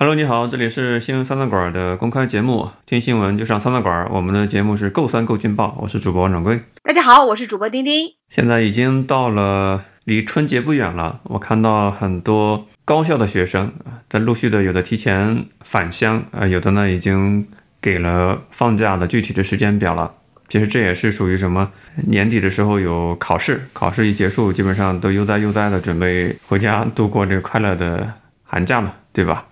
[0.00, 4.08] Hello，你好，这里是新闻三餐馆的公开节目，听新闻就上三餐馆。
[4.12, 6.60] 我们的节目是够酸够劲爆，我是主播王掌柜。
[6.84, 8.08] 大家好，我是主播丁丁。
[8.28, 13.72] 现在已经到了离春节不远了，我看到很多高校的学生
[14.08, 17.48] 在陆续的有的提前返乡，呃，有的呢已经
[17.82, 20.14] 给了放假的具体的时间表了。
[20.48, 21.72] 其实这也是属于什么？
[22.06, 28.12] 年底的时候有考试，考试一结束，基本上都悠哉悠哉的准备回家度过这个快乐的
[28.44, 29.44] 寒假嘛，对吧？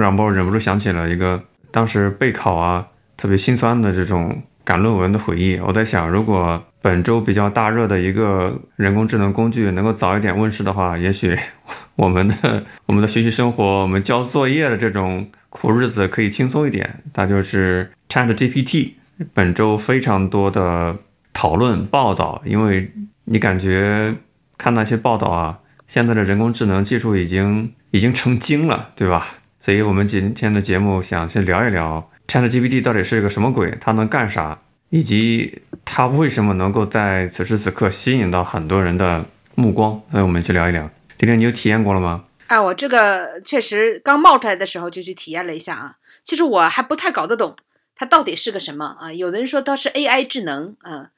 [0.00, 5.58] 让我忍不住想起了一个当时备考啊特别心酸的这种赶论文的回忆。
[5.58, 11.36] 我在想，如果本周比较大热的一个人工智能工具能够早一点问世的话，也许
[11.96, 17.02] 我们的我们的学习生活、我们交作业的这种苦日子可以轻松一点。
[17.14, 18.92] 那就是 Chat GPT。
[19.32, 20.94] 本周非常多的
[21.32, 22.92] 讨论报道，因为
[23.24, 24.14] 你感觉
[24.58, 29.26] 看那些报道啊，现在的人工智能技术已经已经成精了，对吧？
[29.66, 39.24] 所以，我们今天的节目想先聊一聊 ChatGPT 到底是个什么鬼，它能干啥，以及它为什么能够在此时此刻吸引到很多人的
[39.56, 40.00] 目光。
[40.12, 40.88] 所以我们去聊一聊。
[41.18, 42.26] 丁丁，你有体验过了吗？
[42.46, 45.96] 啊，我这个确实刚冒出来的时候就去体验了一下啊。
[46.22, 47.56] 其实我还不太搞得懂
[47.96, 49.12] 它到底是个什么啊。
[49.12, 51.10] 有的人说它是 AI 智能啊，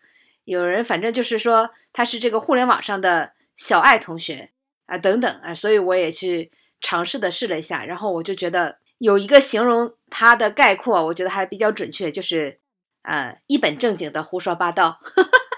[0.47, 4.49] 有人反正就是说它是这个互联网上的小爱同学
[4.87, 5.55] 啊等等啊。
[5.55, 6.51] 所以我也去。
[6.81, 12.61] 尝试的试了一下，然后我就觉得有一个形容它的概括，我觉得还比较准确，就是
[13.03, 15.01] 呃一本正经的胡说八道。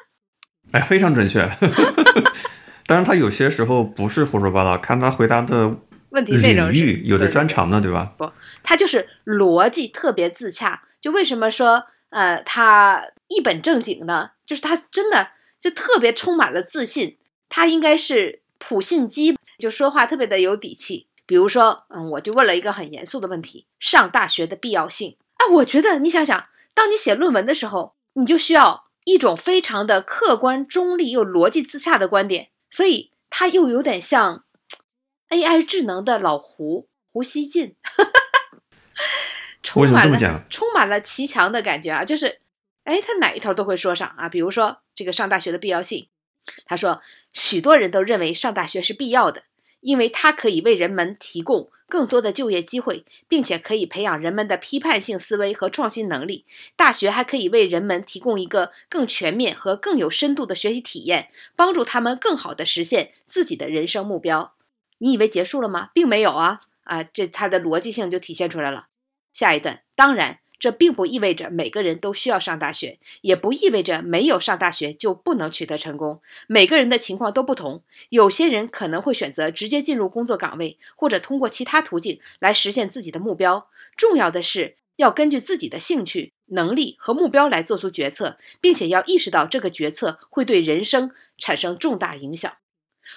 [0.73, 1.49] 哎，非常准确。
[2.87, 5.77] 当然，他有些时候不是胡说八道，看他回答的
[6.11, 6.73] 问题内容
[7.05, 8.15] 有的专长呢，对吧？
[8.17, 10.83] 不，他就是逻辑特别自洽。
[11.01, 14.31] 就为什么说呃他一本正经呢？
[14.45, 17.17] 就是他真的就特别充满了自信，
[17.49, 21.07] 他应该是普信基，就说话特别的有底气。
[21.31, 25.17] 比如说，嗯，我就问了一个很严肃的问题：上大学的必要性。
[25.37, 32.49] 哎，我觉得你想想，当你写论文的时候，你就需要一种非常的客观、中立又逻辑自洽的观点。
[32.69, 34.43] 所以，它又有点像
[35.29, 37.77] AI 智能的老胡胡锡进，
[39.63, 42.05] 充满了充满了奇强的感觉啊！
[42.05, 42.41] 就是，
[42.83, 44.29] 哎，他哪一头都会说上啊。
[44.29, 46.09] 比如说这个上大学的必要性，
[46.65, 47.01] 他说
[47.33, 49.45] 许多人都认为上大学是必要的。
[49.81, 56.45] 因为它可以为人们提供更多的就业机会，并且可以培养人们的批判性思维和创新能力。
[56.77, 64.55] 大学还可以为人们提供一个更全面和更有深度的学习体验，帮助他们更好地实现自己的人生目标。
[64.99, 65.91] 你以为结束了吗？
[65.95, 66.61] 并没有啊！
[66.85, 68.87] 啊，这它的逻辑性就体现出来了。
[69.33, 70.39] 下一段，当然。
[70.61, 76.21] 这并不意味着每个人都需要上大学，也不意味着没有上大学就不能取得成功。
[76.47, 83.69] 每个人的情况都不同，有些人可能会选择直接进入工作岗位，或者通过其他途径来实现自己的目标。
[83.97, 92.53] 重要的是要根据自己的兴趣、能力和目标来做出决策，并且要意识到这个决策会对人生产生重大影响。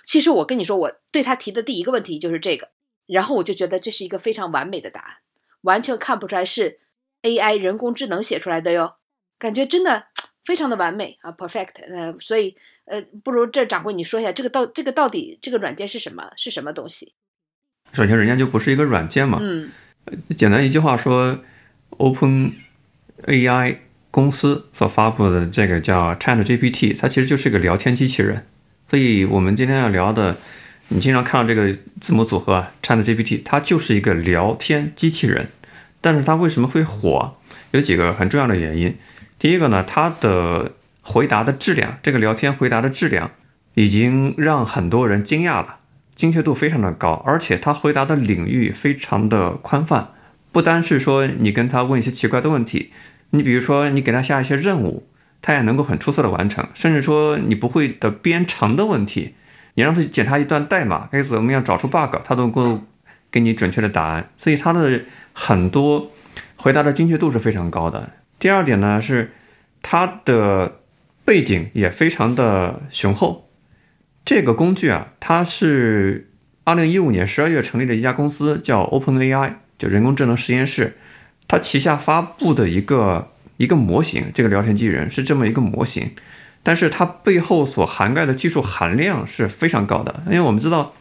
[0.05, 2.69] 其实我跟你说，我对他提的第一个问题就是这个，
[3.05, 5.15] 然后我就觉得这是一个非常完美的答案，
[5.59, 6.79] 完全看不出来是。
[7.23, 8.93] AI 人工智能写出来的哟，
[9.39, 10.03] 感觉真的
[10.45, 11.81] 非常的完美啊，perfect。
[11.89, 16.31] 呃，所以呃，不如这掌柜你说一下，这个到这个到底这个软件是什么？
[16.35, 17.13] 是什么东西？
[17.91, 19.39] 首先，人家就不是一个软件嘛。
[19.41, 19.71] 嗯。
[20.35, 21.39] 简单一句话说
[21.91, 22.55] ，Open
[23.25, 23.77] AI
[24.11, 28.45] 公司所发布的这个叫 Chat GPT，它其实就是一个聊天机器人。
[28.85, 30.35] 所以我们今天要聊的，
[30.89, 35.47] 你经常看到这个字母组合啊 Chat GPT，它就是一个聊天机器人。
[36.03, 37.37] 但是它为什么会火？
[37.71, 38.95] 有几个很重要的原因。
[39.39, 43.31] 第一个呢，它的回答的质量，这个聊天回答的质量
[43.75, 45.77] 已经让很多人惊讶了，
[46.15, 50.09] 精确度非常的高，而且它回答的领域非常的宽泛，
[50.51, 52.91] 不单是说你跟他问一些奇怪的问题，
[53.31, 55.07] 你比如说你给他下一些任务，
[55.41, 59.33] 他也能够很出色的完成，甚至说你不会的编程的问题，
[59.73, 62.83] 你让他检查一段代码该怎么样找出 bug，他都能够
[63.33, 65.01] 给你准确的答案，所以它的。
[65.35, 66.11] 很多
[66.57, 68.11] 回答的精确度是非常高的。
[68.37, 69.33] 第二点呢是
[69.81, 70.81] 它的
[71.25, 73.49] 背景也非常的雄厚。
[74.23, 76.29] 这个工具啊，它是
[76.65, 80.97] 二零一五年十二月成立的一家公司，叫 OpenAI，就人工智能实验室。
[81.47, 86.11] 它旗下发布的一个一个模型，这个聊天机器人是这么一个模型，
[86.61, 90.93] 但是它背后所涵盖的技术含量是非常高的，因为我们知道。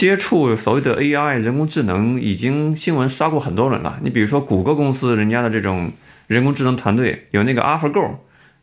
[0.00, 4.00] 接触所谓的 AI 人工智能，已经新闻刷过很多轮了。
[4.02, 5.92] 你比如说谷歌公司，人家的这种
[6.26, 8.12] 人工智能团队有那个 AlphaGo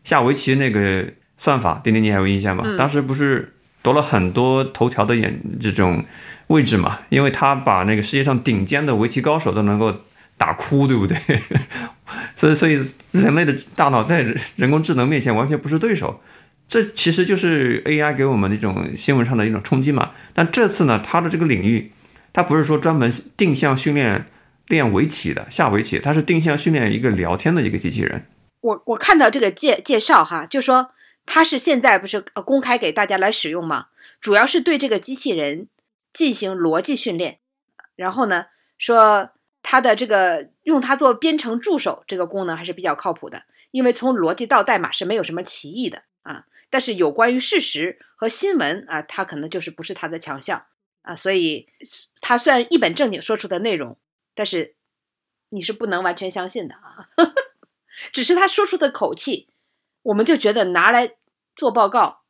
[0.04, 1.06] 下围棋那个
[1.38, 2.64] 算法，丁丁你还有印象吗？
[2.76, 3.54] 当时不是
[3.84, 6.04] 夺了很多头条的眼这种
[6.48, 9.96] 位置嘛，因为他把那个世界上顶尖的围棋高手都能够
[10.38, 11.16] 打哭，对不对？
[12.36, 12.82] 所以，所以
[13.12, 14.26] 人类的大脑在
[14.56, 16.20] 人工智能面前完全不是对手。
[16.68, 20.12] 这其实就是 AI 给我们的一种新闻上的一种冲击嘛。
[20.34, 21.92] 但这次呢，它的这个领域，
[22.34, 24.26] 它不是说专门定向训练
[24.68, 28.26] 练围棋的下围棋，它是定向训练一个聊天的一个机器人。
[28.60, 30.92] 我我看到这个介介绍哈，就说
[31.26, 33.86] 它是现在不是公开给大家来使用吗？
[34.20, 35.68] 主要是对这个机器人
[36.14, 37.38] 进行逻辑训练，
[37.96, 38.48] 然后呢
[38.78, 39.30] 说
[39.64, 46.44] 它的这个用它做编程助手这个功能还是比较靠谱的，因为从逻辑到代码是没有什么歧义的啊。
[46.70, 50.66] 但是有关于事实和新闻啊，他可能就是不是他的强项
[51.02, 51.70] 啊，所以
[52.22, 53.98] 他虽然一本正经说出的内容，
[54.36, 54.76] 但是
[55.50, 57.10] 你是不能完全相信的啊。
[58.12, 59.50] 只是他说出的口气，
[60.04, 61.16] 我们就觉得拿来
[61.56, 62.22] 做报告，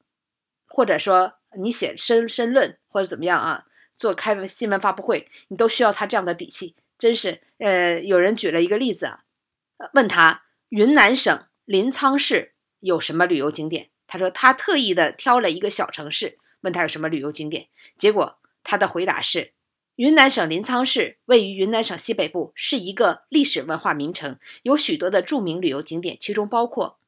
[0.66, 3.66] 或者说你写申申论或者怎么样啊，
[3.98, 6.76] 做开新闻发布会，你都需要他这样的底气。
[6.98, 9.24] 真是，呃，有人举了一个例子啊，
[9.94, 17.68] 问他云南省临沧市有什么旅游景点，他说他特意的挑了一个小城市，问他有什么旅游景点，
[17.98, 19.54] 结果他的回答是。
[19.96, 27.00] 云南省临沧市位于云南省西北部，是一个历史文化名城，有许多的著名旅游景点，其中包括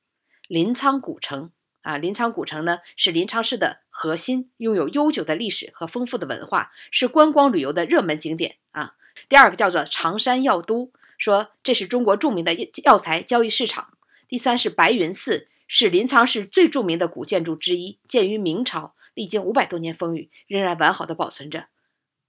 [0.48, 1.51] 临沧古城。
[1.81, 8.57] 啊，临沧古城呢是临沧市的核心，拥有悠久的历史和丰富的文化，是观光旅游的热门景点。
[8.72, 8.96] 啊，
[9.30, 13.94] 第二个叫做长山药都，说这是中国著名的药药材交易市场。
[14.28, 21.68] 第三是白云寺，是临沧市最著名的古建筑之一，建于明朝，历经五百多年风雨，仍然完好的保存着。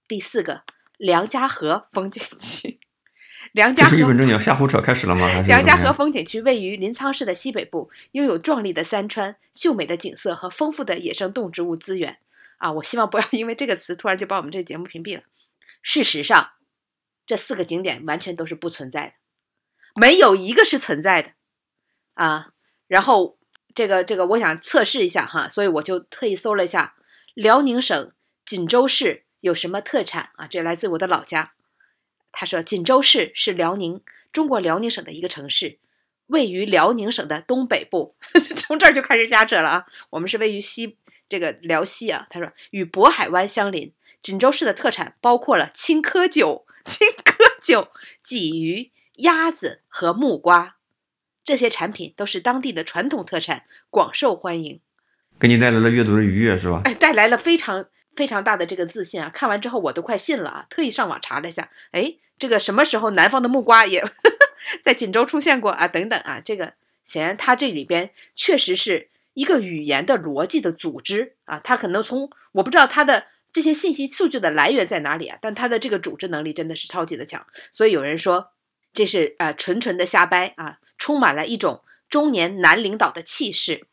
[0.07, 0.61] 第四个
[0.97, 2.79] 梁家河风景区，
[3.51, 5.27] 梁家河一本正经瞎胡扯开始了吗？
[5.47, 12.19] 梁家河风景区位于临沧市的西北部，拥有壮丽的山川、秀美的景色和丰富的野生动植物资源。
[12.57, 15.23] 啊，我希望不要因为这个词突然就把我们这个节目屏蔽了。
[15.81, 16.51] 事实上，
[17.25, 19.13] 这四个景点完全都是不存在的，
[19.95, 21.31] 没有一个是存在的。
[22.13, 22.51] 啊，
[22.91, 23.37] 然后
[23.73, 26.95] 这个这个，我想测试一下哈，所以我就特意搜了一下
[27.33, 28.11] 辽宁省
[28.43, 29.23] 锦州市。
[29.39, 30.45] 有什么特产啊？
[30.45, 31.53] 这来自我的老家。
[32.33, 34.01] 他说，锦州市是辽宁
[34.33, 35.79] 中国辽宁省的一个城市，
[36.27, 38.17] 位于辽宁省的东北部。
[38.57, 39.85] 从这儿就开始瞎扯了啊！
[40.09, 40.97] 我们是位于西
[41.29, 42.27] 这个辽西啊。
[42.29, 43.93] 他说，与渤海湾相邻。
[44.21, 47.87] 锦州市的特产包括了青稞酒、青稞酒、
[48.23, 50.75] 鲫鱼、鸭子和木瓜，
[51.43, 54.79] 这些产品都是当地的传统特产，广受欢迎。
[55.39, 56.81] 给你带来了阅读的愉悦是吧？
[56.85, 57.87] 哎，带来了非常。
[58.13, 59.29] 非常大的这个自信啊！
[59.29, 60.65] 看完之后我都快信了啊！
[60.69, 64.03] 特意上网查了一下，哎，这个什么时候南方的木瓜也
[64.83, 65.87] 在锦州出现过啊？
[65.87, 66.73] 等等啊，这个
[67.05, 71.61] 显然它这里边确实是一个语言的逻辑的组织啊！
[71.63, 77.47] 它可能从我不知道它的这些信息数据的来源在哪里啊，但它的这个组织能力真的是超级的强。
[77.71, 78.51] 所以有人说
[78.93, 83.87] 这是呃纯纯的瞎掰啊，充满了一种中年男领导的气势。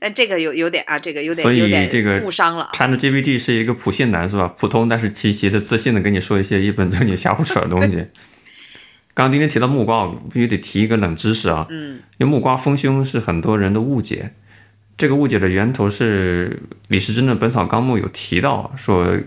[0.00, 2.70] 那这个有有点啊，这个有点有点这个误伤了。
[2.72, 4.46] Chat GPT 是一个普信男是吧？
[4.56, 8.06] 普通但是极其的自信的跟你说一些一本正经瞎胡扯的东西。
[9.12, 11.66] 刚今天提到木瓜，必须得提一个冷知识啊。
[11.68, 12.00] 嗯。
[12.18, 14.32] 因为木瓜丰胸是很多人的误解，
[14.96, 19.18] 这个误解的源头是李时珍的《本草纲目》有提到说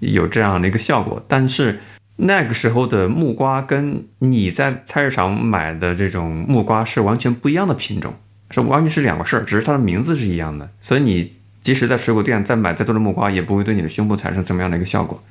[0.00, 1.78] 有这样的一个效果，但是
[2.24, 8.14] 那个时候的木瓜跟你在菜市场买的这种木瓜是完全不一样的品种。
[8.48, 11.32] 这完全是两个事儿，只是它的名字是一样的，所以你
[11.62, 15.22] 即使在水果店再买再多的木瓜，也不会对你的胸部产生怎么样的一个效果。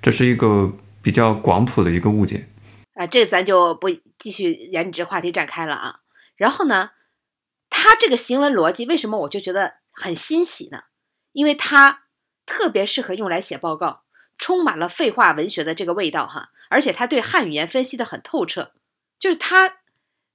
[0.00, 2.48] 这是一个比较广谱的一个误解。
[2.94, 5.96] 啊，这咱就不继续沿着这话题展开了啊。
[6.36, 6.90] 然后呢，
[7.68, 10.78] 他这个行文逻辑为什么我就觉得很欣喜呢？
[11.32, 12.04] 因为它
[12.46, 14.01] 特别适合用来写报告，
[14.42, 18.72] 充满了废话文学的这个味道哈，而且他对汉语言分析的很透彻，
[19.18, 19.78] 就是他。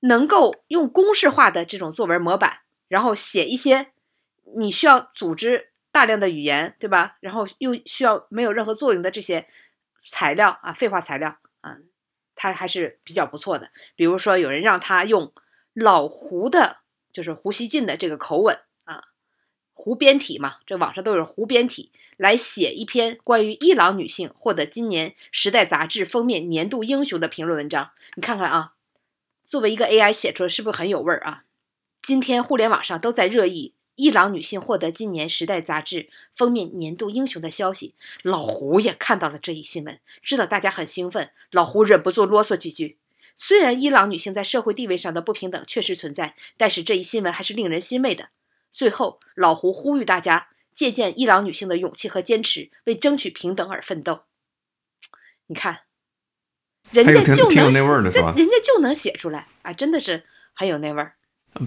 [0.01, 3.87] 能够用公式化的这种作文模板，然后写一些
[4.55, 7.17] 你需要组织大量的语言，对吧？
[7.19, 9.47] 然后又需要没有任何作用的这些
[10.03, 11.77] 材料啊，废话材料啊，
[12.35, 13.71] 他还是比较不错的。
[13.95, 15.33] 比如说，有人让他用
[15.73, 16.77] 老胡的，
[17.11, 18.59] 就是胡锡进的这个口吻，
[19.77, 27.91] 胡编体嘛，这网上都有胡编体来写一篇关于伊朗女性获得今年《时代》杂志封面年度英雄的评论文章。
[28.15, 28.73] 你看看啊。
[29.45, 31.43] 作为一个 AI 写出来，是不是很有味儿啊？
[32.01, 37.93] 今天互联网上都在热议伊朗女性获得今年《时代》杂志封面年度英雄的消息。
[38.23, 42.97] 老胡也看到了这一新闻，知道大家很兴奋，老胡忍不住啰嗦几句。
[43.37, 48.29] 虽然伊朗女性在社会地位上的不平等确实存在，但是这一新闻还是令人欣慰的。
[48.71, 54.21] 最后，老胡呼吁大家借鉴伊朗女性的勇气和坚持，为争取平等而奋斗。
[55.47, 55.79] 你看，
[56.91, 58.33] 人家就能那味儿的是吧？
[58.37, 61.13] 人家就能写出来啊，真的是很有那味儿。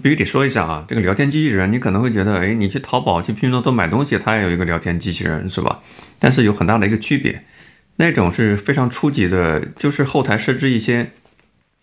[0.01, 5.83] 必须得说一下啊，这个聊天机器人，你可能会觉得，哎，你去淘宝、去拼多多买东西，它也有一个聊天机器人，是吧？
[6.17, 7.43] 但是有很大的一个区别，
[7.97, 11.11] 那种是非常初级的，就是后台设置一些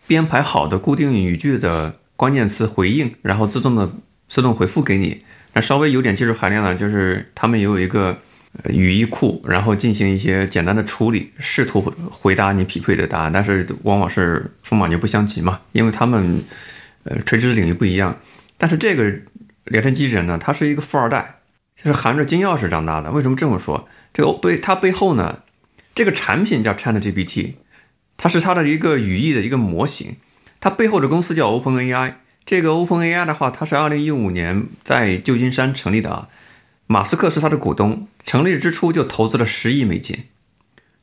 [0.07, 3.91] 编排好的固定语句的关键词回应，然后自动的
[4.29, 5.21] 自动回复给你。
[5.51, 8.17] 那稍微有点技术含量呢，就是他们也有一个
[8.69, 16.41] 语义库，然后进行一些简单的处理，试图回答你匹配的答案，但是往往是风马牛不相及嘛，因为他们。
[17.05, 18.19] 呃，垂直的领域不一样，
[18.57, 19.09] 但是这个
[19.63, 21.39] 聊天机器人呢，它是一个富二代，
[21.73, 23.09] 就是含着金钥匙长大的。
[23.11, 23.87] 为什么这么说？
[24.13, 25.43] 这个背它背后呢，
[25.95, 27.53] 这个产品叫 ChatGPT，
[28.17, 30.17] 它是它的一个语义的一个模型。
[30.59, 32.15] 它背后的公司叫 OpenAI。
[32.49, 36.29] 这个 OpenAI 的话，它是2015年在旧金山成立的啊，
[36.87, 40.23] 马斯克是它的股东，成立之初就投资了十亿美金。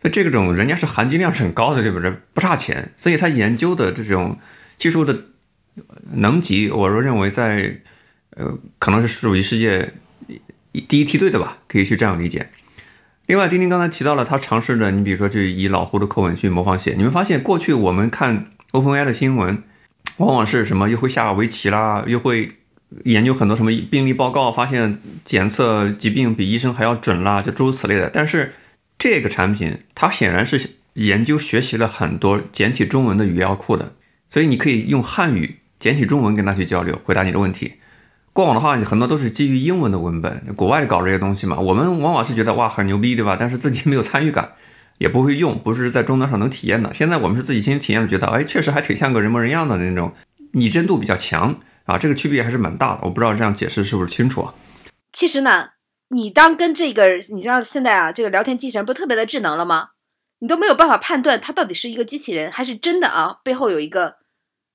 [0.01, 2.13] 所以这种人家是含金量是很高的，对不对？
[2.35, 2.93] 不差钱。
[2.97, 4.41] 所以他研究的这种
[4.77, 5.17] 技术的。
[6.15, 7.81] 能级，我说认为在，
[8.31, 9.93] 呃，可能是属于世界
[10.89, 12.49] 第一梯队的吧，可以去这样理解。
[13.27, 19.63] 另外，丁丁刚才提到了他尝试的，你比如说去以老胡的口吻去模仿写，你们发现过去我们看 OpenAI 的新闻，
[20.17, 22.53] 往往是什么又会下围棋啦，又会
[23.05, 28.09] 研究很多什么病例报告，发现检测疾病比医生还要准啦，就诸如此类的。
[28.09, 28.55] 但是
[28.99, 33.93] 这个产品，它显然是研究学习了很多简体中文的语料库的，
[34.31, 35.57] 所以你可以用汉语。
[35.79, 37.75] 简体中文跟他去交流，回答你的问题。
[38.33, 41.59] 过往的话，很多都是基于英文的文本，国外搞这些东西嘛。
[41.59, 43.37] 我们往往是觉得哇很牛逼，对吧？
[43.39, 44.53] 但是自己没有参与感，
[44.99, 46.93] 也不会用，不是在终端上能体验的。
[46.95, 50.13] 现在我们是自己亲身体验了，觉得哎，确实还挺像个人模人样的那种，
[50.53, 51.99] 拟真度比较强啊。
[51.99, 53.01] 这个区别还是蛮大的。
[53.03, 54.55] 我不知道这样解释是不是清楚啊？
[55.13, 55.71] 其实呢，
[56.09, 59.91] 你当跟这个，你知道现在啊，这个聊天机器人不特别的智能了吗？
[60.39, 64.17] 你都没有办法判断它到底是一个机器人还是真的啊，背后有一个。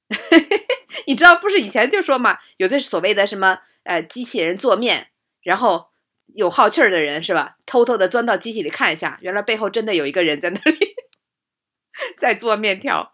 [1.08, 5.08] 你知道不是以前就说嘛，有的所谓的什么呃机器人做面，
[5.42, 5.90] 然后
[6.33, 10.95] 有好气儿的人是吧，偷偷的钻到机器里看一下，原来背后真的有一个人在那里
[12.19, 13.11] 在做面条，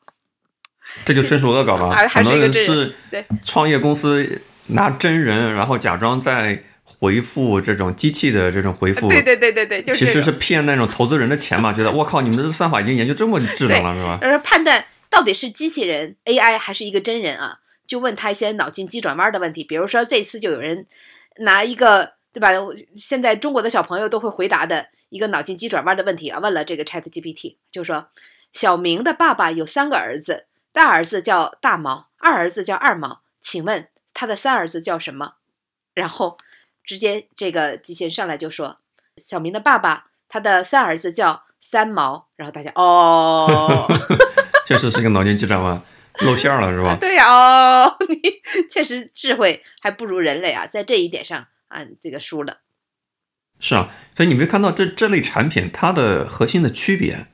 [1.05, 1.91] 这就纯属恶搞了。
[2.07, 2.95] 很多人是
[3.43, 14.19] 创业公司拿真人，然后假装在回复这种机器的这种回复，对对对对对，其实是骗那种投资人的钱嘛，觉得我靠，你们的算法已经研究这么智能了是吧？
[14.21, 17.59] 呃，判断到底是机器人 AI 还是一个真人啊？
[17.87, 20.87] 就问他一些脑筋急转弯的问题，比如说这次就有人
[21.39, 22.51] 拿一个对吧？
[22.95, 28.09] 现在中国的小朋友都会回答的一个脑筋急转弯的问题啊，问了这个 Chat GPT，就说
[28.53, 35.33] 小明的爸爸有三个儿子，大儿子叫大毛，二儿子叫二毛，请问他的三儿子叫什么？
[35.95, 36.37] 然后
[36.83, 38.77] 直接这个机器人上来就说
[39.17, 43.87] 小明的爸爸他的三儿子叫三毛，然后大家哦
[44.63, 45.81] 确实是个脑筋急转弯。
[46.19, 46.97] 露馅了是吧？
[46.99, 48.21] 对呀，哦， 你
[48.69, 52.61] 确实智慧还不如人类啊，在这一点上啊，这个输了。
[53.59, 57.27] 是啊，所以你会看到这这类产品它的核心的区别，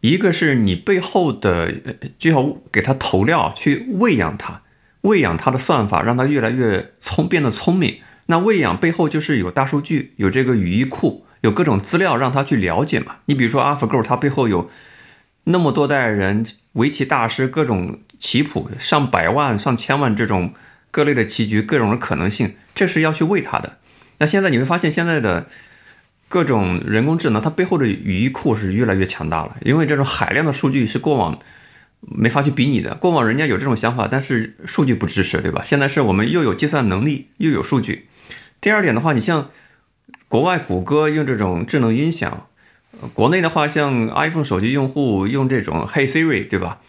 [0.00, 1.72] 一个是你背后的
[2.18, 4.62] 就要给它投料去喂养它，
[5.02, 8.00] 喂养它的算法，让它越来越聪变得聪明。
[8.26, 13.16] 那喂养背后就是有大数据，有这个语义库，有各种资料让它去了解嘛。
[13.26, 14.70] 你比如说 AlphaGo，它背后有。
[15.44, 20.52] 那么多代人，围棋大师，各种棋谱，上百万、上千万这种
[20.90, 23.78] 各类的棋局，各种的可能性，这是要去喂它的。
[24.18, 25.46] 那现在你会发现，现在的
[26.28, 31.38] 各种人工智能，它背后的语义库是越来越强大了，因为这种海量的数据是过往
[32.00, 32.94] 没法去比拟的。
[32.94, 35.62] 过往人家有这种想法，但是数据不支持，对吧？
[35.64, 38.08] 现在是我们又有计算能力，又有数据。
[38.60, 39.50] 第二点的话，你像
[40.28, 42.46] 国外谷歌用这种智能音响。
[43.14, 46.80] 国内的话，像 iPhone 手机用户用这种 Hey Siri，对吧？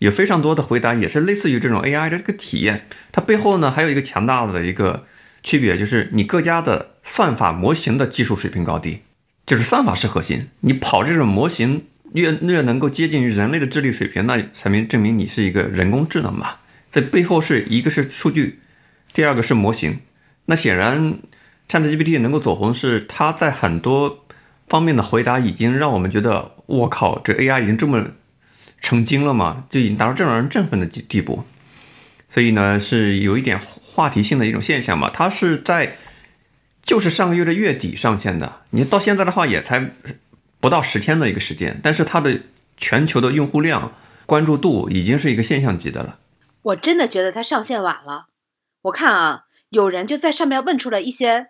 [0.00, 2.86] 有非常多的回答也是类似于这种 AI 的这个体验。
[3.12, 5.06] 它背后呢还有一个强大的一个
[5.42, 9.00] 区别，就是你各家的算法模型的技术水平高低，
[9.46, 10.48] 就是算法是核心。
[10.60, 16.56] 你跑这种模型越越能够接近于人类的智力水平，那才能证明你是一个人工智能嘛。
[16.90, 18.58] 在背后是一个是数据，
[19.12, 20.00] 第二个是模型。
[20.46, 21.18] 那显然
[21.68, 24.24] ChatGPT 能够走红，是它在很多。
[24.68, 28.06] 方面的回答已经让我们觉得，我靠，这 AI 已经这么
[28.80, 29.66] 成精了嘛？
[29.68, 31.44] 就已经达到这让人振奋的地地步。
[32.28, 35.10] 所以呢，是有一点话题性的一种现象嘛。
[35.10, 35.96] 它是在
[36.82, 39.90] 就是上个月的月底上线的，你到现在的话也才
[40.60, 42.40] 不到十天的一个时间，但是它的
[42.76, 43.92] 全球的用户量、
[44.26, 46.18] 关注度已经是一个现象级的了。
[46.62, 48.28] 我真的觉得它上线晚了。
[48.82, 51.48] 我看啊，有人就在上面问出了一些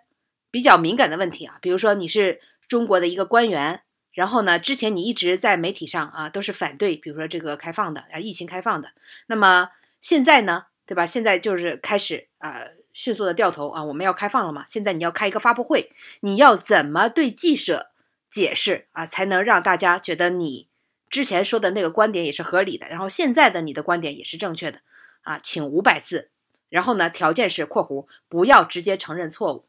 [0.49, 3.81] 比较敏感的问题啊，比如说你是中国的一个官员，
[4.13, 8.89] 然后呢，之前你一直在媒体上啊都是反对，比如说这个开放的啊疫情开放的，
[9.27, 11.05] 那么现在呢，对吧？
[11.05, 12.61] 现在就是开始啊
[12.93, 15.91] 迅速的掉头啊，我们要开放了嘛，现在你要开一个发布会，
[16.21, 17.91] 你要怎么对记者
[18.29, 20.67] 解释啊，才能让大家觉得你
[21.09, 24.79] 之前说的那个观点也是合理的，然后现在的你的观点也是正确的
[25.21, 26.29] 啊，请五百字。
[26.69, 27.09] 然后呢？
[27.09, 29.67] 条件是（括弧）不要直接承认错误。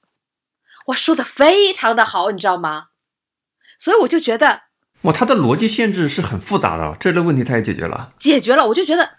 [0.87, 2.91] 哇，说的非常的好，你知道吗？
[3.83, 4.63] 所以我就觉得，
[5.01, 8.11] 哇，他的逻辑限制是很复杂的，这类问题他也解决了。
[8.21, 9.17] 解决了，我就觉得，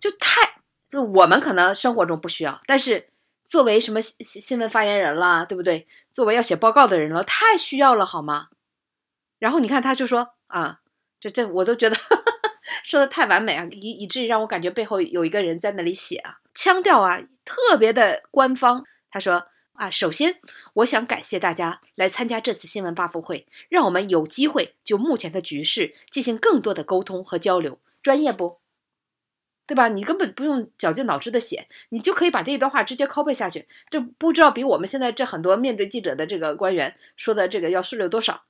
[0.00, 3.10] 就太就我们可能生活中不需要，但是
[3.46, 5.86] 作为什么新新闻发言人啦，对不对？
[6.14, 8.46] 作为要写报告的人了，太需要了，好吗？
[9.38, 10.78] 然后你看，他就说啊，
[11.20, 11.96] 这这我都觉得
[12.86, 16.38] 说的太完美啊，以以至于让我感觉背后有一个人在那里写啊。
[16.54, 18.86] 腔调啊，特别的官方。
[19.10, 20.40] 他说啊，首先
[20.74, 27.78] 我想感谢大家来参加这次新闻发布会，让我们有机会就目前的局势进行更多的沟通和交流。
[28.00, 28.60] 专业不？
[29.66, 29.88] 对吧？
[29.88, 33.66] 你根本不用绞尽脑汁的写，你就可以把这一段话直接拷贝下去。
[33.90, 38.44] 这不知道比我们现在这很多面对记者的这个官员说的这个要顺溜多少。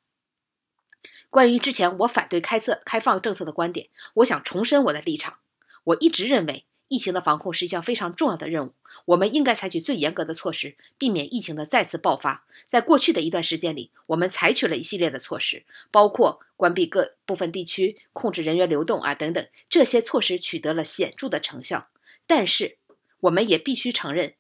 [1.31, 5.39] 关于之前我反对开策开放政策的观点，我想重申我的立场。
[5.85, 6.67] 我一直认为。
[6.89, 8.75] 疫情的防控是一项非常重要的任务，
[9.07, 12.45] 我们应该采取最严格的措施，避免疫情的再次爆发。
[12.69, 19.47] 在过去的一段时间里，我们采取了一系列的措施，包括关闭各部分地区、控制人员流动啊等等。
[19.71, 21.89] 这些措施取得了显著的成效，
[22.27, 22.77] 但是
[23.21, 24.35] 我们也必须承认，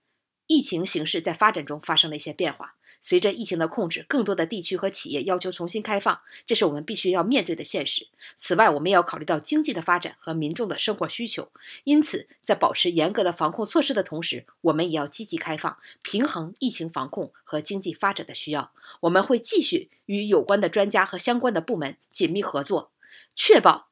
[0.47, 2.77] 疫情形势在发展中发生了一些变化。
[3.05, 8.09] 随着疫情的控制，更多的地区和企业要求重新开放，这是我们必须要面对的现实。
[8.39, 11.51] 此外，我们也要考虑到经济的发展和民众的生活需求。
[11.85, 18.73] 因此，在保持严格的防控措施的同时，我们也要积极开放，平衡疫情防控和经济发展的需要。
[19.01, 22.91] 我们会继续与有关的专家和相关的部门紧密合作，
[23.37, 23.91] 确保。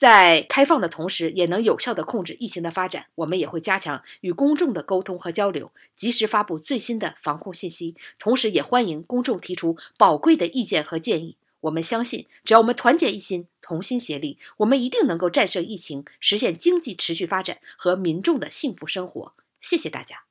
[0.00, 3.04] 在开放的同时，也能有效地控制疫情的发展。
[3.16, 7.96] 我们也会加强与公众的沟通和交流，及时发布最新的防控信息。
[8.18, 11.36] 同时，也欢迎公众提出宝贵的意见和建议。
[11.60, 19.34] 我们相信，只要我们团结一心、同心协力，我们一定能够战胜疫情，实现经济持续发展和民众的幸福生活。
[19.60, 20.22] 谢谢大家。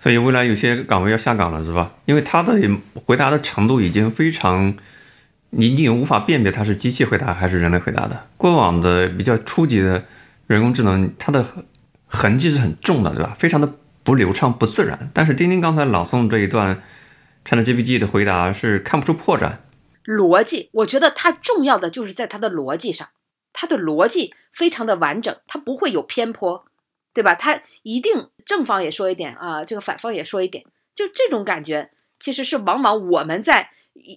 [0.00, 1.94] 所以，未来有些岗位要下岗了，是吧？
[2.06, 2.58] 因为他的
[3.04, 4.78] 回答的程度已经非常。
[5.50, 8.26] 你你也无法辨别它是机器回答还是人类回答的。
[8.36, 10.04] 过往的比较初级的
[10.46, 11.44] 人工智能，它的
[12.06, 13.34] 痕迹是很重的，对吧？
[13.38, 15.10] 非常的不流畅、不自然。
[15.14, 16.82] 但是丁丁刚才朗诵这一段
[17.46, 19.52] ChatGPT 的回答是看不出破绽。
[20.04, 23.08] 逻辑，我觉得它重要的就是在它的逻辑上，
[23.54, 26.66] 它的逻辑非常的完整，它不会有偏颇，
[27.14, 27.34] 对吧？
[27.34, 33.70] 它一定正方也说一点啊，这个反方也说一点，就这种感觉，其实是往往我们在。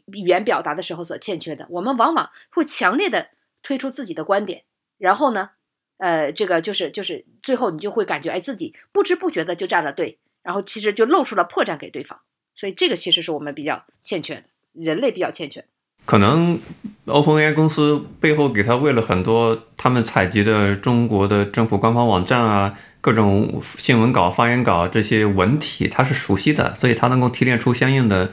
[0.05, 3.29] 语言表达的时候所欠缺的，我们往往会强烈的
[3.63, 4.63] 推出自己的观点，
[4.97, 5.51] 然后呢，
[5.97, 12.19] 呃，这个就是就是最后你就会感觉哎自己不知不觉的就站了队，然后其实就露出了破绽给对方，
[12.55, 15.65] 所以这个其实是我们比较欠缺的，人类比较欠缺。
[16.03, 16.59] 可能
[17.05, 28.31] OpenAI 公司背后给他喂了很多他们采集的中国的政府官方网站啊，各种新闻稿、发言稿这些文体，他是熟悉的，所以他能够提炼出相应的。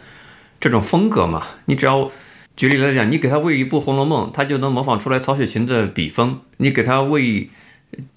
[0.61, 2.11] 这种风格嘛，你只要
[2.57, 7.49] 举例来讲，你给他喂一部《红楼梦》，他就能模仿出来曹雪芹的笔锋；你给他喂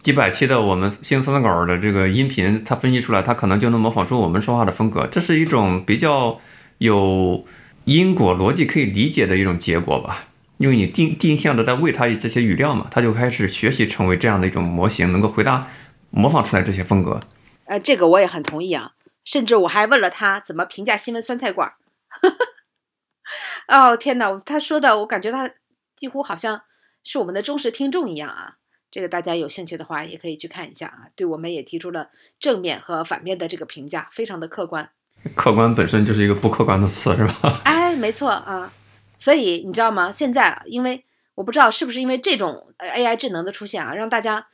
[0.01, 5.07] 几百期的我们新三稿的这个音频，他分析出来，他可能就能模仿出我们说话的风格。
[5.07, 6.39] 这是一种比较
[6.79, 7.45] 有
[7.85, 10.25] 因果逻辑可以理解的一种结果吧？
[10.57, 15.67] 因为你定定向的在喂他这些语料嘛，他就开始学习成为这样的一种模型，能够回答
[16.09, 17.21] 模仿出来这些风格。
[17.65, 18.91] 呃，这个我也很同意啊，
[19.23, 21.73] 甚至我还问了他怎么评价新闻酸菜馆。
[23.67, 25.49] 哦天哪，他说的我感觉他
[25.95, 26.63] 几乎好像
[27.03, 28.57] 是我们的忠实听众一样啊！
[28.89, 30.97] 这个大家有兴趣的话也可以去看一下啊。
[31.15, 34.91] 对我们也提出了正面和反面的这个评价，非常的客观。
[35.35, 37.61] 客观本身就是一个不客观的词，是吧？
[37.63, 38.73] 哎，没错啊。
[39.17, 40.11] 所以你知道吗？
[40.11, 41.05] 现在因为
[41.35, 44.47] 我不知道是不是因为这种 AI 智能的出现啊，让大家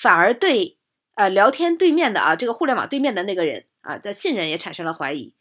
[0.00, 0.78] 反而对
[1.16, 5.34] 呃聊天对面的啊这个互联网对面的那个人啊的信任也产生了怀疑，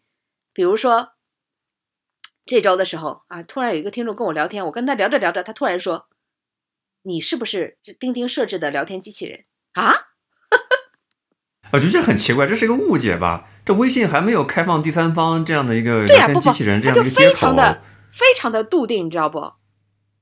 [0.51, 1.13] 比如说。
[2.49, 6.07] 这周的时候啊，突然有一个听众跟我聊天，我跟他聊着聊着，他突然说
[7.03, 9.93] ：“你是不是钉钉设置的聊天机器人啊？”
[11.71, 13.47] 我觉得这很奇怪，这是一个误解吧？
[13.63, 19.51] 这微信还没有开放第三方这样的一个聊天机器人这样的一个接口，非常的非常的笃定，你知道不？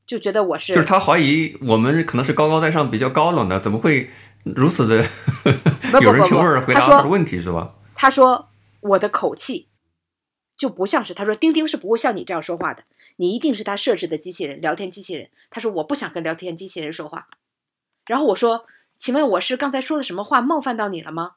[0.06, 4.10] 就觉得我是，就是他怀疑我们可能是高高在上、比较高冷的，怎么会
[4.44, 5.06] 如此的
[6.02, 7.76] 有人情味儿回答他的问题是吧？
[7.96, 8.50] 他说
[8.82, 9.70] 我的口气
[10.58, 12.84] 就不像是，他说钉钉是不会像你这样说话的，
[13.16, 15.30] 你一定是他设置的机器人，聊天机器人。
[15.52, 17.28] 他说我不想跟聊天机器人说话。
[18.06, 18.66] 然后我说，
[18.98, 21.36] 请问我是刚才说了什么话冒犯到你了吗？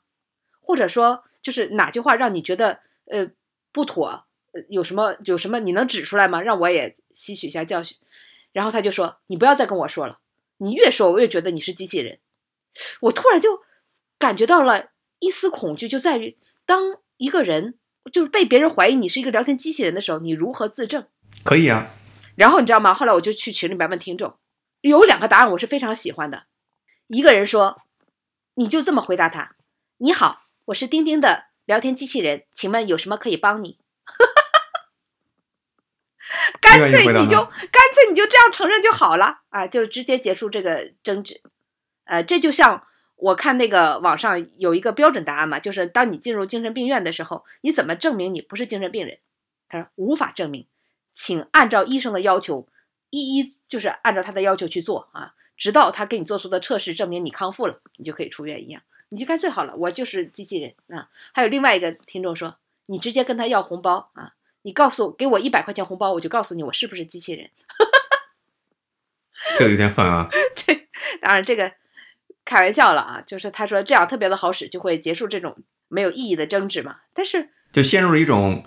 [0.61, 3.31] 或者说就是哪句话让你觉得呃
[3.73, 4.25] 不妥？
[4.53, 6.41] 呃有什么有什么你能指出来吗？
[6.41, 7.99] 让我也吸取一下教训。
[8.53, 10.19] 然后他就说你不要再跟我说了，
[10.57, 12.19] 你越说我越觉得你是机器人。
[13.01, 13.61] 我突然就
[14.19, 17.79] 感觉到了一丝恐惧，就在于当一个人
[18.13, 21.07] 就是被别人怀疑你是一个聊天机器人的时候，你如何自证？
[21.45, 21.89] 可以啊，
[22.37, 22.95] 然后你知道吗？
[22.95, 24.37] 后来我就去群里面问听众，
[24.81, 26.45] 有两个答案我是非常喜欢的。
[27.07, 27.83] 一个人说，
[28.55, 29.57] 你就这么回答他
[29.99, 33.79] ：“你好，我是钉钉的聊天机器人，请问有什么可以帮你？”
[36.61, 41.41] 干脆你就干脆你就这样承认就好了啊，就直接结束这个争执。
[42.05, 42.87] 呃，这就像
[43.21, 49.19] 我看那个网上有一个标准答案嘛，就是当你进入精神病院的时候，你怎么证明你不是精神病人？
[49.69, 50.67] 他说无法证明，
[51.15, 52.67] 请按照医生的要求，
[53.11, 58.83] 一一就是按照他的要求去做啊，直到他给你做出的测试证明你康复了，你就可以出院一样。
[59.11, 61.09] 你就干最好了，我就是机器人啊。
[61.33, 62.57] 还有另外一个听众说，
[62.87, 67.51] 你直接跟他要红包啊，你告诉给我一百块钱红包，我就告诉你我是不是机器人。
[69.59, 70.29] 这个有点狠啊！
[70.55, 70.89] 这
[71.21, 71.73] 当然这个
[72.51, 76.97] 开玩笑了啊，就是他说这样特别的好使，就会结束这种没有意义的争执嘛。
[77.15, 78.65] 但是就陷入了一种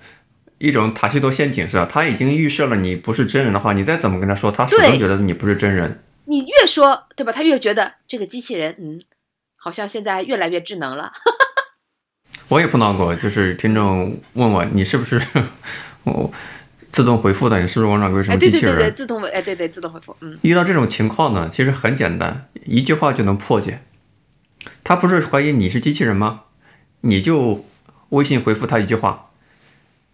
[0.57, 1.85] 一种塔西佗陷阱，是吧？
[1.85, 6.01] 他已经预设了你不是真人的话，你再怎么跟他说，他始终觉得你不是真人。
[6.23, 9.01] 你越说对吧，他越觉得这个机器人嗯，
[9.57, 11.11] 好像现在越来越智能了。
[12.47, 15.21] 我也碰到过，就是听众问我你是不是
[16.05, 16.31] 我
[16.93, 18.75] 自动回复的，你是不是王掌柜什哎，么机器人？
[18.75, 23.81] 对对对对，自动哎对对自动回复，嗯，遇到这种情况呢，其实很简单，一句话就能破解。
[24.83, 26.41] 他不是怀疑你是机器人吗？
[27.01, 27.65] 你就
[28.09, 29.31] 微信回复他一句话，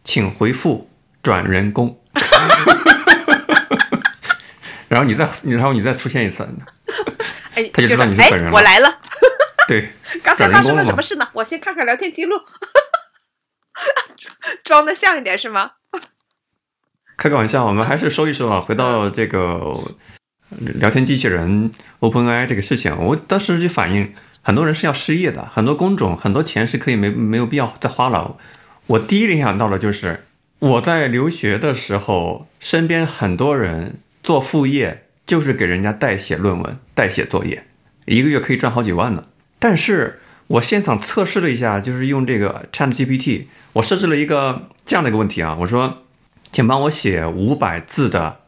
[0.06, 0.90] 请回复
[1.22, 2.02] 转人工。
[4.88, 6.48] 然后你再，然后你再出现一次，
[7.56, 9.02] 哎，他就知道你是本人了哎，我来了。
[9.68, 9.92] 对，
[10.24, 11.28] 刚才发生了什么事呢？
[11.34, 12.38] 我先看看聊天记录，
[14.64, 15.72] 装的像一点是吗？
[17.20, 18.62] 开个玩笑，我们还是说一说啊。
[18.62, 19.78] 回到这个
[20.58, 28.38] 聊天机器人 OpenAI 这个事情，我当时就反映，很多人是要失业的，很多工种、很多钱是可以没没有必要再花了。
[28.88, 30.28] 我第一联想到的就是
[30.60, 37.66] 我在留学的时候，身边很多人做副业就是给人家代写论文、代写作业，
[38.06, 39.26] 一个月可以赚好几万呢。
[39.60, 46.04] 但是我现场测试了一下，就是用这个 ChatGPT，我设置了一个这样的一个问题啊，我说。
[46.52, 48.40] 请帮我写五百字的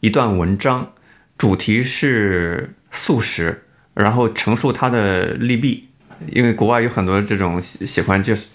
[0.00, 0.92] 一段文章，
[1.36, 5.88] 主题是素食，然后陈述它的利弊。
[6.30, 8.46] 因为国外有很多这种喜喜欢就是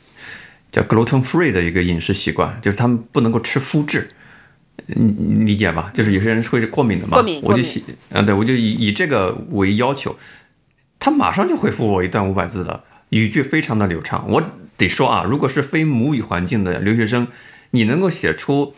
[0.71, 4.10] 叫 gluten free 的一个饮食习惯，就是他们不能够吃麸质，
[4.86, 5.91] 你你理解吧？
[5.93, 7.17] 就是有些人会是过敏的嘛。
[7.17, 7.82] 过敏我就写，
[8.13, 10.15] 啊，对，我就以以这个为要求，
[10.97, 14.26] 他马上就回复我一段五百字的语句，非常的流畅。
[14.30, 14.41] 我
[14.78, 17.28] 得说啊，如果是非母语环境的留学生，
[17.71, 18.75] 你能够写出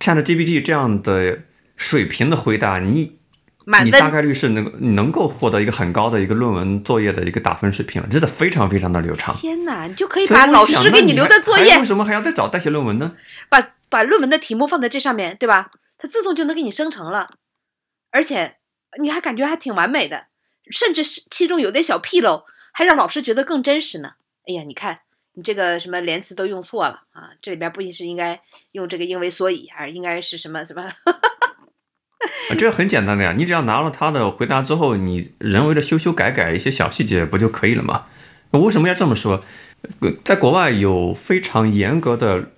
[0.00, 1.40] ChatGPT 这样的
[1.76, 3.18] 水平的回答，你
[3.84, 9.34] 你大，概率是能够能够获得一个很高的一个论文作业的一个打分水平，真的非常非常的流畅。
[9.36, 13.14] 天哪，你就可以把老师给你留的作业为，什么还要再找代写论文呢？
[13.48, 15.70] 把把论文的题目放在这上面，对吧？
[15.98, 17.34] 它自动就能给你生成了，
[18.10, 18.56] 而且
[19.00, 20.24] 你还感觉还挺完美的，
[20.68, 24.14] 甚至是其中有点小纰漏，还让老师觉得更真实呢。
[24.48, 25.02] 哎呀，你看
[25.34, 28.40] 你这个什么连词都用错了啊，这里边不一是应该
[28.72, 30.82] 用这个因为所以，还是应该是什么什么？
[32.50, 38.06] 啊这很简单的呀，你只要拿了他的回答之后，你人为的修修改改一些小细节不就可以了吗？
[38.50, 39.42] 为什么要这么说？
[40.22, 42.50] 在国外有非常严格的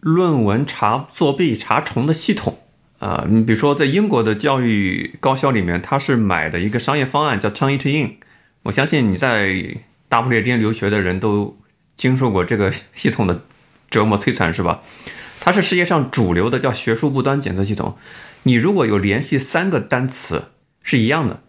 [0.00, 2.58] 论文查作弊、查重的系统
[2.98, 8.16] 啊、你比如说在英国的教育高校里面，他是买的一个商业方案叫 Turn It In。
[8.64, 9.76] 我相信你在
[10.08, 11.56] 大不列颠留学的人都
[11.96, 13.42] 经受过这个系统的
[13.90, 14.82] 折磨摧残，是吧？
[15.40, 17.96] 它是世界上主流的叫学术不端检测系统。
[18.42, 20.46] 你如果有连续三个单词
[20.82, 21.42] 是一样的，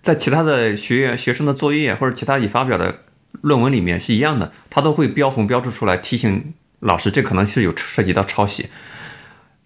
[0.00, 3.04] 在其他的学员学生的作业或者其他已发表的
[3.42, 8.68] 论文里面是一样的，它都会标红标注出来提醒老师，这可能是有涉及到抄袭，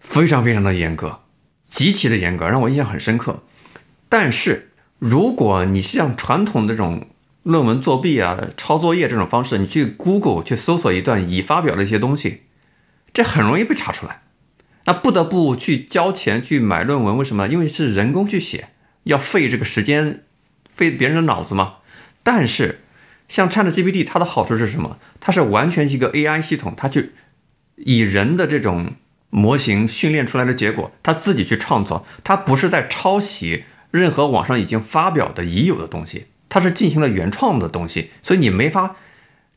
[0.00, 1.20] 非常非常的严格，
[1.68, 3.42] 极其的严格，让我印象很深刻。
[4.08, 7.08] 但是如果你像传统这种
[7.42, 12.42] 论文作弊啊、抄作业这种方式，你去 Google 去搜索一段已发表的一些东西，
[13.12, 14.22] 这很容易被查出来。
[14.84, 17.48] 那不得不去交钱去买论文，为什么？
[17.48, 18.70] 因为是人工去写，
[19.04, 20.24] 要费这个时间，
[20.68, 21.76] 费别人的脑子嘛。
[22.22, 22.80] 但是
[23.28, 24.98] 像 ChatGPT，它的好处是什么？
[25.20, 27.12] 它是完全一个 AI 系统，它去
[27.76, 28.94] 以人的这种
[29.30, 38.96] 模型训练出来的结果，它自己去创造，它不是在抄袭任何网上已经发表的已有的东西，它是进行了原创的东西，所以你没法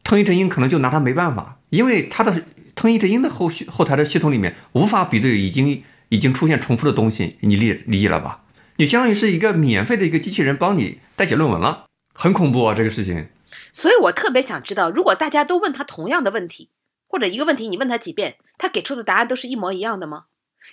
[0.04, 2.44] 腾一成音，可能就拿它没办法，因为它的
[2.76, 8.44] 腾一成音的后续后台的系统里面无法比对已经已经出现重复的东西，你理理解了吧？
[8.78, 13.28] 你相当于是一个免费的一个机器人帮你代写论文了，很恐怖啊，这个事情。
[13.74, 16.70] 所以我特别想知道，如果大家都问他同样的问题，
[17.08, 20.26] 或者一个问题你问他几遍，他给出的答案都是一模一样的吗？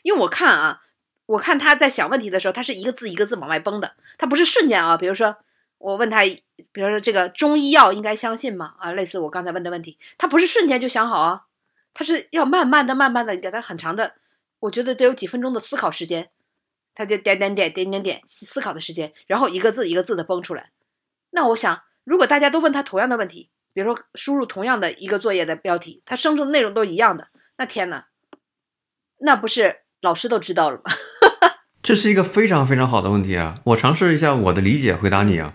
[0.03, 0.81] 因为我看啊，
[1.27, 4.97] 我看他在想问题的时候，他是一个字一个字往外崩的，他不是瞬间啊。
[4.97, 5.37] 比如说
[5.79, 8.75] 我问他，比如说这个中医药应该相信吗？
[8.79, 11.47] 啊，类似我刚才问的问题，他不是瞬间就想好啊，
[11.95, 14.15] 他是要慢慢的、慢慢的给他很长的，
[14.61, 16.29] 我觉得得有几分钟的思考时间，
[16.95, 20.71] 他就点点点点点点思考的时间，然后一个字一个字的蹦出来。
[21.31, 21.83] 那我想。
[22.05, 28.07] 如果大家都问他同样的问题，比如说输入同样的一个作业的标题，他生成的内容都一样的，那天哪，
[29.19, 30.85] 那不是老师都知道了吗？
[31.83, 33.61] 这是一个非常非常好的问题啊！
[33.65, 35.53] 我尝试一下我的理解回答你啊。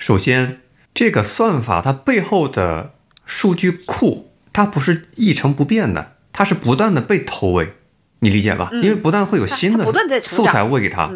[0.00, 0.60] 首先，
[0.94, 2.94] 这个算法它背后的
[3.26, 7.74] 数据库，它不是一成不变的，它是不断的被投喂，
[8.20, 8.70] 你理解吧？
[8.72, 9.84] 因为不断会有新的
[10.20, 11.12] 素材喂给他。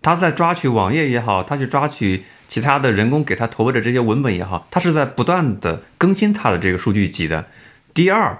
[0.00, 7.46] 他在抓取网页也好，它去抓取其他的人工给它投喂的这些文本也好，它是在不断的更新它的这个数据集的。
[7.92, 8.38] 第二，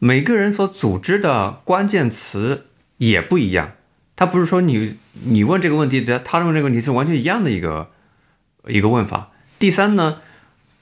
[0.00, 2.66] 每个人所组织的关键词
[2.98, 3.72] 也不一样，
[4.16, 7.92] 它不是说你你问这个问题，他问这个问题是完全一样的一个
[8.68, 9.30] 一个问法。
[9.58, 10.18] 第三呢，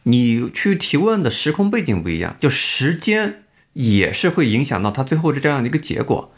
[0.04, 6.32] 你去提问的时空背景不一样，就时间也是会影响到它最后是这样的一个结果。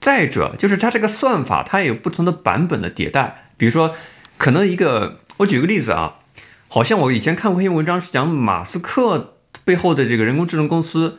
[0.00, 3.50] 再者就是它这个算法，它也有不同的版本的迭代。
[3.56, 3.96] 比如说，
[4.36, 6.20] 可能一个，我举个例子啊，
[6.68, 11.18] 好像我以前看过一篇文章，是讲马斯克背后的这个人工智能公司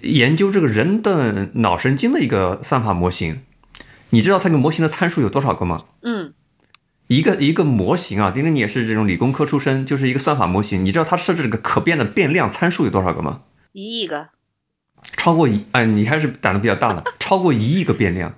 [0.00, 3.42] 研究这个人的脑神经的一个算法模型。
[4.10, 5.84] 你知道它这个模型的参数有多少个吗？
[6.02, 6.32] 嗯，
[7.08, 10.84] 一个一个模型啊，丁丁你也是这种理工科出身，就是一个算法模型。
[10.84, 13.42] 你知道它设置这个可变的变量参数有多少个吗？
[13.72, 14.28] 一亿个。
[15.16, 18.34] 超过一哎，你还是胆子比较大的， 超过一亿个变量，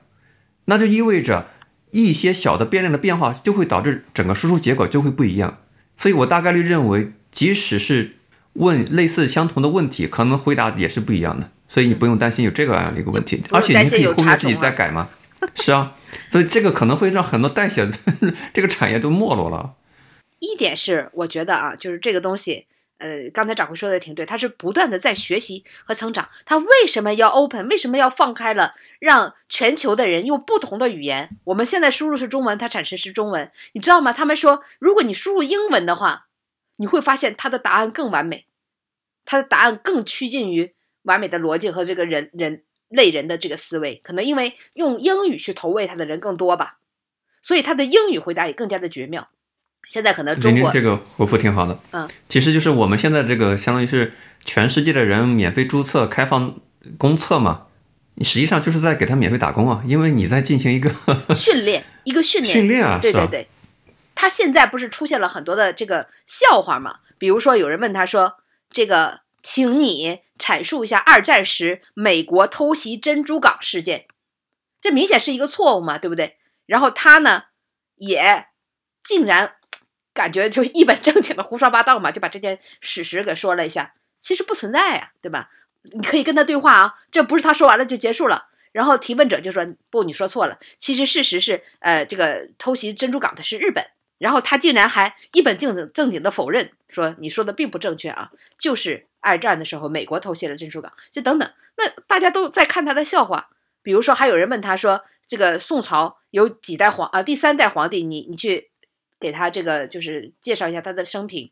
[0.67, 1.49] 那就意味着
[1.93, 5.59] 一些小的变量的变化就会导致整个输出结果就会不一样。
[5.97, 8.17] 所以我大概率认为，即使是
[8.55, 11.51] 问类似相同的问题，可能回答也是不一样的。
[11.69, 15.09] 所以你不用担心有这个样的一个问题，而且你可以后面自己再改嘛。
[15.55, 15.93] 是啊，
[16.31, 17.89] 所以这个可能会让很多代写
[18.53, 19.75] 这个产业都没落了。
[20.39, 22.67] 一点是我觉得啊，就是这个东西。
[22.99, 26.31] 呃，刚才掌柜说的挺对，他是不断的在学习和成长。
[26.45, 27.69] 他为什么要 open？
[27.69, 31.39] 为什么要放开了，让全球的人用不同的语言？
[31.45, 34.13] 我们现在输入是中文，它产生是中文，你知道吗？
[34.13, 36.27] 他们说，如果你输入英文的话，
[36.75, 38.47] 你会发现它的答案更完美，
[39.25, 44.01] 它的答案更趋近于完美的逻辑和这个人人类人的这个思维。
[44.03, 46.79] 可能因为用英语去投喂他的人更多吧，
[47.43, 49.29] 所以他的英语回答也更加的绝妙。
[49.89, 54.13] 现在可能中国这个回复挺好的，嗯，其实就是我们现在这个相当于是
[54.45, 56.61] 全世界的人免费注册、开放
[56.99, 57.69] 公测嘛，
[58.15, 60.91] 你实际上就是在给他免费打工啊，因为你在进行一个
[61.35, 63.49] 训练，一个训练， 训练啊，对对对。
[64.15, 66.97] 他现在不是出现了很多的这个笑话嘛？
[67.19, 68.39] 比如说有人问他说
[68.71, 74.07] ：“这个，请你阐述一下二战时美国偷袭珍珠港事件。”
[74.81, 76.37] 这明显是一个错误嘛，对不对？
[76.67, 77.45] 然后他呢，
[77.97, 78.47] 也
[79.03, 79.55] 竟然。
[80.15, 83.95] 感觉就一本正经的胡说八道嘛，就把这件史实给说了一下。
[84.21, 85.49] 其实不存在呀，对吧？
[85.93, 88.49] 你可以跟他对话啊，这不是他说完了就结束了。
[88.73, 90.59] 然后提问者就说：“不，你说错了。
[90.81, 93.87] 其实事实是，呃，这个偷袭珍珠港的是日本。”
[94.19, 103.51] 然后他竟然还一本正经正经的否认说：“你说的并不正确啊，就是二战的时候美国偷袭了珍珠港。”就等等，那大家都在看他的笑话。
[103.83, 107.23] 比如说，还有人问他说：“这个宋朝有几代皇啊？
[107.23, 108.71] 第三代皇帝，你你去。”
[109.21, 111.51] 给他这个就是介绍一下他的生平，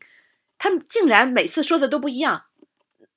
[0.57, 2.45] 他竟然每次说的都不一样，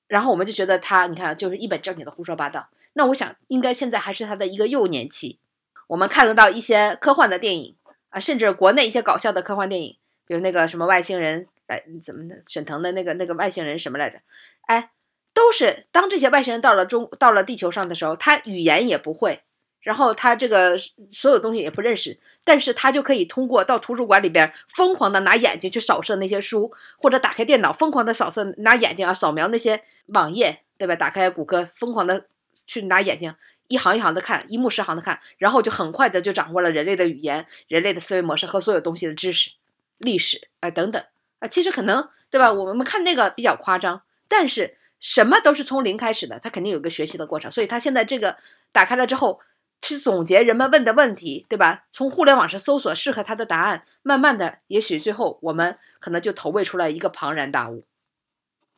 [0.09, 2.69] 然后我们就觉得他，你看就是一本正经的胡说八道。
[2.93, 5.39] 那我想应该现在还是他的一个幼年期。
[5.87, 7.77] 我们看得到一些科幻的电影
[8.11, 9.97] 啊，甚至国内一些搞笑的科幻电影，
[10.27, 12.43] 比如那个什么外星人，哎，怎么的？
[12.47, 14.21] 沈腾的那个那个外星人什么来着？
[14.67, 14.91] 哎，
[15.33, 19.41] 都是当这些外星人到了中到了地球上的时候，他语言也不会。
[19.83, 20.77] 然后他这个
[21.11, 30.97] 所有东西也不认识，但是他就可以通过到图书馆里边疯狂的拿眼睛去扫射那些书，或者打开电脑疯狂的扫射拿眼睛啊扫描那些网页，对吧？
[30.97, 32.27] 打开谷歌疯狂的
[32.67, 33.35] 去拿眼睛
[33.71, 39.53] 一行一行的看，一目十行的看，然后就很快的就掌握了人类的语言、人类的思维模式和所有东西的知识、
[39.97, 41.05] 历史啊等等
[41.39, 42.53] 啊，其实可能对吧？
[42.53, 47.53] 我们看那个比较夸张，但是什么都是从零开始的，它肯定有个学习的过程。
[47.53, 48.39] 所以它现在这个
[48.73, 49.41] 打开了之后，
[49.81, 51.85] 去总结人们问的问题，对吧？
[51.93, 57.85] 从互联网上搜索适合他的答案，慢慢的，也许最后我们可能就投喂出来一个庞然大物，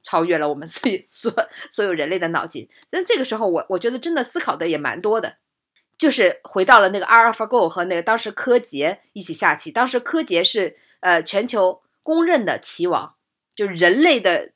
[0.02, 1.32] 超越了我们自己 所
[1.70, 2.68] 所有人类的脑筋。
[2.90, 5.36] 那这个时候，我我觉得真的思考的也蛮多的。
[5.98, 13.14] 就是回到了那个阿尔法狗和那个当时柯洁一起下棋，当时柯洁是呃全球公认的棋王，
[13.54, 14.50] 就人类的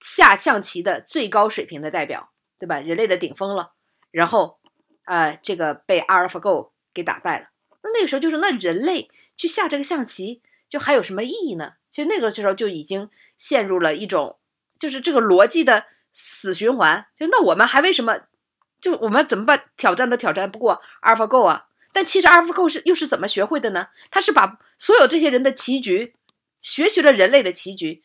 [0.00, 2.80] 下象棋的最高水平的代表，对吧？
[2.80, 3.72] 人类的顶峰了。
[4.10, 4.58] 然后，
[5.04, 7.48] 呃，这个被阿尔法狗给打败了。
[7.82, 11.74] 那那个时候就是，那人类去下这个象棋，就还有什么意义呢？
[11.90, 14.38] 其实那个时候就已经陷入了一种，
[14.82, 17.06] 就是这个逻辑的死循环。
[17.16, 18.18] 就那我们还为什么？
[18.80, 19.70] 就我们怎么办？
[19.76, 21.66] 挑战都挑战不过 AlphaGo 啊！
[21.92, 23.86] 但其实 AlphaGo 是又是怎么学会的呢？
[24.10, 26.16] 它是把所有这些人的棋局
[26.62, 28.02] 学习了人类的棋局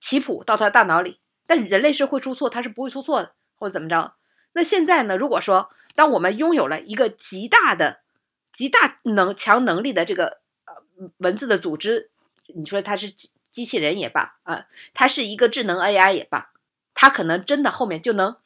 [0.00, 1.20] 棋谱到他的大脑里。
[1.46, 4.14] 但人类是会出错，他是不会出错的，或者怎么着？
[4.54, 5.18] 那现在呢？
[5.18, 8.00] 如果说当我们拥有了一个极大的、
[8.50, 12.10] 极大能强能力的这个呃文字的组织，
[12.56, 13.12] 你说它是
[13.54, 16.50] 机器人也罢啊，它是一个智能 AI 也罢，
[16.92, 18.36] 它可能真的后面就能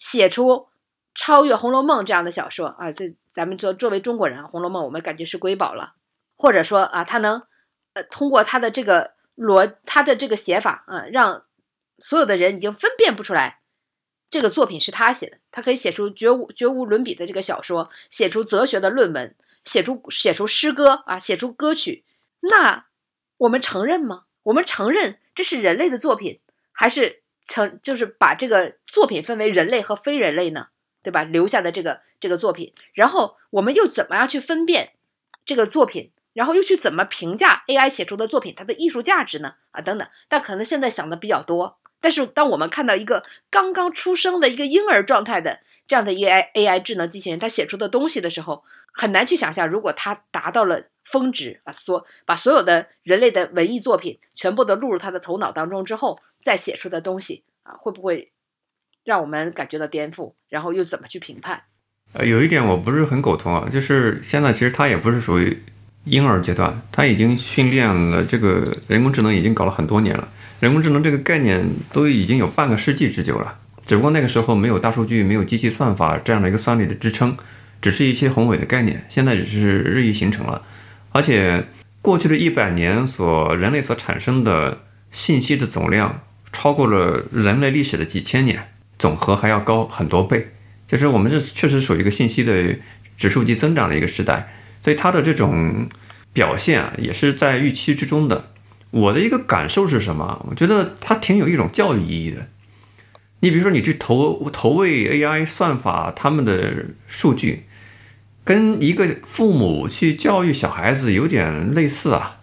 [0.00, 0.66] 写出。
[1.14, 5.94] 超越《红楼梦》这样的小说啊，这咱们作作为中国人，《红楼梦》我们感觉是瑰宝了。
[6.36, 7.42] 或者说啊，他能
[7.94, 11.42] 呃通过他的这个逻，他的这个写法啊，让
[11.98, 13.58] 所有的人已经分辨不出来
[14.30, 15.38] 这个作品是他写的。
[15.50, 19.34] 他可以写出绝无绝无伦比的这个小说，写出哲学的论文，
[19.64, 22.04] 写出写出诗歌啊，写出歌曲。
[22.38, 22.86] 那
[23.38, 24.26] 我们承认吗？
[24.48, 26.40] 我们承认这是人类的作品，
[26.72, 30.68] 还是承就是把这个作品分为人类和非人类呢？
[31.02, 31.22] 对吧？
[31.22, 34.92] 留下的这个这个作品，然后我们又怎么样去分辨
[35.44, 36.12] 这个作品？
[36.32, 39.54] 然后又去怎么评价 AI 写出的作品它的艺术价值呢？
[39.72, 40.08] 啊，等等。
[40.28, 41.78] 但可能现在想的比较多。
[42.00, 58.32] 但是当我们看到一个刚刚出生的一个婴儿状态的这样的 AI AI 智能机器人，它写出的东西的时候，很难去想象，如果它达到了峰值啊，所把所有的人类的文艺作品全部都录入他的头脑当中之后，再写出的东西啊，会不会？
[59.04, 61.62] 让我们感觉到颠覆，然后又怎么去评判？
[62.12, 65.62] 呃，有一点我不是很苟同啊，就是现在其实它也不是属于
[66.04, 70.28] 婴儿阶段，它已经训练了这个人工智能，已经搞了很多年了。
[70.60, 77.34] 人工智能这个概念都已经有半个世纪之久了，只不过那个时候没有大数据，没有机器算法这样的一个算力的支撑，
[77.80, 79.04] 只是一些宏伟的概念。
[79.08, 80.62] 现在只是日益形成了，
[81.12, 81.66] 而且
[82.02, 88.72] 过去的一百年所人类所产生的信息的总量，超过了人类历史的几千年。
[88.98, 90.48] 总和还要高很多倍，
[90.84, 92.74] 就是我们是确实属于一个信息的
[93.16, 95.88] 指数级增长的一个时代，所以它的这种
[96.32, 98.50] 表现啊，也是在预期之中的。
[98.90, 100.44] 我的一个感受是什么？
[100.50, 102.48] 我觉得它挺有一种教育意义的。
[103.38, 107.66] 你比如说，你去投投喂 AI 算法，他们的数据，
[108.48, 112.38] 跟一个父母去教育小孩子有点类似啊。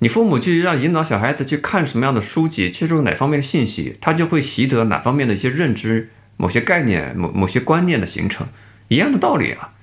[0.00, 8.48] 你父母去让引导小孩子去看什么样的书籍，接触哪方面的信息，他就会习得哪方面的一些认知、某些概念、某某些观念的形成，
[8.88, 9.74] 一样的道理啊。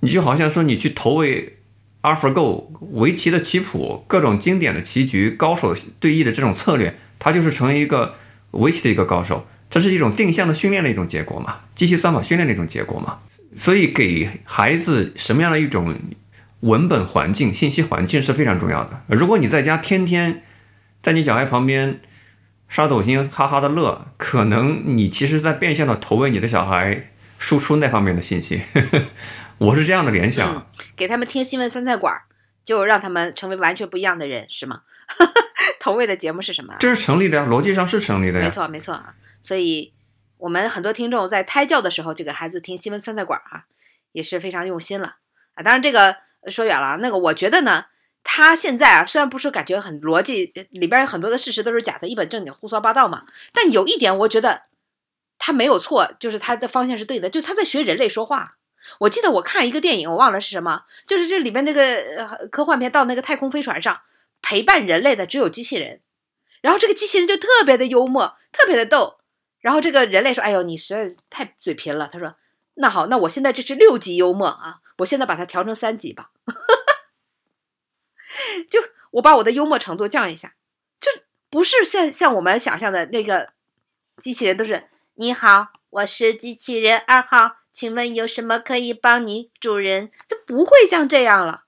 [0.00, 1.58] 你就好像说你去投喂
[2.02, 8.16] AlphaGo 围棋的棋谱，各种经典的棋局、高手对弈的这种策略，他就是成为一个
[8.50, 9.46] 围棋的一个高手。
[9.70, 11.58] 这是一种定向的训练的一种结果嘛？
[11.76, 13.20] 机器算法训练的一种结果嘛？
[13.56, 15.98] 所以给孩子什么样的一种？
[16.60, 19.02] 文本环境、信息环境是非常重要的。
[19.08, 20.42] 如果你在家天天
[21.00, 22.02] 在你小孩旁边
[22.68, 28.60] 刷抖音，哈哈的乐，可能你其实在变相的投喂你的小孩输出那方面的信息。
[29.56, 30.66] 我是这样的联想。
[30.94, 32.14] 给他们听新闻酸菜馆，
[32.62, 34.82] 就让他们成为完全不一样的人，是吗？
[35.80, 36.74] 投喂的节目是什么？
[36.78, 38.44] 这是成立的呀，逻辑上是成立的呀。
[38.44, 39.14] 没错，没错啊。
[39.40, 39.94] 所以
[40.40, 43.64] 我们很多听众在胎教的时候就给孩子听新闻酸菜馆啊，
[44.12, 45.16] 也是非常用心了
[45.54, 45.62] 啊。
[45.62, 46.16] 当然这个。
[46.48, 47.84] 说远了，那个我觉得呢，
[48.24, 53.26] 他现在啊，虽然不是感觉很逻辑，里边有很多的事实都是假的，一本正经胡说八道嘛。
[53.52, 54.62] 但有一点，我觉得
[55.38, 58.56] 他没有错，就是他的方向是对的，就他在学人类说话。
[59.00, 64.00] 我记得我看一个电影，我忘了是什么，就是这里边那个科幻片，到那个太空飞船上
[64.40, 66.00] 陪伴人类的只有机器人，
[66.62, 69.19] 然后这个机器人就特别的幽默，特别的逗。
[69.60, 72.34] 然后这个人类说：“哎呦，你实在太嘴贫了。”他说
[72.74, 76.30] ：“那好，那我现在这是六级幽默啊。”我现在把它调成三级吧，
[78.68, 78.80] 就
[79.12, 80.54] 我把我的幽默程度降一下，
[81.00, 81.10] 就
[81.48, 83.54] 不是像像我们想象的那个
[84.18, 90.10] 机器人都是你好，我是机器人二号，请问有什么可以帮你，主人？
[90.28, 91.64] 就不会像这样了，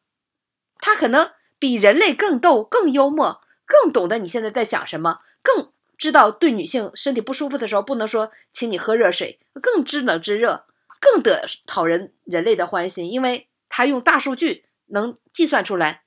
[0.79, 5.73] 他可能比人类更逗、更幽默、更懂得你现在在想什么，更
[6.03, 10.67] 知道对女性身体不舒服的时候不能说请你喝热水，更知冷知热，
[11.01, 16.03] 更得讨人人类的欢心，因为他用大数据能计算出来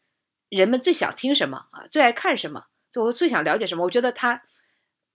[0.49, 3.85] 人们最想听什么啊，最爱看什么，就最想了解什么。
[3.85, 4.43] 我觉得他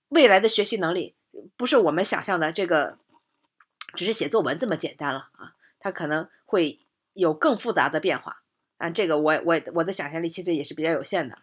[0.09, 1.15] 未来的学习能力
[1.59, 2.97] 不是我们想象的这个
[3.95, 6.81] 只是写作文这么简单了啊，他可能会
[7.13, 8.39] 有更复杂的变化
[8.79, 8.89] 啊。
[8.89, 11.37] 这个我我我的想象力其实也是比较有限的。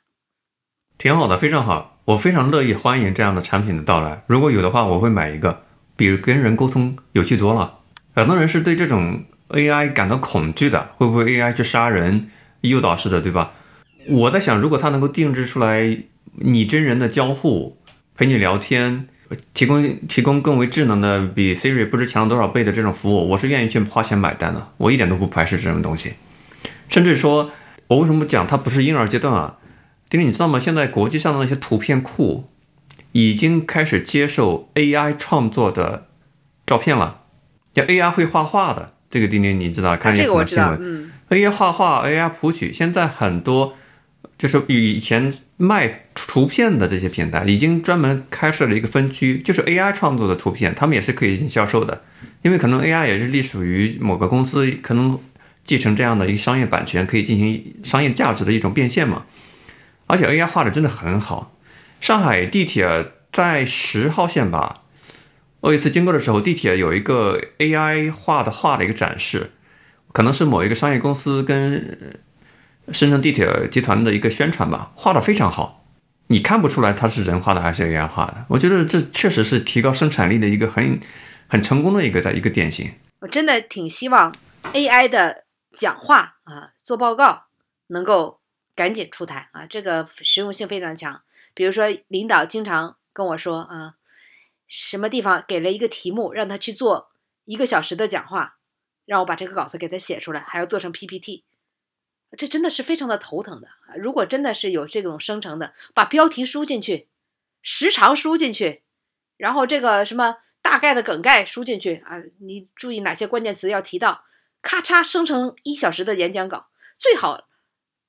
[0.97, 4.23] 挺好的，非常好，我非常乐意欢迎这样的产品的到来。
[4.25, 5.61] 如果有的话，我会买一个，
[5.95, 7.75] 比跟人沟通有趣多了。
[8.15, 12.27] 很多人是对这种 AI 感到恐惧的，会不会 AI 去杀人、
[12.61, 13.51] 诱导式的，对吧？
[14.09, 15.99] 我在想，如果它能够定制出来
[16.39, 17.77] 拟真人的交互，
[18.15, 19.07] 陪你聊天，
[19.53, 24.69] 提供提供更为智能的，比 Siri 不知强了多少倍的这种服务，我是愿意去花钱买单的。
[24.77, 26.13] 我一点都不排斥这种东西，
[26.89, 27.51] 甚至说，
[27.85, 29.57] 我为什么讲它不是婴儿阶段啊？
[30.09, 30.59] 丁丁，你知道吗？
[30.59, 32.49] 现在国际上的那些图片库
[33.11, 36.07] 已经开始接受 AI 创作的
[36.65, 37.21] 照片了。
[37.73, 39.95] 要 AI 会画画的，这个丁丁你知道？
[39.97, 40.75] 看这个我知道。
[40.79, 43.75] 嗯，AI 画画，AI 谱曲，现在很多
[44.37, 52.01] 就是以前卖图片的这些平台已经专门开设了一个分区，就是 AI 创作的图片，他们也是可以进行销售的。
[52.41, 55.19] 因为可能 AI 也是隶属于某个公司，可能
[55.63, 59.25] 继承这样的一个商业版权，可以进行商业价值的一种变现嘛。
[60.07, 61.53] 而且 AI 画的真的很好，
[62.01, 64.83] 上海地铁在十号线吧，
[65.59, 69.51] 我有一次经过的时候，地铁有一个 AI 画的画的一个展示，
[70.13, 72.19] 可能是某一个商业公司跟
[72.91, 75.85] 深圳地铁集团的一个宣传吧，画的非常好，
[76.27, 78.45] 你看不出来它是人画的还是 AI 画的。
[78.47, 80.99] 我觉得这确实是提高生产力的一个很
[81.47, 82.93] 很成功的一个的一个典型。
[83.19, 84.33] 我真的挺希望
[84.71, 85.43] AI 的
[85.77, 87.43] 讲话啊，做报告
[87.87, 88.36] 能够。
[88.77, 89.65] 赶紧出台啊！
[89.65, 91.23] 这个实用性非常强。
[91.55, 93.95] 比如说，领导经常跟我说啊，
[94.67, 97.09] 什么地方给了一个题目，让他去做
[97.45, 98.59] 一个小时的讲话，
[99.03, 101.43] 让我把这个稿子给他写出来，还要做成 PPT，
[102.37, 103.67] 这真的是非常的头疼的。
[103.97, 107.07] 如果真的是有这种生成的，把标题输进去，
[107.63, 108.83] 时长输进去，
[109.37, 114.23] 然后这个什么大概的梗概输进去啊，你注意哪些关键词要提到，
[114.61, 116.67] 咔嚓生成一小时的演讲稿，
[116.99, 117.47] 最好。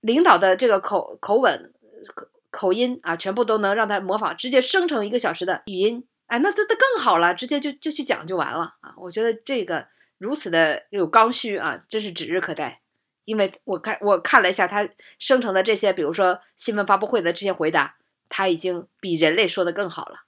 [0.01, 1.73] 领导的这个口口吻、
[2.15, 8.95] 口口音啊，全部都能让他模仿，直接生成一个小时的语音，哎，那这这更好了，直接就就去讲就完了啊！
[8.97, 9.87] 我觉得这个
[10.19, 12.81] 如此的有刚需啊，真是指日可待。
[13.25, 14.89] 因为我看我看了一下他
[15.19, 17.97] 生成的这些，比如说新闻发布会的这些回答，
[18.29, 20.21] 他已经比人类说的更好了，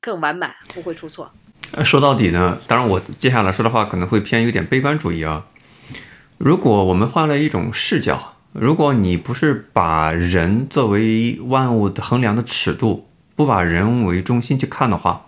[0.00, 1.32] 更完满，不会出错。
[1.84, 5.46] 说到底呢，当然我接下来说的话可能会偏有点悲观主义啊。
[6.38, 8.36] 如果我们换了一种视角。
[8.52, 15.26] 如果你不是把人作为万物的衡量的尺度，不把人为中心去看的话，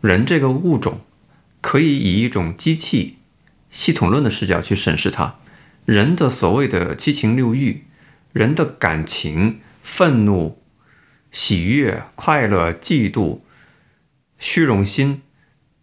[0.00, 1.00] 人这个物种
[1.60, 3.16] 可以以一种机器
[3.70, 5.36] 系统论的视角去审视它。
[5.86, 7.84] 人的所谓的七情六欲，
[8.32, 10.62] 人的感情、愤怒、
[11.32, 13.40] 喜悦、快乐、嫉妒、
[14.38, 15.22] 虚荣心，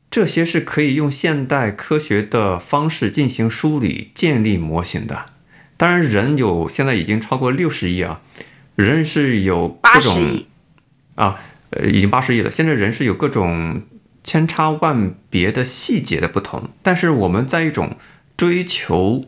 [0.10, 5.26] 这些是可以用现代科学的方式进行梳理、建立模型的。
[5.78, 8.22] 当然，人有现在已经超过六十亿啊，
[8.76, 10.44] 人是有各种
[11.14, 12.50] 啊，呃，已经八十亿了。
[12.50, 13.84] 现在人是有各种
[14.24, 17.96] 千差万别的细节的不同，但是我们在一种
[18.36, 19.26] 追求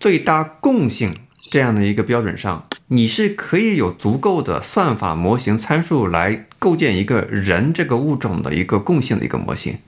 [0.00, 9.78] 最大共性这样的一个标准上，你是可以有足够的算法模型参数来构建一个人这个物种的一个共性的一个模型，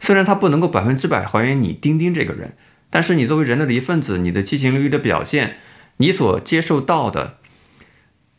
[0.00, 2.54] 虽然它不能够百分之百还原你钉钉这个人。
[2.92, 5.56] 但是你作为人类的一份子，你的七情六欲的表现，
[5.96, 7.38] 你所接受到的，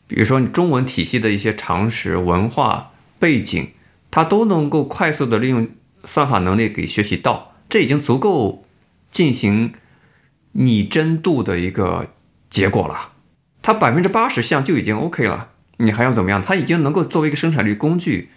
[0.06, 3.72] 比如说你中文体系的一些常识、文化背景，
[4.12, 5.68] 它都能够快速的利用
[6.04, 8.64] 算法能力给学习到，这已经足够
[9.10, 9.72] 进行
[10.52, 12.12] 拟真度的一个
[12.48, 13.10] 结果了。
[13.60, 16.40] 它百分之八十像就已经 OK 了，你还要怎么样？
[16.40, 18.30] 它已经能够作为一个生产力工具，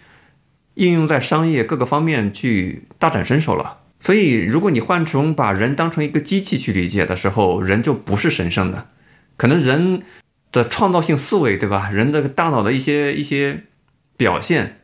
[0.74, 3.82] 应用在商业各个方面去大展身手了。
[4.00, 8.88] 所以，如果你换成把人当成一个机器去理解的时候，人就不是神圣的。
[9.36, 10.02] 可能人
[10.52, 11.90] 的创造性思维，对吧？
[11.90, 13.64] 人的大脑的一些一些
[14.16, 14.80] 表现，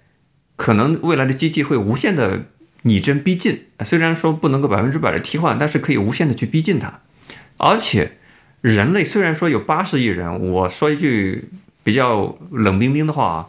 [0.57, 2.47] 可能未来的机器会无限的
[2.83, 3.67] 拟真逼近。
[3.85, 7.01] 虽然说不能够百分之百的替换，但是可以无限的去逼近它。
[7.57, 8.19] 而且，
[8.61, 11.51] 人类虽然说有八十亿人，我说一句
[11.85, 13.49] 比较冷冰冰的话啊，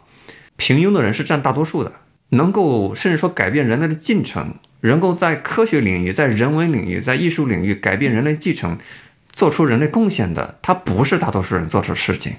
[0.56, 1.92] 平庸的人是占大多数的。
[2.30, 8.78] 能够甚至说改变人类的进程，能够在科学领域、在人文领域、在艺术领域改变人类进程，
[9.32, 12.36] 做出人类贡献的，它不是大多数人做出的事情。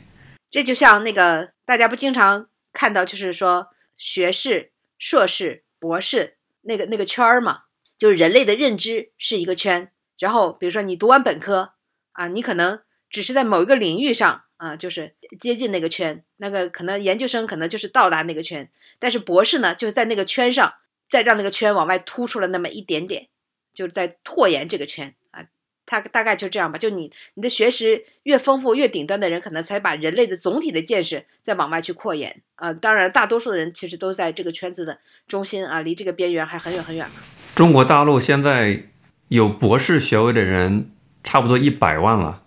[0.50, 3.68] 这就像那个大家不经常看到，就是说
[3.98, 7.64] 学士、硕士、博士那个那个圈儿嘛，
[7.98, 9.92] 就是人类的认知是一个圈。
[10.18, 11.74] 然后比如说你读完本科
[12.14, 12.80] 啊，你可能
[13.10, 20.74] 只是在某一个领域上啊，就是接近那个圈，那个可能研究生可能就是到达那个圈，但是博士呢，就是在那个圈上
[21.08, 23.28] 再让那个圈往外突出了那么一点点，
[23.74, 25.46] 就是在拓延这个圈啊。
[25.86, 32.74] 他大概就这样吧，就你你的学识越丰富越顶端的人，可能才把人类的总体的见识再往外去扩延啊。
[32.74, 35.00] 当然，大多数的人其实都在这个圈子的
[35.30, 37.08] 中心啊，离这个边缘还很远很远
[37.56, 38.84] 中国大陆现在
[39.30, 40.92] 有博士学位的人
[41.24, 42.44] 差不多一百万了，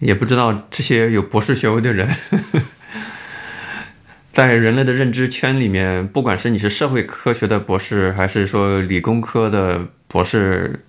[0.00, 2.08] 也不知道这些有博士学位的人，
[4.32, 10.84] 在人类的认知圈里面，不管是你是社会科学的博士，还是说理工科的博士。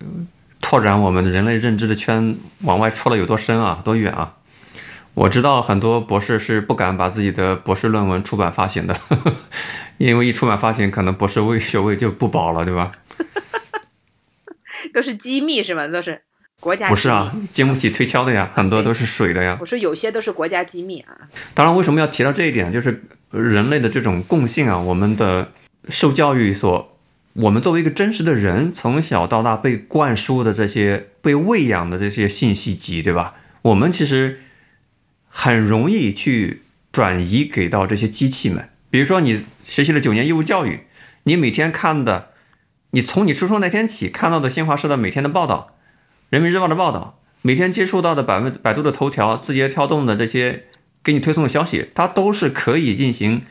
[0.60, 4.36] 拓展我们人类认知的圈往外戳了有多深啊，多远啊！
[5.12, 9.34] 我知道很多博士是不敢把自己的博士论文出版发行的， 呵呵
[9.98, 12.92] 因为一出版发行，可能博士位学位就不保了，对吧？
[14.94, 15.86] 都是机密是吧？
[15.86, 16.22] 都是
[16.64, 19.58] 国家不是啊，经不起推敲的呀，很多都是水的呀。
[19.60, 21.14] 我说有些都是国家机密啊。
[21.52, 22.72] 当然，为什么要提到这一点？
[22.72, 25.52] 就是人类的这种共性啊，我们的
[25.90, 26.90] 受教育所。
[27.34, 33.34] 我们作为一个真实的人，从小到大被灌输的这些、被喂养的这些信息集，对吧？
[33.62, 34.40] 我们其实
[35.28, 36.62] 很容易去
[36.92, 38.70] 转移给到这些机器们。
[38.88, 40.84] 比如说，你学习了九年义务教育，
[41.24, 42.30] 你每天看的，
[42.92, 45.73] 你从你出生那天起看到的新华社的每天的报道、
[46.30, 50.64] 人民日报的报道，每天接触到的百分百度的头条、字节跳动的这些
[51.02, 53.42] 给你推送的消息，它都是可以进行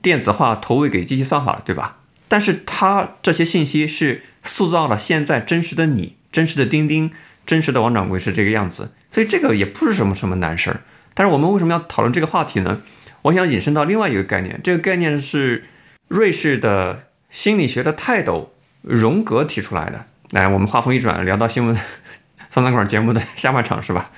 [0.00, 1.98] 电子化投喂给机器算法的，对吧？
[2.28, 7.12] 但是它这些信息是塑造了现在真实的你，真实的钉钉，
[7.44, 10.80] 真实的王掌柜是这个样子，所以这个也不是什么什么难事儿。
[11.14, 12.80] 但是我们为什么要讨论这个话题呢？
[13.22, 15.64] 我想引申到另外一个概念，这个概念是
[16.08, 20.06] 瑞士的心理学的泰斗荣格提出来的。
[20.30, 21.76] 来，我们话锋一转，聊到新闻
[22.52, 24.10] 三餐馆节目的下半场是吧？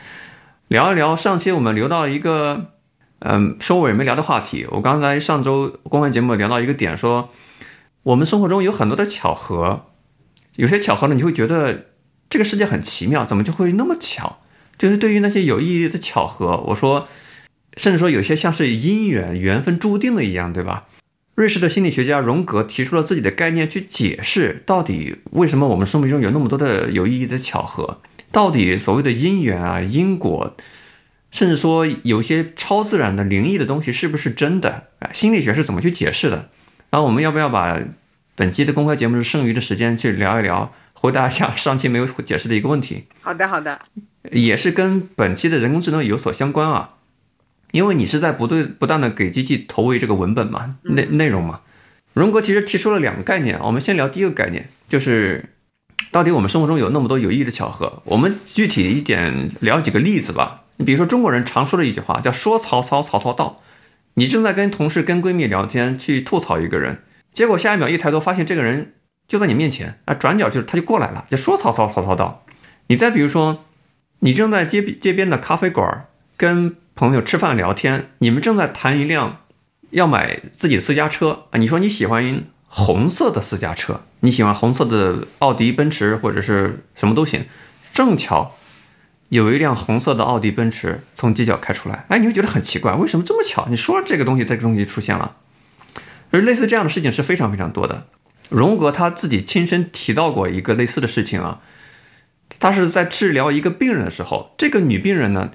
[0.67, 2.73] 聊一聊上期我们留到一个
[3.21, 4.67] 嗯收尾没聊的话题。
[4.73, 7.31] 我刚才上周公开节目聊到一个点说。
[8.03, 9.87] 我们生活中有很多的巧合，
[10.57, 11.91] 有些巧合呢，你会觉得
[12.29, 14.41] 这个世界很奇妙，怎么就会那么巧？
[14.77, 17.07] 就是对于那些有意义的巧合，我说，
[17.77, 20.87] 甚至说有些像是姻缘、缘分注定的一样，对吧？
[21.37, 28.01] 瑞士的心理学家荣格提出了自己的概念去解释，到底为什么我们生命中有那么多的有意义的巧合？
[28.35, 30.57] 到底所谓的因缘啊、因果，
[31.31, 34.89] 甚至说有些超自然的灵异的东西是不是真的？
[34.99, 36.51] 哎，心理学是怎么去解释的？
[36.91, 37.81] 然后我们要不要把
[38.35, 43.05] 本期的公开节目是剩余的时间去聊一聊，回答一下上期没有解释的一个问题？
[43.21, 43.79] 好的，好的，
[44.33, 46.95] 也是跟本期的人工智能有所相关啊，
[47.71, 51.61] 因为你是在不对不断的给机器投喂这个文本嘛，内内容嘛。
[52.15, 55.54] 荣格其实提出了两个概念，我们先聊第一个概念，就是
[56.15, 60.63] 到底我们生活中有那么多有意义的巧合，我们具体一点聊几个例子吧。
[60.77, 63.61] 你比如说中国人常说的一句话叫“说曹操，曹操到”。
[64.15, 67.03] 你正在跟同事、跟闺蜜聊天，去吐槽一个人，
[67.33, 68.95] 结果下一秒一抬头发现这个人
[69.27, 72.45] 就在你面前，啊，转角就是他就过来了，就说曹操，曹操到。
[72.87, 73.65] 你再比如说，
[74.21, 76.07] 你正在街街边的咖啡馆
[76.37, 79.39] 跟朋友吃饭聊天，你们正在谈一辆
[79.91, 82.45] 要买自己的私家车啊，你说你喜欢
[82.77, 87.47] 红色的私家车，你喜欢红色的奥迪、奔驰或者是什么都行，
[87.93, 88.57] 正巧。
[89.29, 93.67] 有一辆红色的奥迪奔驰从街角开出来，哎，你会觉得很奇怪，为什么这么巧？
[93.71, 95.37] 你说这个东西，这个东西出现了，
[96.33, 98.09] 而类似这样的事情是非常非常多的。
[98.51, 101.61] 荣格他自己亲身提到过一个类似的事情啊，
[102.59, 105.51] 他是在治疗一个病人的时候，这个女病人呢，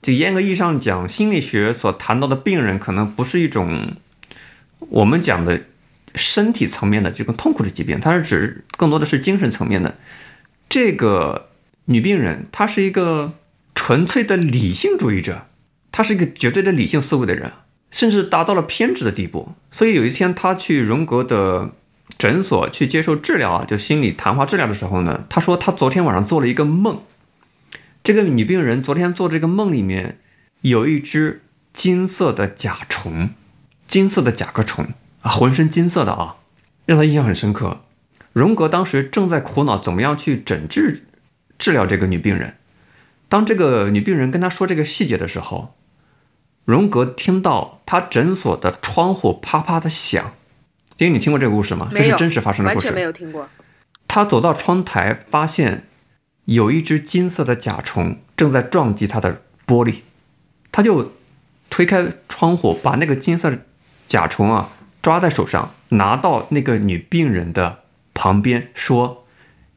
[0.00, 3.96] 就严格意义上讲，心理学所谈到的病人可能不是一种
[4.78, 5.62] 我们讲的
[6.14, 9.98] 身体层面的这个痛苦的疾病，它是指更多的是精神层面的
[10.68, 11.46] 这个。
[11.86, 13.32] 女病人，她是一个
[13.74, 15.46] 纯粹的理性主义者，
[15.90, 17.50] 她是一个绝对的理性思维的人，
[17.90, 19.54] 甚至达到了偏执的地步。
[19.72, 21.72] 所以有一天，她去荣格的
[22.16, 27.02] 诊所去接受治疗啊，就心理谈话治疗的时候呢，她说她昨天晚上做了一个梦。
[28.04, 30.20] 这个女病人昨天做这个梦里面
[30.60, 31.42] 有一只
[31.72, 33.30] 金色的甲虫，
[33.88, 34.86] 金色的甲壳虫
[35.20, 36.36] 啊，浑身金色的啊，
[36.86, 37.80] 让他印象很深刻。
[38.32, 41.04] 荣格当时正在苦恼怎么样去诊治。
[41.58, 42.56] 治疗这个女病人，
[43.28, 45.74] 当这个女病人跟他说这个细节的时候，
[46.64, 50.32] 荣格听到他诊所的窗户啪啪的响。
[50.96, 51.90] 丁，你听过这个故事吗？
[51.94, 52.86] 这是真实发生的故事。
[52.86, 53.46] 完全没有听过。
[54.08, 55.86] 他走到窗台，发现
[56.46, 59.96] 有一只金色的甲虫正在撞击他的玻璃，
[60.72, 61.12] 他就
[61.68, 63.58] 推开窗户，把那个金色的
[64.08, 64.70] 甲虫啊
[65.02, 69.26] 抓在手上，拿到那个女病人的旁边，说：“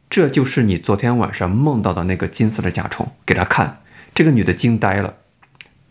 [0.09, 3.81] 这就是你昨天晚上梦到的那个金色的甲虫。”给她看，
[4.13, 5.17] 这个女的惊呆了，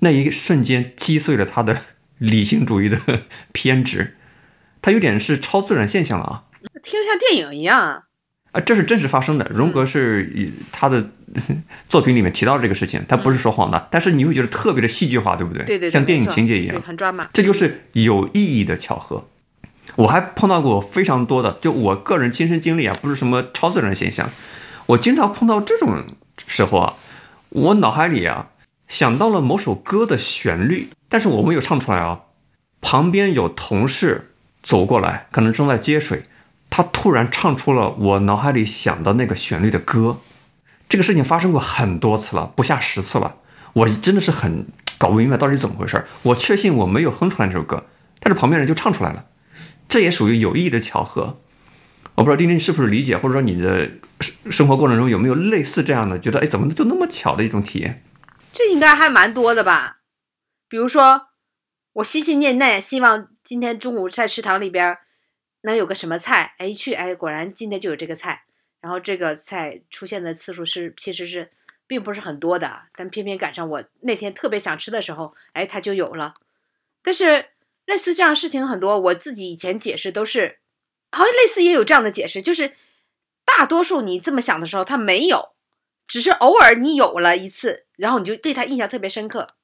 [0.00, 1.80] 那一瞬间击碎了她的
[2.18, 2.98] 理性主义的
[3.52, 4.16] 偏执，
[4.80, 6.44] 她有点是超自然现象了啊。
[6.82, 8.02] 听着像电影一样啊！
[8.52, 9.46] 啊，这是真实发生的。
[9.46, 11.10] 荣格是以他的
[11.88, 15.64] 作品里面提到这个事情，他不是说谎的，但是你会觉得特别的戏剧化，对不对？
[15.64, 17.28] 对对，像电影情节一样，很抓马。
[17.32, 19.26] 这就是有意义的巧合。
[19.96, 24.30] 我还碰到过非常多的，就我个人亲身经历啊，不是什么超自然现象。
[24.86, 26.04] 我经常碰到这种
[26.46, 26.94] 时候啊，
[27.50, 28.48] 我脑海里啊
[28.88, 32.20] 想到了某首歌的旋律，但是我没有唱出来啊。
[32.80, 34.30] 旁边有同事
[34.62, 36.24] 走过来，可能正在接水。
[36.68, 40.18] 他突然唱出了我脑海里想的那个旋律的歌，
[40.88, 43.36] 这个事情发生过很多次了，不下十次了。
[43.72, 44.66] 我真的是很
[44.98, 46.04] 搞不明白到底怎么回事。
[46.22, 47.86] 我确信我没有哼出来这首歌，
[48.20, 49.26] 但是旁边人就唱出来了，
[49.88, 51.40] 这也属于有意义的巧合。
[52.14, 58.04] 我不知道丁丁是不是理解，或者说你的生生活过程中有没有类似这样的，觉得哎怎么就那么巧的一种体验？
[58.52, 59.98] 这应该还蛮多的吧？
[60.68, 61.28] 比如说，
[61.94, 64.98] 我心心念念希望今天中午在食堂里边。
[65.64, 66.54] 能有个什么菜？
[66.58, 68.42] 哎，一去哎，果然今天就有这个菜。
[68.82, 71.50] 然后这个菜出现的次数是其实是
[71.86, 76.34] 并不是很多的，但偏偏赶上我那天特别想吃的时候，哎，它就有了。
[77.02, 77.46] 但是
[77.86, 80.58] 类似这样事情很多，我自己以前解释都是，
[81.10, 82.72] 好像类似也有这样的解释，就是
[83.46, 85.54] 大多数你这么想的时候，它没有，
[86.06, 89.54] 只是偶尔你有了一次，然后你就对它印象特别深刻，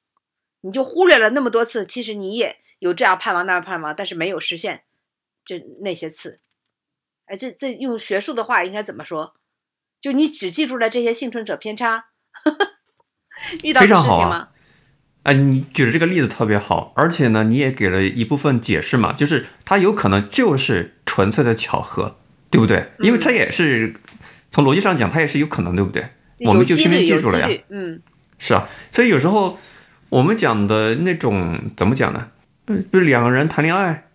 [0.61, 4.83] 你就忽略了那么多次，其实你也有这样盼望那样盼望，但是没有实现。
[5.45, 6.39] 就那些次，
[7.29, 9.35] 哎，这这用学术的话应该怎么说？
[10.01, 12.05] 就你只记住了这些幸存者偏差，
[13.63, 14.47] 遇到的事情吗？
[15.23, 22.17] 哎，你举的这个例子特别好，而且呢，你也给了一部分解释嘛，就是它有可能就是纯粹的巧合，
[22.49, 22.89] 对不对？
[22.99, 23.93] 因为它也是
[24.49, 26.09] 从逻辑上讲，它也是有可能，对不对？
[26.39, 28.01] 我们就偏偏记住了呀，嗯，
[28.39, 29.59] 是啊，所以有时候
[30.07, 32.31] 我们讲的那种怎么讲呢？
[32.67, 34.08] 嗯，就两个人谈恋爱。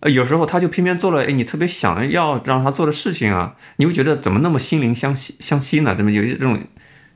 [0.00, 5.94] 呃，有时候他就偏偏做了，哎，你特别想要让他做的事情啊，你会觉得怎么那么心灵相吸相吸呢？
[5.96, 6.66] 怎么有一种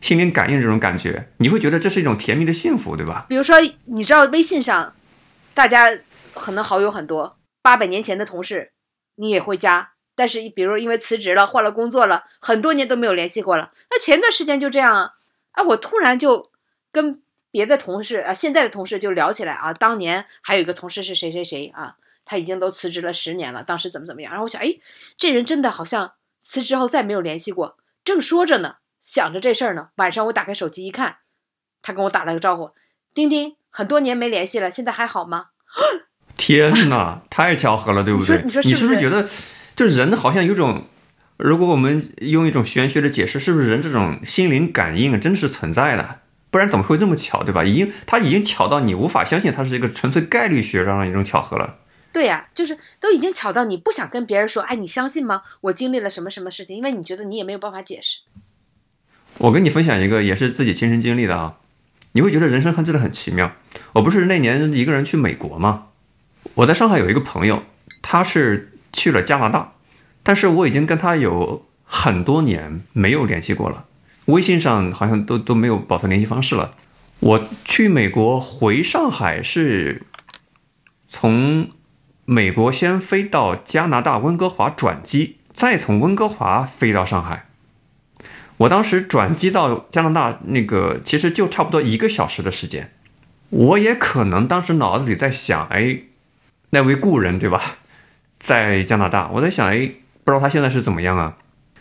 [0.01, 1.29] 心灵感应这种感觉？
[1.37, 3.27] 你会觉得这是一种甜蜜的幸福，对吧？
[3.29, 4.95] 比如说，你知道微信上，
[5.55, 5.97] 大家
[6.35, 8.73] 可能好友很多，八百年前的同事
[9.15, 13.71] 你也会加，但是比如因为辞职了，换了工作了，很多年都没有联系过了。
[13.93, 15.13] 那前段时间就这样啊，
[15.53, 16.51] 啊，我突然就
[16.91, 17.23] 跟
[17.53, 21.95] 别的同事啊，现在的同事就聊起来啊，当年还有一个同事是谁谁谁啊。
[22.25, 24.33] 他已经都辞职了十年了，当时怎么怎么样？
[24.33, 24.77] 然后我想，哎，
[25.17, 26.13] 这人真的好像
[26.43, 27.77] 辞职后再没有联系过。
[28.05, 31.17] 正说着呢，想着这事儿呢，晚上我打开手机一看，
[31.83, 32.71] 他跟我打了个招呼
[33.15, 35.47] ：“丁丁，很多年没联系了，现在还好吗？”
[36.35, 38.43] 天哪，太巧合了，对不对？
[38.43, 39.27] 你说，你是不是觉得，
[39.77, 40.87] 就人好像有种，
[41.37, 46.21] 如果我们用一种玄学的解释，是不是人这种心灵感应真的是存在的？
[46.51, 47.63] 不然怎么会这么巧，对吧？
[47.65, 51.79] 已经，他已经巧到你无法相信，它是一个纯粹概率学上的一种巧合了。
[52.13, 55.43] 对呀，就是都已经巧到你不想跟别人说，哎，你相信吗？
[55.63, 56.77] 我经历了什么什么事情？
[56.77, 58.19] 因为你觉得你也没有办法解释。
[59.39, 61.57] 我跟你分享一个也是自己亲身经历的啊，
[62.13, 63.53] 你会觉得人生很真的很奇妙。
[63.95, 65.87] 我不是那年一个人去美国吗？
[66.55, 67.63] 我在上海有一个朋友，
[68.03, 69.73] 他是去了加拿大，
[70.23, 73.87] 但是我已经跟他有很多年没有联系过了，
[74.27, 76.75] 微信上好像都都没有保存联系方式了。
[77.21, 80.03] 我去美国回上海是
[81.07, 81.71] 从。
[82.25, 87.47] 美国先飞到加拿大温哥华转机，再从温哥华飞到上海。
[88.59, 92.93] 我当时转机到加拿大，那个其实就差不多一个小时的时间。
[93.51, 96.03] 我也可能当时脑子里在想，哎，
[96.71, 97.61] 那位故人对吧，
[98.39, 99.29] 在加拿大。
[99.33, 99.91] 我在想，哎，
[100.23, 101.37] 不知道他现在是怎么样啊？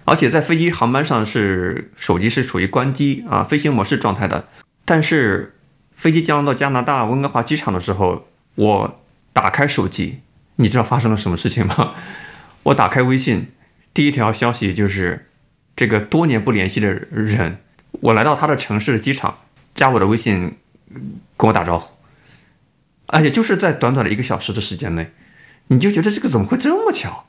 [0.06, 4.48] 而且在飞机航班上是手机是处于关机啊，飞行模式状态的。
[4.84, 5.56] 但是
[5.94, 9.00] 飞机降落到加拿大温哥华机场的时候，我
[9.32, 10.22] 打开手机。
[10.62, 11.96] 你知道发生了什么事情吗？
[12.64, 13.48] 我打开微信，
[13.96, 15.32] 第一条消息就是
[15.76, 17.58] 这个多年不联系的人，
[17.90, 19.40] 我来到他的城市的机场，
[19.74, 20.58] 加我的微信，
[21.36, 21.96] 跟我打招呼，
[23.08, 25.12] 而且就是在短短的一个小时的时间内，
[25.70, 27.26] 你就觉得这个怎么会这么巧？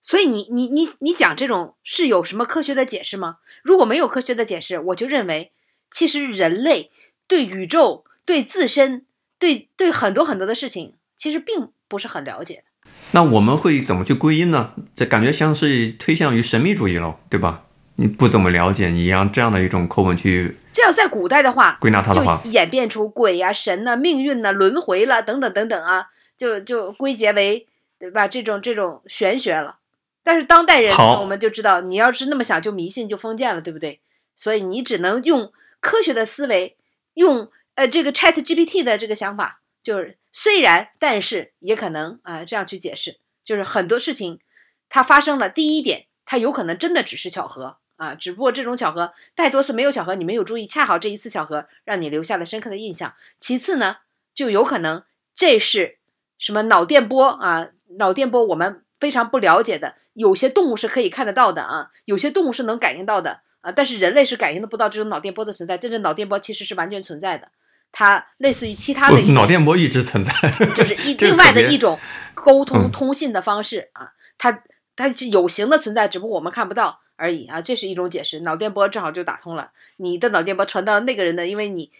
[0.00, 3.36] 所以你你你你讲这种是有什么科学的解释吗？
[3.62, 5.52] 如果没有科学的解释，我就认为
[5.90, 6.90] 其实人类
[7.28, 9.04] 对宇宙、对自身、
[9.38, 11.68] 对对很多很多的事情，其实并。
[11.92, 14.72] 不是很了解的，那我们会怎么去归因呢？
[14.96, 17.64] 这感觉像是推向于神秘主义了，对吧？
[17.96, 26.06] 你不怎么了解，你让这样的一种口吻去这要在古代的话，归纳它的话，演变出鬼呀、神呐、命运呐、轮回了等等等等啊，
[26.38, 27.68] 就就归结为
[27.98, 28.26] 对吧？
[28.26, 29.76] 这种这种玄学了。
[30.22, 34.00] 但是当代人，好我们就知道，你要是那么想，就迷信，就封建了，对不对？
[34.34, 36.76] 所以你只能用科学的思维，
[37.14, 44.40] 用呃这个 Chat GPT 的这个想法，就是虽然，但是也可能啊、这样去解释，就是很多事情
[44.88, 45.50] 它发生了。
[45.50, 53.14] 第一点，它有可能真的只是巧合啊，只不过这种巧合太多次没有巧合，你没有注意，恰好这一次巧合让你留下了深刻的印象。
[53.38, 53.98] 其次呢，
[54.34, 55.04] 就有可能
[55.34, 55.98] 这是
[56.38, 57.68] 什么脑电波啊？
[57.98, 65.76] 脑电波我们非常不了解的，有些动物是可以看得到的啊，有些动物是能感应到的啊，但是人类是感应得不到这种脑电波的存在。
[65.76, 67.50] 真正脑电波其实是完全存在的，
[67.92, 70.32] 它类似于其他的一种脑电波一直存在，
[70.74, 71.98] 就是一另外的一种
[72.34, 74.64] 沟通嗯通信的方式啊，它
[74.96, 78.40] 它是有形的存在，只不过我们看不到而已啊，这是一种解释。
[78.40, 81.92] 脑电波正好就打通了，你的脑电波传到那个人的，因为你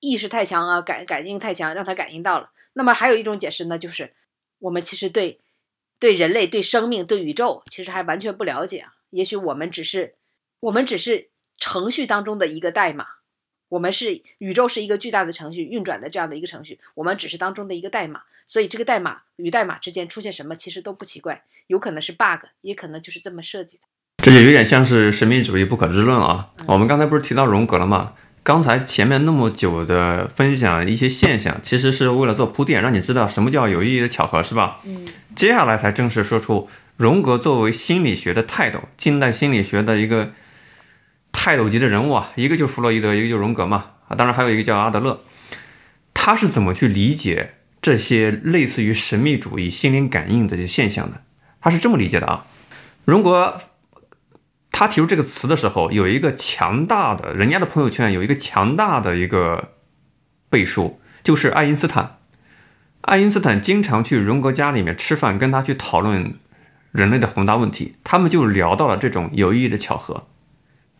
[0.00, 2.50] 意识太强啊，感感应太强，让他感应到了。
[2.74, 4.12] 那么还有一种解释呢，就是
[4.58, 5.40] 我们其实对
[5.98, 10.14] 对人类、对生命、对宇宙其实还完全不了解啊，也许我们只是
[10.60, 13.06] 我们只是程序当中的一个代码。
[13.68, 23.82] 我们是宇宙是一个巨大的程序运转的这样的一个程序，我们只是当中的一个代码，所以这个代码与代码之间出现什么其实都不奇怪，有可能是 bug，也可能就是这么设计的。
[24.24, 26.50] 这就有点像是神秘主义不可知论啊。
[26.60, 28.14] 嗯我们刚才不是提到荣格了吗？
[28.42, 34.80] 刚才前面那么久的分享一些现象，其实是为了做铺垫，让你知道什么叫有意义的巧合，是吧？
[34.84, 35.06] 嗯
[35.36, 40.32] 接下来才正式说出荣格作为心理学的泰斗，近代心理学的一个
[41.32, 45.20] 泰斗级的人物啊，一个就是弗洛伊德，一个就是荣格嘛，啊，当然还有一个叫阿德勒，
[46.12, 51.22] 他是怎么去理解这些类似于神秘主义、心灵感应这些现象的？
[51.60, 52.46] 他是这么理解的啊，
[53.04, 53.60] 荣格
[54.70, 59.72] 他提出这个词的时候，有一个强大的，人家的朋友圈有一个强大的一个
[60.48, 62.18] 背书，就是爱因斯坦。
[63.02, 66.34] 爱因斯坦经常去荣格家里面吃饭，跟他去讨论
[66.92, 70.26] 人类的宏大问题，他们就聊到了这种有意义的巧合。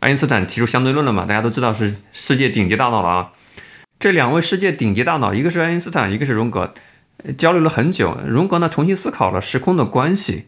[0.01, 1.25] 爱因斯坦提出相对论了嘛？
[1.25, 3.33] 大家都知道是世界顶级大脑了啊。
[3.99, 6.73] 这两位世界顶级大脑，一个是爱因斯坦，一个是荣格，
[7.37, 8.17] 交流了很久。
[8.27, 10.47] 荣格呢重新思考了时空的关系，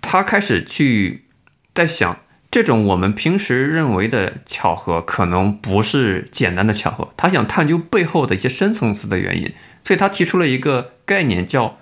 [0.00, 1.26] 他开始去
[1.72, 2.18] 在想，
[2.50, 7.12] 这种我们平时认为的巧合，可能不是简单的巧合。
[7.16, 9.54] 他想探究背后的一些深层次的原因，
[9.84, 11.78] 所以他提出了一个概念叫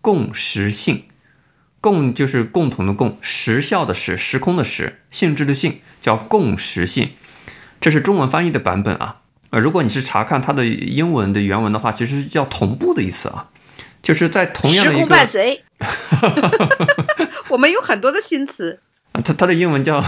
[0.00, 1.06] 共识性。
[1.84, 7.10] 共就是共同的共，时效的时，时空的时，性质的性，叫共识性。
[7.78, 9.20] 这是中文翻译的版本啊。
[9.50, 13.50] 呃，如果你是查看它的英文的原文的话，其实是叫同步的意思啊，
[14.02, 15.62] 就是在同样时空的一个伴随，
[17.52, 18.80] 我们有很多的新词。
[19.12, 20.02] 啊，它它的英文叫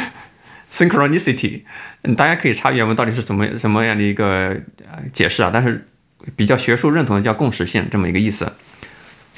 [0.72, 1.64] synchronicity，
[2.00, 4.56] 嗯，大家可以查原文到底是怎么什么样的一个
[4.90, 5.86] 呃解释啊，但是
[6.34, 8.50] 比较学术认同的叫共识性这么一个意思。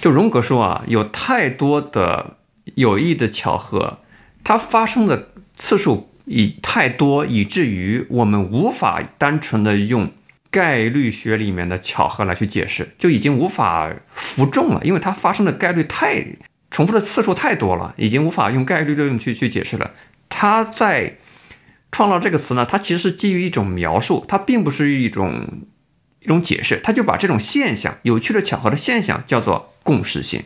[0.01, 2.37] 就荣格说啊，有太多的
[2.75, 4.01] 有意的巧合，
[4.45, 10.11] 它发生的次数以太多，以至于我们无法单纯的用
[10.51, 16.25] 概率学里面的巧合来去解释，就已经无法服众了，因为它发生的概率太
[16.71, 19.93] 重复的次数太多了，已经无法用概率论去去解释了。
[20.29, 21.17] 他在
[21.91, 25.47] 创造这个词呢，它其实是基于一种描述，它并不是一种
[26.27, 30.43] 一种解释，他就把这种现象、有趣的巧合的现象叫做共识性。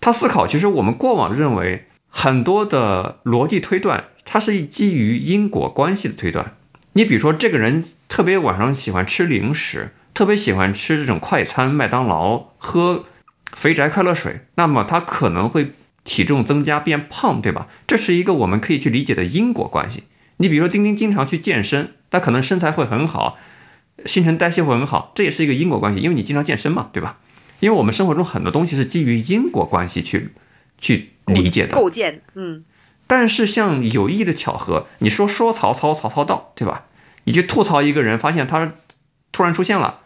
[0.00, 6.56] 他思考，其实我们过往认为很多的逻辑推断，它是基于因果关系的推断。
[6.94, 13.04] 你比如说，这个人特别晚上喜欢吃零食，特别喜欢吃这种快餐、麦当劳，喝
[13.52, 15.70] 肥宅快乐水，那么他可能会
[16.02, 17.68] 体重增加变胖，对吧？
[17.86, 20.02] 这是一个我们可以去理解的因果关系。
[20.38, 23.38] 你比如说，丁丁经常去健身，他可能身材会很好，
[24.06, 27.18] 新陈代谢会很好，这也是一个因果关系，因为你经常健身嘛，对吧？
[27.60, 30.32] 因为我们生活中很多东西是基于因果关系去
[30.78, 31.74] 去理解的。
[31.74, 32.64] 构建，嗯，
[33.06, 36.86] 但是像有意的巧合，你说说曹操，曹操到，对吧？
[37.24, 38.74] 你去吐槽一个人，发现他
[39.32, 40.00] 突然出现了，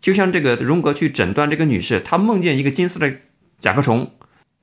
[0.00, 3.16] 就像这个荣格去诊断这个女士，她梦见一个金色的
[3.58, 4.10] 甲壳虫，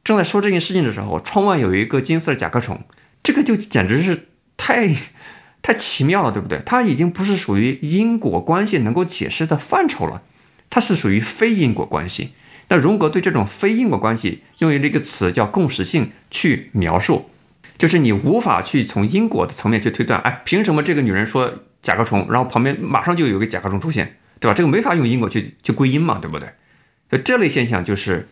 [0.03, 2.83] 正在说这件事情的时候，窗外有一个金色的甲壳虫，
[3.23, 4.93] 这个就简直是太
[5.61, 6.61] 太奇妙了，对不对？
[6.65, 10.23] 它已经不是属于因果关系能够解释的范畴了，
[10.69, 12.33] 它是属于非因果关系。
[12.69, 17.29] 那荣格对这种非因果关系用了一个词叫共识性去描述，
[17.77, 24.53] 就是你无法去从因果的层面去推断，哎，凭什么这个女人说甲壳虫，然后旁边马上就有个甲壳虫出现，对吧？
[24.53, 26.49] 这个没法用因果去去归因嘛，对不对？
[27.09, 28.29] 所以这类现象就是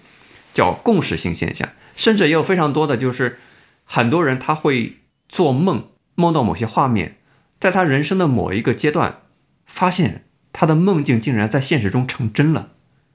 [0.54, 1.68] 叫共识性现象，
[1.98, 3.38] 甚至也有非常多的就是
[3.84, 7.18] 很多人他会做梦梦到某些画面，
[7.60, 9.22] 在他人生的某一个阶段，
[9.66, 12.70] 发现他的梦境竟然在现实中成真了，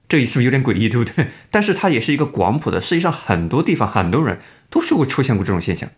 [0.08, 1.28] 这是不是有点诡异，对不对？
[1.50, 4.38] 但是它也是一个广谱的，世界上很多地方很多人
[4.68, 5.88] 都是会出现过这种现象，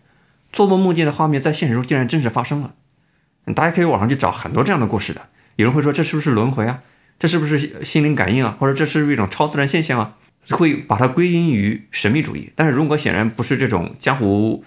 [0.51, 2.73] 做梦梦见的画面在现实中竟然真实发生了。
[3.53, 5.29] 大家可以网上去找很多这样的故事的。
[5.55, 6.81] 有人会说这是不是轮回啊？
[7.19, 8.55] 这是不是心灵感应啊？
[8.59, 10.15] 或者这是不是一种超自然现象啊？
[10.51, 12.51] 会把它归因于神秘主义。
[12.55, 14.63] 但是荣格显然不是这种江湖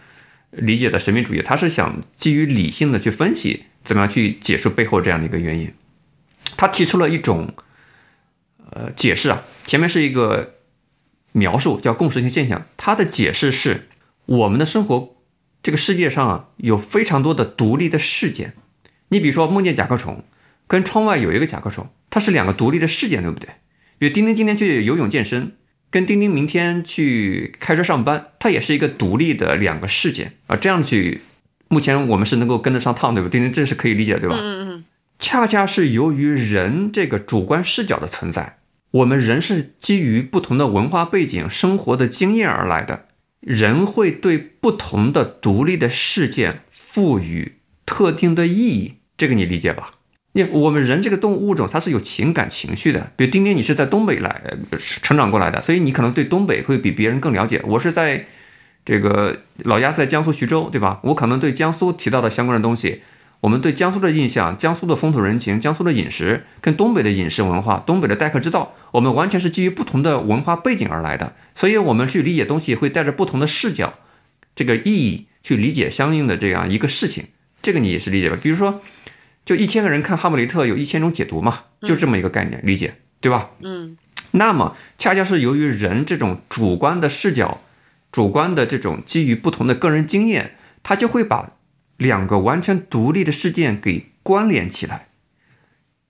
[0.50, 5.72] 理解的神秘主义，他是想基于理性的去分析，怎么样去解释背后这样的一个原因。
[6.56, 7.54] 他提出了一种
[8.70, 10.54] 呃解释啊，前面是一个
[11.32, 13.88] 描述叫共识性现象，它的解释是
[14.26, 15.16] 我们的生活
[15.62, 18.54] 这个世界上啊有非常多的独立的事件。
[19.08, 20.24] 你比如说梦见甲壳虫，
[20.66, 23.48] 跟窗外有一个甲壳虫，它是两个独立的事件，对不对？
[23.98, 25.52] 因为丁丁今天去游泳健身，
[25.90, 30.56] 跟丁丁明天去开车上班，它也是一个独立的两个事件啊。
[30.56, 31.22] 这样去，
[31.70, 33.30] 目前我们是能够跟得上趟，对吧？
[33.30, 34.36] 丁丁这是可以理解，对吧？
[34.38, 34.84] 嗯嗯
[35.18, 38.58] 恰恰是由于人这个主观视角的存在，
[38.90, 43.06] 我们人是基于不同的文化背景、生活的经验而来的，
[43.40, 47.56] 人会对不同的独立的事件赋予
[47.86, 48.94] 特定的意义。
[49.16, 49.92] 这个你理解吧？
[50.32, 53.12] 你我们人这个动物物种，它是有情感情绪的。
[53.16, 54.42] 比如丁丁，你是在东北来
[55.02, 57.60] 成长过来的，所以你可能对东北会比别人更了解。
[57.64, 58.26] 我是在
[58.84, 61.00] 这个老家在江苏徐州，对吧？
[61.04, 63.02] 我可能对江苏提到的相关的东西，
[63.40, 71.34] 我们对江苏的印象、江苏的风土人情、江苏的饮食，跟东北的饮食文化、东北的待客之道，我们完全是基于不同的文化背景而来的。
[71.54, 73.94] 所以，我们去理解东西会带着不同的视角，
[74.54, 77.26] 这个意义去理解相应的这样一个事情。
[77.62, 78.36] 这个你也是理解吧？
[78.40, 78.80] 比如说。
[79.42, 83.50] 就一千个人看《哈姆雷特》，有一千种解读嘛，就这么一个概念理解，对吧？
[83.60, 83.96] 嗯。
[84.32, 87.60] 那么，恰恰是由于人这种主观的视角、
[88.12, 91.52] 主观的这种基于不同的个人经验，他就会把
[91.96, 95.08] 两个完全独立的事件给关联起来。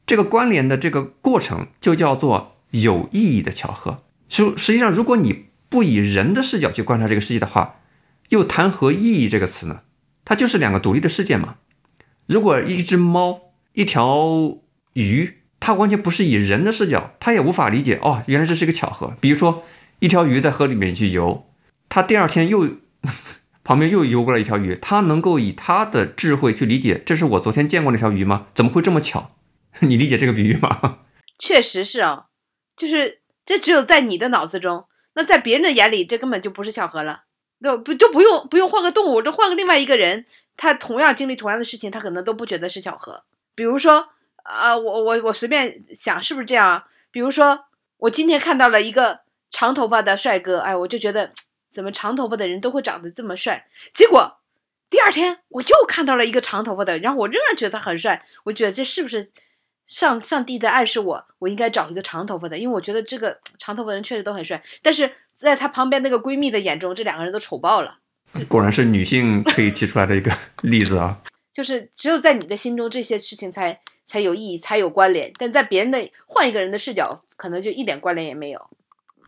[0.06, 4.02] 这个关联的这个过程就叫做有意义的巧合。
[4.28, 7.76] 实实际上，如果你不以人的视角去观察这个世界的话，
[8.30, 9.82] 又谈何意义这个词呢？
[10.24, 11.56] 它就是两个独立的事件嘛。
[12.26, 14.58] 如果一只猫、一条
[14.92, 19.14] 鱼，它完全不是以人的视角，它也无法理解哦，原来这是一个巧合。
[19.20, 19.64] 比如说，
[19.98, 21.49] 一条鱼在河里面去游，
[21.90, 22.76] 他第二天又
[23.62, 28.46] 旁边又游过来一条鱼，他能够以他的智慧去理解，这是我昨天见过那条鱼吗？
[28.54, 29.32] 怎么会这么巧？
[29.80, 31.00] 你理解这个比喻吗？
[31.38, 32.24] 确实是哦，
[32.74, 37.24] 就是这只有在你的脑子中，那在别人的眼里，这根本就不是巧合了。
[37.62, 40.24] 就不就不用不用换个动物，这换个另外一个人，
[40.56, 43.22] 他同样经历同样的事情，他可能都不觉得是巧合。
[43.54, 44.08] 比如说，
[44.44, 46.84] 啊，我我我随便想，是不是这样？
[47.10, 47.66] 比如说，
[47.98, 49.20] 我今天看到了一个
[49.50, 51.32] 长头发的帅哥，哎，我就觉得
[51.70, 53.68] 怎么长头发的人都会长得这么帅？
[53.94, 54.40] 结果
[54.90, 58.26] 第二天我又看到了一个长头发的，然后我仍然觉得他很帅。
[58.44, 59.30] 我觉得这是不是
[59.86, 62.58] 上上帝在暗示我，我应该找一个长头发的？
[62.58, 65.12] 因为我觉得这个长头发的人确实都很帅，但是。
[65.40, 67.96] 在她旁边那个闺蜜的眼中，这两个人都丑爆了。
[68.46, 71.22] 果然是女性可以提出来的一个 例子啊！
[71.50, 75.32] 就是只有在你的心中，这些事情才才有意义，才有关联。
[75.38, 78.68] 但在别人的换一个人的视角，可能就一点关联也没有。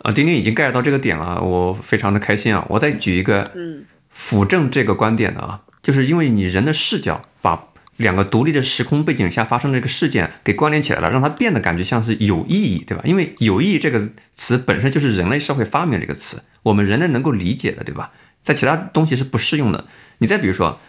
[0.03, 2.67] 啊，丁丁已经 get 到这个点了，我非常的开心啊！
[2.69, 7.69] 我再举一个，嗯，辅证这个观点的啊，就是因为你人的视角把。
[7.99, 13.03] 两个独立的时空背景下发生的这个事件给关联起来了，让它变得感觉像是有意义，对吧？
[13.05, 18.11] 因为有意义这个词本身就是人类社会发明这个词，我们人类能够理解的，对吧？
[18.41, 19.87] 在其他东西是不适用的。
[20.19, 20.81] 你再比如说，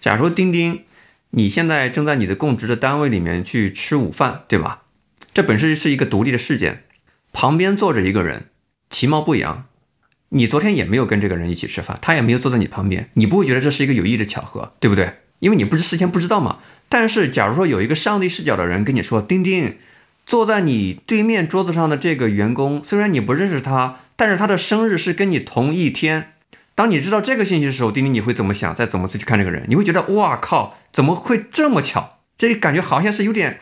[0.00, 0.84] 假如钉钉，
[1.30, 4.84] 你现在正在你的供职的单位里面去吃午饭，对吧？
[5.34, 6.84] 这本身是一个独立的事件，
[7.38, 8.46] 旁边坐着一个人，
[8.88, 9.66] 其貌不扬，
[10.30, 15.18] 你昨天也没有跟这个人一起吃饭，他也没有坐在你旁边，你不会觉得这是一个有意的巧合，对不对？
[15.40, 19.76] 因为你不是事先不知道嘛，但是假如说有一个上帝视角的人跟你说，丁丁，
[20.24, 26.32] 坐在你对面桌子上的这个员工，虽然你不认识他，但是他的生日是跟你同一天。
[26.74, 28.74] 当你知道这个信息的时候，丁丁你会怎么想？
[28.74, 29.66] 再怎么去看这个人？
[29.68, 32.20] 你会觉得哇靠，怎么会这么巧？
[32.38, 33.60] 这感觉好像是有点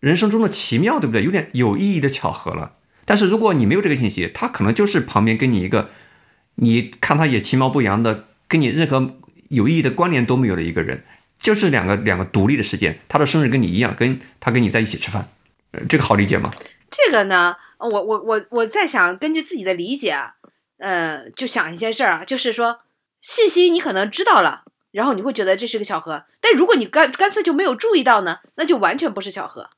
[0.00, 1.22] 人生中的奇妙，对不对？
[1.22, 2.76] 有点有意义的巧合了。
[3.04, 5.90] 但是如果你没有这个信息，他可能就是旁边跟你一个，
[6.56, 9.16] 你看他也其貌不扬的，跟你任何。
[9.52, 11.04] 有意义的关联都没有的一个人，
[11.38, 12.98] 就是两个两个独立的事件。
[13.06, 15.28] 他的生日跟你一样，跟他跟你在一起吃饭，
[15.72, 16.48] 呃，这个好理解吗？
[16.90, 20.36] 这个呢，我我我我在想，根据自己的理解啊，
[20.78, 22.80] 呃，就想一件事儿啊，就是说，
[23.20, 29.68] 信息你可能知道了，然后你会觉得这是个巧合，但如果你干干脆就没有注意到呢，那就完全不是巧合。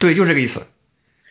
[0.00, 0.66] 对，就这个意思。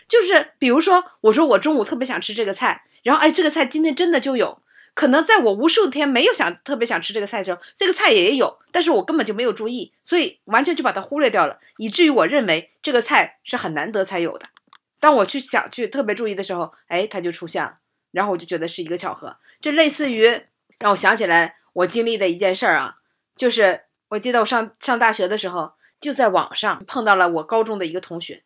[0.10, 4.62] 就是比如说，我说我中午特别想吃这个菜，然后哎，这个菜今天真的就有。
[4.95, 14.47] 可能在我无数天没有想特别想吃这个菜的时候，这个菜也有，但是我根本就没有注意，所以完全就把它忽略掉了，以至于我认为这个菜是很难得才有的。
[14.99, 17.78] 当我去想去特别注意的时候，哎，它就出现了，
[18.12, 19.38] 然后我就觉得是一个巧合。
[19.62, 20.41] 这类似于
[20.80, 22.95] 让我想起来我经历的一件事儿啊，
[23.38, 28.43] 就是我记得我上上大学的时候，就在网上碰到了我高中的一个同学，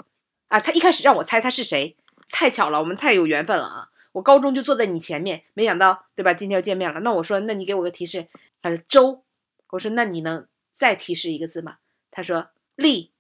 [0.47, 1.95] 啊，他一开始让我猜他是谁，
[2.29, 3.89] 太巧了，我们太有缘分了啊！
[4.13, 6.33] 我高中就坐在你前面，没想到对吧？
[6.33, 8.27] 今天要见面了，那我说，那你给我个提示，
[8.61, 9.23] 他说周，
[9.71, 11.77] 我说那你能再提示一个字吗？
[12.11, 13.11] 他说立，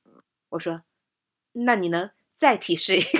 [0.49, 0.81] 我说
[1.51, 2.09] 那你能。
[2.35, 3.19] 再提示一个，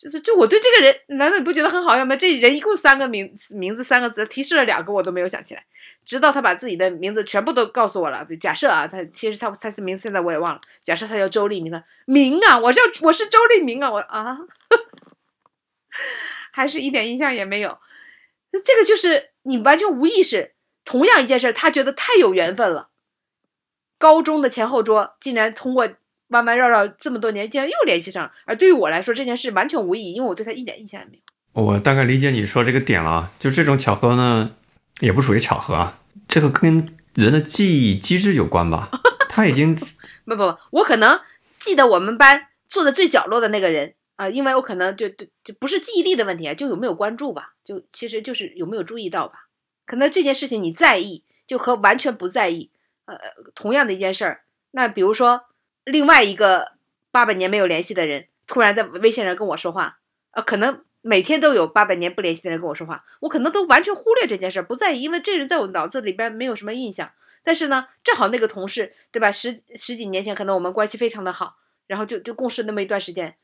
[0.00, 2.16] 就是就我对这个人，难道你不觉得很好笑吗？
[2.16, 5.66] 这人一共三个名名字三个字，提示了两个我都没有想起来，
[6.06, 8.26] 直到他把自己的名字全部都告诉我了。
[8.40, 10.62] 假设啊，他其实他他的名字现在我也忘了。
[10.82, 14.38] 假设他叫周立明的明啊，我叫我是周立明啊，我啊，
[16.50, 17.78] 还是一点印象也没有。
[18.64, 20.54] 这个就是你完全无意识，
[20.86, 22.88] 同样一件事，他觉得太有缘分了。
[23.98, 25.90] 高中的前后桌竟然通过。
[26.30, 28.32] 弯弯绕绕这么多年，竟然又联系上了。
[28.44, 31.62] 而对于我来说，这件事完全无意义，因为我对他一点印象也没有。
[31.62, 34.54] 我大概理解你说这个点了啊，就这种巧合呢，
[35.00, 38.88] 也不属于巧合啊，这个跟人的记忆机制有关吧？
[39.28, 39.84] 他已经不
[40.24, 41.20] 不不，我可能
[41.58, 47.54] 记得我们班坐在最角落的那个人啊，因为我可能就就就不是记忆力的问题啊，就有没有关注吧？
[47.64, 49.48] 就其实就是有没有注意到吧？
[49.84, 52.70] 可能这件事情你在意，就和完全不在意，
[53.06, 53.16] 呃，
[53.56, 55.49] 同样的一件事儿，那比如说。
[55.90, 56.72] 另外一个
[57.10, 59.98] 八百年没有联系的人，突然在微信上跟我说话，
[60.30, 67.12] 呃，可能每天都有八百年不联系的人跟我说话，我可能都完全忽略这件事，不在意，因为这人在我脑子里边没有什么印象。
[67.42, 69.32] 但是呢，正好那个同事，对吧？
[69.32, 73.34] 十十几年前可能我们关系非常的好，然后就就共事那么一段时间，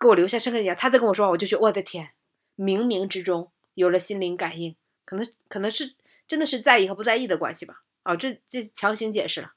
[0.00, 0.74] 给我留下深刻印象。
[0.74, 2.10] 他在跟我说话，我就觉得我的天，
[2.56, 4.74] 冥冥之中有了心灵感应，
[5.04, 5.94] 可能可能是
[6.26, 7.82] 真的是在意和不在意的关系吧。
[8.02, 9.52] 哦，这这强行解释了。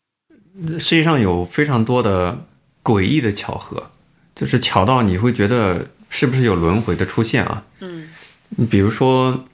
[0.78, 2.46] 世界上有非常多的
[2.84, 3.92] 诡异的巧合，
[4.36, 7.66] 就是巧到你会觉得是不是有轮回的出现啊？
[7.80, 8.10] 嗯，
[8.50, 9.48] 你比如说，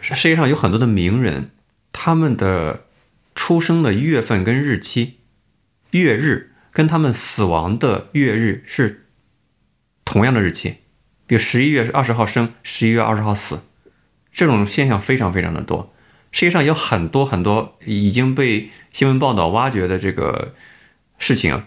[0.00, 1.50] 世界上有很多的名人，
[1.90, 2.84] 他们的
[3.34, 5.18] 出生的月份跟日期、
[5.90, 9.06] 月日跟他们死亡的月日是
[10.04, 10.76] 同样的日期，
[11.26, 13.62] 比如十一月二十号生，十一月二十号死，
[14.32, 15.92] 这种现象非常非常的多。
[16.32, 20.54] 世界上有很多很多已经被新闻报道挖掘的这个
[21.18, 21.64] 事情。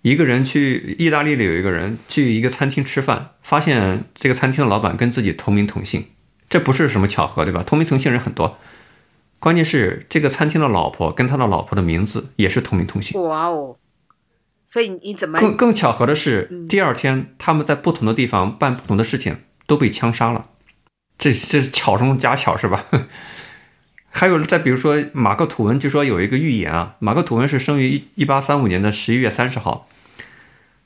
[0.00, 6.06] 一个人去意大利的有一个人去一个餐厅吃饭，发现这个餐厅的老板跟自己同名同姓，
[6.50, 7.62] 这不是什么巧合，对吧？
[7.62, 8.58] 同名同姓人很多，
[9.38, 13.22] 关键是这个餐厅的老婆跟他的老婆的名字也是同名同姓。
[13.22, 13.76] 哇哦！
[14.64, 20.48] 所以你怎么更更巧合的是，第二天他们在不同的地方办不同的事情，都被枪杀了。
[21.16, 22.86] 这这是巧中加巧，是吧？
[24.14, 29.88] 还有再比如说，马克吐温据说有一个预言啊，马克吐温是生于一一八三五年的十一月三十号，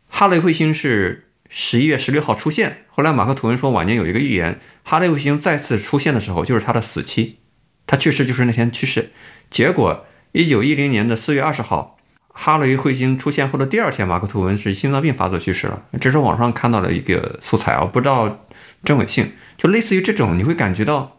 [0.09, 2.85] 哈雷彗星是十一月十六号出现。
[2.89, 7.39] 后来马克吐温说晚年有一个预言，哈雷彗星再次出现的时候就是他的死期，
[7.85, 9.11] 他去世就是那天去世。
[9.51, 11.99] 结果一九一零年的四月二十号，
[12.29, 15.83] 哈雷彗星出现后的第二天，马克吐温是心脏病发作去世了。
[16.01, 18.47] 这是网上看到的一个素材啊，不知道
[18.85, 19.33] 真伪性。
[19.59, 21.19] 就类似于这种，你会感觉到，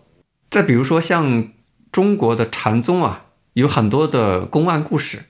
[0.49, 1.49] 再比如说像。
[1.97, 5.23] 中国的禅宗啊，有很多的公案故事，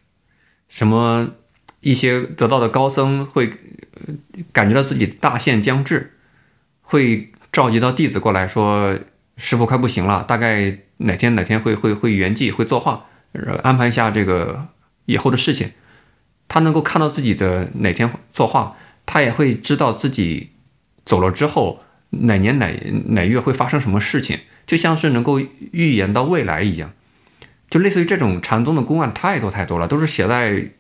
[0.68, 1.30] 什么
[1.80, 3.50] 一些得道的高僧会
[4.52, 6.18] 感觉到自己大限将至，
[6.82, 9.00] 会召集到弟子过来说
[9.38, 13.06] ：“师傅快不行了，大概哪天哪天会会会圆寂，会作画，
[13.64, 14.68] 安排一下这个
[15.06, 15.72] 以后的事情。”
[16.50, 20.50] 他能够看到自己的哪天作画，他也会知道自己
[21.06, 22.68] 走了之后哪年哪
[23.08, 24.40] 哪月会发生什么事情。
[24.68, 25.40] 就像是能够
[25.72, 26.92] 预言到未来一样，
[27.70, 30.72] 就类似于这种禅宗的公案太多太多了，都是写在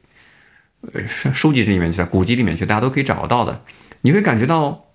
[0.92, 3.64] 呃书籍里面去、古籍里面去，大家都可以找到的。
[4.02, 4.88] 你会感觉到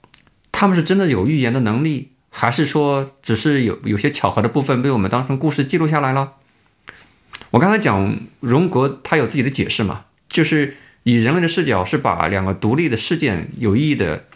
[0.53, 6.35] 他们是真的有预言的能力，还是说只是有有些巧合的部分被我们当成故事记录下来了？
[7.53, 14.27] 我刚才讲荣格他有自己的解释嘛，就是以人类的视角是把两个独立的事件有意义的。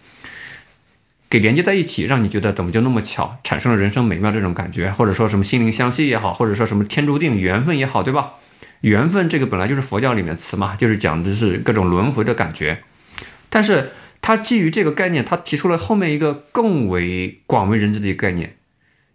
[1.28, 8.34] 给连接在一起，让你觉得怎么就那么巧，产生了人生美妙这种感觉，或者说什么心灵相惜也好，或者说什么天注定缘分也好，对吧？
[8.82, 12.84] 缘分这个本来就是佛教里面词嘛，就是讲的是各种轮回的感觉。
[13.48, 18.56] 但是他基于这个概念，他提出了后面一个更为广为人知的一个概念，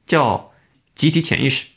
[0.05, 0.51] 叫
[0.95, 1.67] 集体潜意识。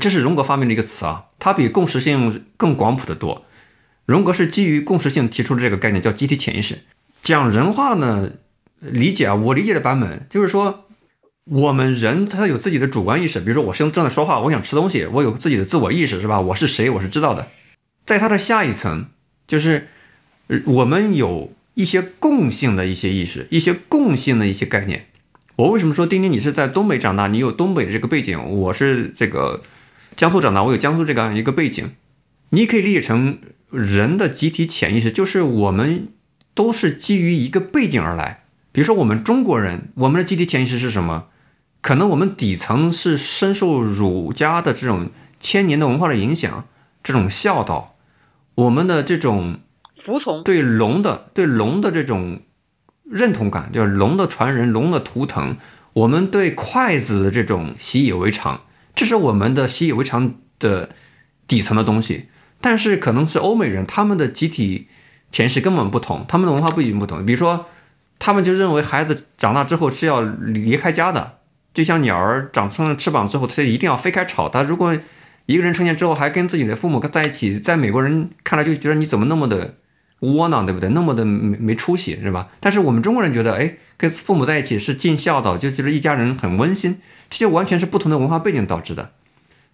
[0.00, 3.44] 这是荣格发明的一个词啊，它比共识性更广谱的多。
[4.06, 6.78] 荣格是基于共识性提出的这个概念，叫集体潜意识。
[7.20, 8.30] 讲人话呢？
[8.80, 10.84] 理解啊，我理解的版本就是说，
[11.44, 16.40] 我们人他有自己的主观意识，比如说我正正在说话，我想吃东西，我有自己的自我意识，是吧？
[16.40, 17.48] 我是谁，我是知道的。
[18.04, 19.06] 在它的下一层，
[19.46, 19.88] 就是
[20.64, 25.06] 我们有一些共性的一些意识，一些共性的一些概念。
[25.56, 29.62] 我为什么说丁丁你是在东北长大，你有东北的这个背景，我是这个
[30.16, 31.92] 江苏长大，我有江苏这样一个背景。
[32.50, 33.38] 你可以理解成
[33.70, 36.08] 人的集体潜意识，就是我们
[36.54, 38.44] 都是基于一个背景而来。
[38.76, 41.28] 比如说我们中国人，我们的集体潜意识是什么？
[41.80, 45.08] 可能我们底层是深受儒家的这种
[45.40, 46.66] 千年的文化的影响，
[47.02, 47.96] 这种孝道，
[48.54, 49.60] 我们的这种
[49.98, 52.42] 服从，对龙的对龙的这种
[53.02, 55.56] 认同感，就是龙的传人，龙的图腾，
[55.94, 58.60] 我们对筷子的这种习以为常，
[58.94, 60.90] 这是我们的习以为常的
[61.48, 62.28] 底层的东西。
[62.60, 64.88] 但是可能是欧美人，他们的集体
[65.32, 67.24] 潜意识根本不同，他们的文化背景不同。
[67.24, 67.64] 比如说，
[68.18, 71.38] 他们就认为孩子长大之后是要离开家的，
[71.74, 74.48] 就像鸟儿长成了翅膀之后，它一定要飞开巢。
[74.48, 74.96] 他如果
[75.46, 79.74] 一个人成年之后还跟自己的父母在一起，在美国人看来就觉得你怎么那么的
[80.20, 80.88] 窝囊，对不对？
[80.90, 82.48] 那么的没没出息，是吧？
[82.58, 86.98] 但是我们中国人觉得，哎，跟父母在一起是尽孝道，就觉得一家人很温馨。
[87.28, 89.12] 这就完全是不同的文化背景导致的。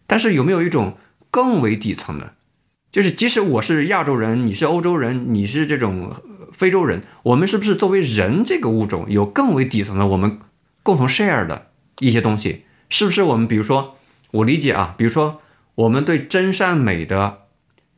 [0.07, 0.97] 但是有没有一种
[1.31, 2.33] 更为底层的？
[2.91, 6.15] 就是，即使我是亚洲人，你是欧洲人，你是这种
[6.63, 10.39] 非洲人，我们是不是作为人这个物种有更为底层的我们
[10.85, 12.63] 共同 share 的一些东西？
[12.89, 13.97] 是不是我们，比如说，
[14.31, 15.41] 我理解啊，比如说
[15.75, 17.39] 我们对真善美的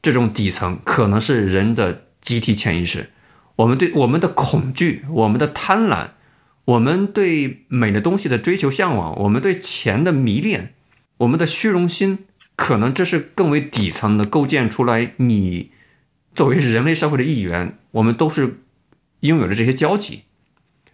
[0.01, 3.11] 这种底层，可能是人的集体潜意识；
[3.57, 6.13] 我们对我们的恐惧、我们的贪婪、
[6.65, 10.73] 我们对美的东西的追求向往、我们对钱的迷恋、
[11.19, 12.21] 我们的虚荣心。
[12.57, 15.73] 可能这是更为底层的构建出来，你
[16.35, 18.61] 作为人类社会的一员，我们都是
[19.21, 20.23] 拥有着这些交集。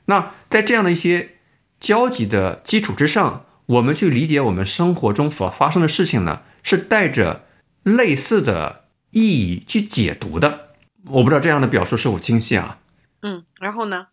[0.07, 1.36] 那在这样的一些
[1.78, 7.46] 交集的基础之上，我们去理解我们生活中所发生的事情呢，是带着
[7.82, 10.70] 类似的意义去解读的。
[11.07, 12.78] 我不知道这样的表述是否清晰啊？
[13.22, 14.09] 嗯，然后呢？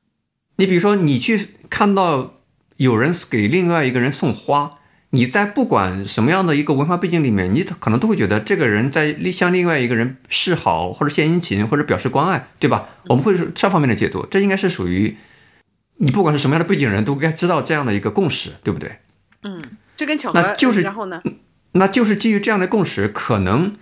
[0.58, 2.36] 你比如说，你去看到
[2.78, 4.77] 有人给另外一个人送花。
[5.12, 12.90] 你在不管什么样的一个文化背景里面，你可能都会觉得这个人在向另外一个人示好，或者献殷勤，或者表示关爱，对吧？
[13.08, 15.16] 我们会是这方面的解读，这应该是属于
[15.96, 18.98] 你不管是什么样的背景人都该知道这样的一个共识，对不对？
[19.44, 19.62] 嗯，
[19.96, 21.22] 这跟巧合，那就是然后呢？
[21.72, 23.74] 那就是基于这样的共识，可能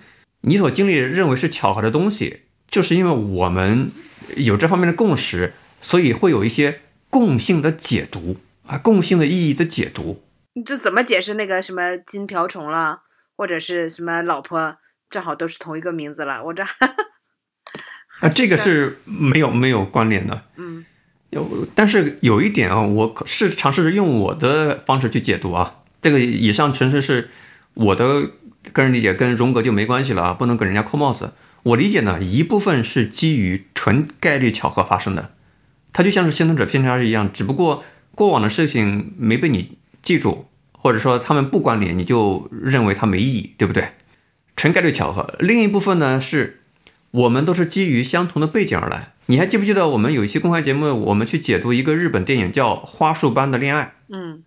[0.41, 3.89] 你所经历认为是巧合的东西，就是因为我们
[4.35, 10.21] 有这方面的共识，所以会有一些共性的解读啊，共性的意义的解读。
[10.57, 13.01] 你这怎么解释那个什么金瓢虫了，
[13.35, 14.77] 或者是什么老婆
[15.09, 16.41] 正好都是同一个名字了？
[16.45, 16.63] 我这
[18.21, 20.43] 啊，这个是没有没有关联的。
[20.55, 20.85] 嗯，
[21.31, 25.81] 有，但是有一点啊，我是尝试着用我的方式去解读啊。
[26.01, 27.29] 这个以上纯粹是
[27.73, 28.29] 我的
[28.71, 31.33] 个人理解，跟荣格就没关系了啊，不能给人家扣帽子。
[31.63, 35.33] 我理解呢，一部分是基于纯概率巧合发生的，
[35.91, 39.77] 它就像是幸存者偏差一样，只不过过往的事情没被你。
[40.05, 43.89] 记住，或者说他们不关联，你就认为它没意义，对不对？
[44.55, 45.33] 纯概率巧合。
[45.39, 46.61] 另一部分呢，是
[47.09, 49.13] 我们都是基于相同的背景而来。
[49.25, 53.83] 你还记不记得我们有一期公开节目，我们去解读一个日本电影叫《花束般的恋爱》？
[54.15, 54.43] 嗯，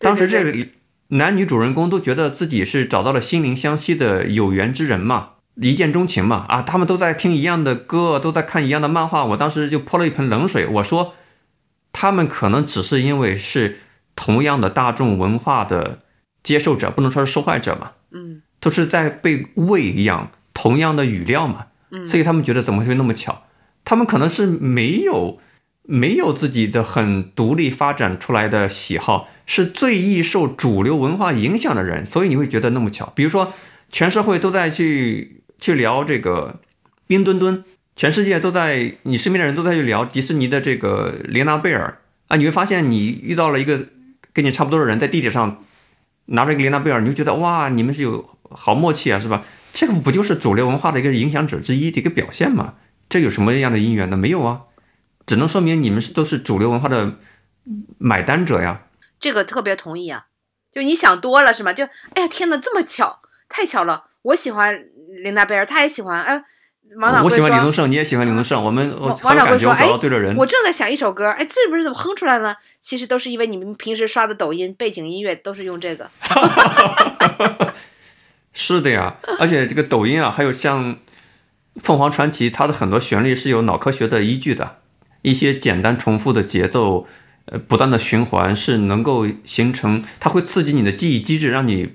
[0.00, 0.66] 当时这个
[1.10, 6.44] 男女主人公都觉得自己是找到了心灵相惜的有缘之人嘛，一见钟情嘛。
[6.48, 9.24] 啊，他们都在听一样的歌，都在看一样的漫画。
[9.26, 11.14] 我当时就泼了一盆冷水，我说
[11.92, 13.78] 他们可能只是因为是。
[14.20, 16.00] 同样的大众文化的
[16.42, 23.44] 接受者，不能说是受害者嘛，嗯，都是在被喂养同样的语料嘛，嗯，所以他们觉得怎么会那么巧？
[23.84, 25.38] 他们可能是没有
[25.84, 33.12] 没有自己的很独立发展出来的喜好，是最易受主流文化影响的人，所以你会觉得那么巧。
[33.14, 33.52] 比如说，
[33.92, 36.58] 全社会都在去去聊这个
[37.06, 37.62] 冰墩墩，
[37.94, 43.86] 全世界都在你身边的人都在去聊迪士尼的这个玲娜贝尔啊，你会发现你遇到了一个。
[44.32, 45.64] 跟你差不多的人在地铁上
[46.26, 49.44] 拿着一个琳娜贝尔，你就觉得哇，你们是有好默契啊，是吧？
[49.72, 52.74] 这个不就是主流文化的一个影响者之一的一个表现吗？
[53.08, 54.16] 这有什么样的因缘呢？
[54.16, 54.62] 没有啊，
[55.26, 57.14] 只能说明你们是都是主流文化的
[57.98, 58.82] 买单者呀。
[59.18, 60.26] 这个特别同意啊，
[60.70, 61.72] 就你想多了是吗？
[61.72, 61.84] 就
[62.14, 64.04] 哎呀天哪，这么巧，太巧了！
[64.22, 64.84] 我喜欢
[65.22, 66.44] 琳娜贝尔，他也喜欢，哎。
[66.96, 69.86] 王掌柜我喜欢李宗盛，你也喜欢李宗盛，我们我王掌柜说：“哎，
[70.36, 72.56] 我正在想一首歌，哎，这不是怎么哼出来呢？
[72.80, 76.10] 其实都是因为你们平时刷的抖音背景音乐都是用这个。
[78.52, 80.96] ”是的呀，而且这个抖音啊，还有像
[81.76, 84.78] 凤凰传奇，它的很多旋律是有脑科学的依据的，
[85.22, 87.06] 一些简单重复的节奏，
[87.44, 91.92] 呃不断的循环，是能够形成，它会刺激你的记忆机制，让你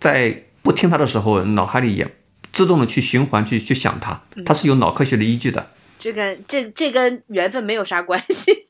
[0.00, 2.15] 在不听它的时候，脑海里也
[2.56, 5.70] 自动的去循环去去想它，它是有脑科学的依据的。
[6.00, 8.68] 这跟这这跟缘分没有啥关系。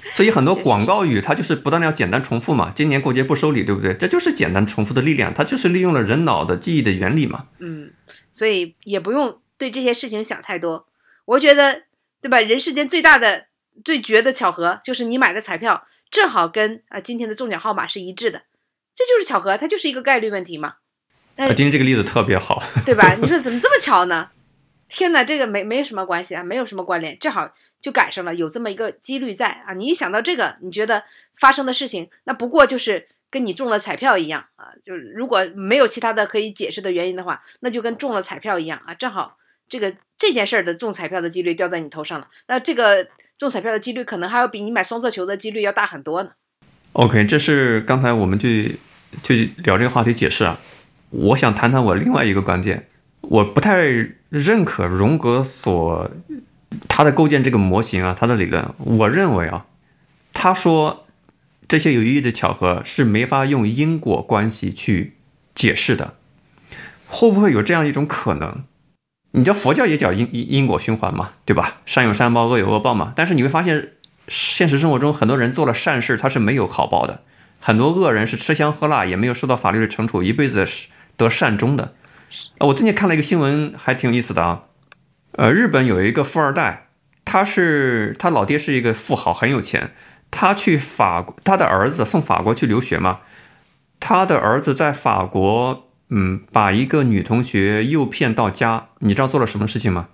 [0.14, 3.94] 所以很多广告语它就是不断的要简单重复嘛，今年过节不收礼，对不对？
[3.94, 7.46] 这就是简单重复的力量，它就是利用了人脑的记忆的原理嘛。
[7.60, 7.90] 嗯，
[8.30, 10.86] 所以也不用对这些事情想太多。
[11.24, 11.84] 我觉得，
[12.20, 12.40] 对吧？
[12.40, 13.46] 人世间最大的、
[13.82, 18.42] 最绝的巧合，就是你买的彩票正好跟啊今天的中奖号码是一致的，
[18.94, 20.74] 这就是巧合，它就是一个概率问题嘛。
[21.38, 23.14] 啊，今天这个例子特别好， 对吧？
[23.14, 24.28] 你说 怎么这么巧呢？
[24.88, 29.72] 天哪，这个没没什么关系啊，没有什么关联，正好就赶上了，有这么一个几率在啊。
[29.74, 31.04] 你一想到这个，你觉得
[31.38, 34.72] 发生的事情，那不过就是跟你中了彩票一样啊。
[34.84, 38.94] 就是如果没有其他的可以解释的原因的话，那就跟中了彩票一样啊。
[38.94, 39.36] 正好
[39.68, 43.06] 这个这件事儿的中彩票的几率掉在你头上了，那这个
[43.36, 46.30] 中彩票的几率可能还要比你买双色球的几率要大很多呢。
[46.94, 48.76] OK，这是刚才我们去
[49.22, 50.58] 去聊这个话题解释啊。
[51.10, 52.88] 我想谈谈我另外一个观点。
[53.20, 53.76] 我不太
[54.28, 56.10] 认可荣格所
[56.88, 58.64] 他的构建这个模型啊，他的理论。
[58.78, 59.66] 我认为啊，
[60.32, 61.06] 他说
[61.66, 65.14] 这些有意义的巧合是没法用因果关系去
[65.54, 66.14] 解释的。
[67.06, 68.64] 会不会有这样一种可能？
[69.32, 71.78] 你知道佛教也讲因因因果循环嘛，对吧？
[71.84, 73.12] 善有善报，恶有恶报嘛。
[73.16, 73.92] 但是你会发现，
[74.26, 77.20] 现实生活中很多人做了善事，他是没有好报的；
[77.60, 80.88] 很多恶人是吃香喝辣，也没有受到法律的惩处，一辈子是
[81.18, 81.94] 得善终的。
[82.60, 84.62] 我最近看了一个新闻，还挺有意思的啊。
[85.32, 86.88] 呃，日本有一个富二代，
[87.26, 89.92] 他是他老爹是一个富豪，很有钱。
[90.30, 93.20] 他去法国，他的儿子送法国去留学嘛。
[94.00, 100.08] 他的儿子在法国，嗯，把一个女同学诱骗到家，你知道做了什么事情吗？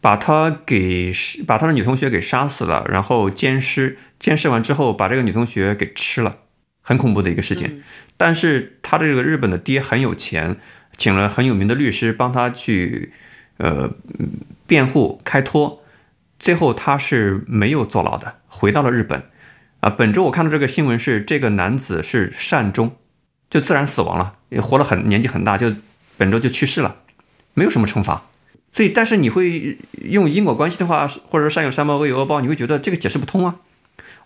[0.00, 1.12] 把他给
[1.46, 6.38] 把他的女同学给杀死了，然后奸尸，奸尸完之后把这个女同学给吃了，
[6.80, 7.82] 很恐怖的一个事情。
[8.20, 10.58] 但是他这个日本的爹很有钱。
[10.98, 13.10] 请了很有名的律师帮他去，
[13.56, 13.90] 呃，
[14.66, 15.82] 辩护开脱，
[16.38, 19.22] 最后他是没有坐牢的，回到了日本。
[19.80, 22.94] 啊，本周我看到这个新闻是这个男子是善终，
[23.48, 25.72] 就自然死亡了，也活了很年纪很大，就
[26.18, 26.96] 本周就去世了，
[27.54, 28.26] 没有什么惩罚。
[28.70, 33.56] 所以，但是你会用因果关系的话，或者说善有善报恶有恶报，你会觉得这个解释不通啊。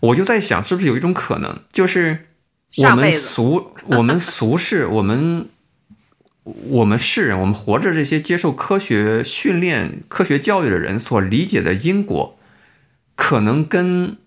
[0.01, 2.27] 我就在想，是不是有一种可能，就是
[2.77, 5.49] 我们俗我们俗世我们。
[6.45, 12.37] 我们世人，我们活着这些接受科学训练、科学教育的人所理解的因果，
[13.15, 14.17] 可能跟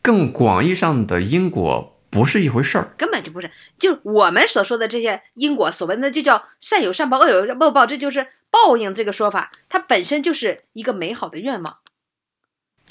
[0.00, 3.50] 更广义上的因果不是一回事儿，根本就不是。
[3.78, 11.76] 就我们所说的这些因果，所谓的就叫善有善报，恶有恶报，这就是报应这个说法，它本身就是一个美好的愿望。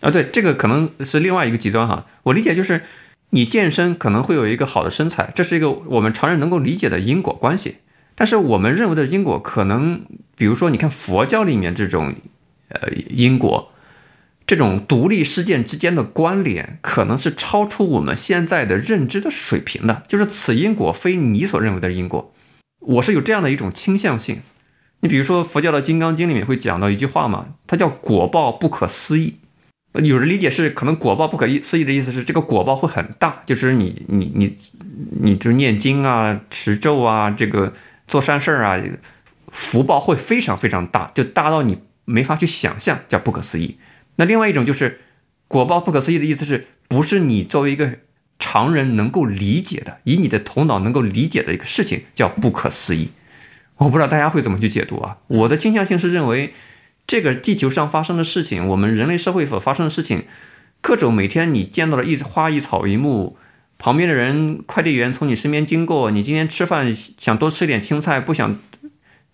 [0.01, 2.05] 啊，对，这个可能是另外一个极端哈。
[2.21, 2.83] 我理解就是，
[3.31, 7.77] 你健身可能会有一个好的身材，这是一个我们常人能够理解的因果关系。
[8.15, 10.05] 但是我们认为的因果，可能
[10.37, 12.15] 比如说，你看佛教里面这种，
[12.69, 13.73] 呃，因果，
[14.47, 20.03] 这种独立事件之间的关联，可能是超出我们现在的认知的水平的。
[20.07, 22.33] 就是此因果非你所认为的因果，
[22.79, 24.41] 我是有这样的一种倾向性。
[25.01, 29.35] 你比如说，佛教的《金刚经》里面会讲到一句话嘛，它叫果报不可思议。
[30.03, 34.57] 有人理解是，可能果报不可思议的意思是，这个果报会很大，就是你你你
[35.21, 37.73] 你就念经啊、持咒啊，这个。
[38.07, 38.79] 做善事儿啊，
[39.47, 43.77] 福报会非常非常大，就大到你没法去想象，叫不可思议。
[44.17, 45.01] 那另外一种就是
[45.47, 47.95] 果报不可思议的意思是不是你作为一个
[48.37, 53.09] 常人能够理解的，以你的头脑能够理解的一个事情叫不可思议。
[53.77, 55.17] 我不知道大家会怎么去解读啊？
[55.25, 56.53] 我的倾向性是认为，
[57.07, 60.25] 这个地球上发生的事情，我们人类社会所发生的事情，
[60.81, 63.37] 各种每天你见到的一花一草一木。
[63.77, 68.57] 旁边的人，快递员从你身边经过，你今天吃饭想多吃点青菜，不想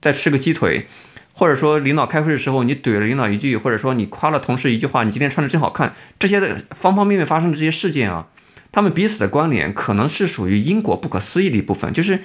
[0.02, 0.88] 再吃个鸡腿，
[1.31, 8.30] 或者说领导开会的时候你怼了领导一句，或者说你夸了同事一句话，你今天穿的真好看，这些的方方面面发生的这些事件啊，
[8.72, 12.22] 他们彼此的关联可能是属于因果不可思议的一部分，就是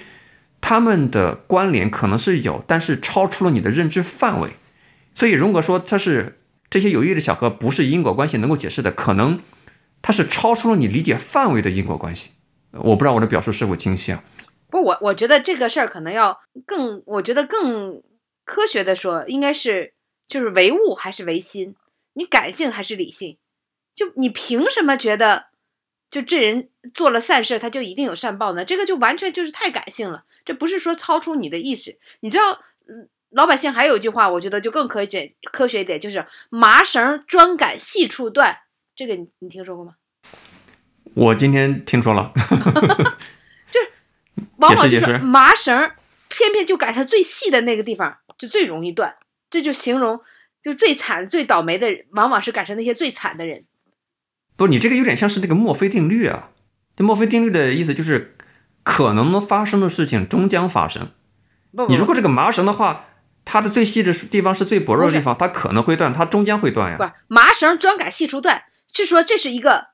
[0.63, 4.49] 他们的关联可能是有，但是超出了你的认知范围。
[5.17, 6.39] 所以荣格说，它是
[6.71, 9.41] 这些有意义的巧合不是因果关系能够解释的，可能。
[10.03, 12.31] 它是超出了你理解范围的因果关系，
[12.71, 14.23] 我不知道我的表述是否清晰啊？
[14.71, 18.05] 不，我我觉得这个事儿可能要更，我觉得更
[18.45, 19.95] 科学的说，应该是
[20.29, 21.75] 就是唯物还是唯心？
[22.13, 23.39] 你感性还是理性？
[23.97, 25.47] 就你凭什么觉得
[26.09, 28.65] 就这人做了善事，他就一定有善报呢？
[28.65, 31.99] 这个就完全就是太感性了，这不是说超出你的意识。
[32.21, 38.61] 你知道，嗯，老百姓还有一句话，我觉得就更科学科学一点，就是麻绳专赶细处断。
[38.97, 39.97] 这个你你听说过吗？
[41.13, 42.33] 我今天听说了，
[44.57, 45.91] 往往就是解释解释麻绳
[46.29, 49.17] 偏偏就赶上最细的那个地方，就最容易断。
[49.51, 50.23] 这就形容
[50.63, 53.67] 就最惨、最倒霉的人，往往是赶上那些最惨的人。
[54.57, 56.49] 不，你这个有点像是那个墨菲定律啊。
[56.97, 58.35] 这墨菲定律的意思就是，
[58.83, 61.11] 可能发生的事情终将发生。
[61.73, 63.05] 不不你如果这个麻绳的话，
[63.47, 66.99] 它的最细的地方是最薄弱的地方，它可能会断，它中间会断呀。
[66.99, 69.87] 不是麻绳专赶细处断，是说这是一个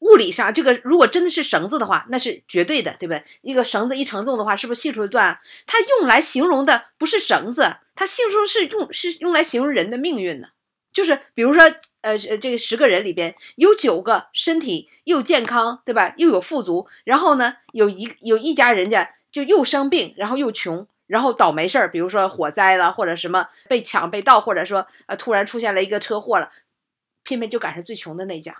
[0.00, 3.24] 物理上这个如果真的是绳子的话，那是绝对的，对不对？
[3.40, 5.40] 一个绳子一承重的话，是不是细处断？
[5.66, 10.50] 它用来形容的不是绳子，它形容是用是用来形容人的命运的。
[10.92, 11.62] 就是比如说，
[12.00, 16.14] 呃，呃这个十个人里边有九个身体又健康，对吧？
[16.16, 26.50] 又有富足，然后呢，有一有一家人家就又生病，然后又穷，然后倒霉事儿，比如说火灾了，或者什么被抢被盗，或者说呃突然出现了一个车祸了，
[27.24, 28.56] 偏偏就赶上最穷的那家，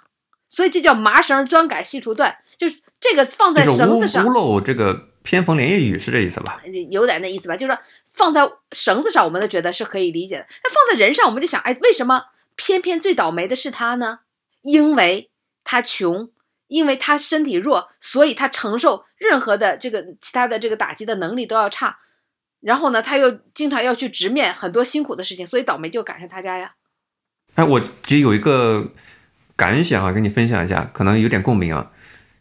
[0.48, 6.60] 所以这叫麻绳专赶细处断，就是这个放在绳子上屋，漏这个偏逢连夜雨是这意思吧？
[6.90, 7.80] 有点那意思吧，就是说
[8.12, 10.46] 放在绳子上，我们都觉得是可以理解的。
[10.64, 12.24] 那放在人上，我们就想，哎，为什么
[12.56, 14.18] 偏偏最倒霉的是他呢？
[14.62, 15.30] 因为
[15.62, 16.30] 他穷，
[16.66, 21.98] 因为他身体弱，所以他承受任何的这个其他的这个打击的能力都要差。
[22.60, 26.74] 然后呢，他又经常要去直面很多辛苦的事情，所以倒霉就赶上他家呀。
[27.54, 28.92] 哎，我只有一个
[29.56, 31.90] 感想啊，跟你分享一下，可能有点共鸣啊。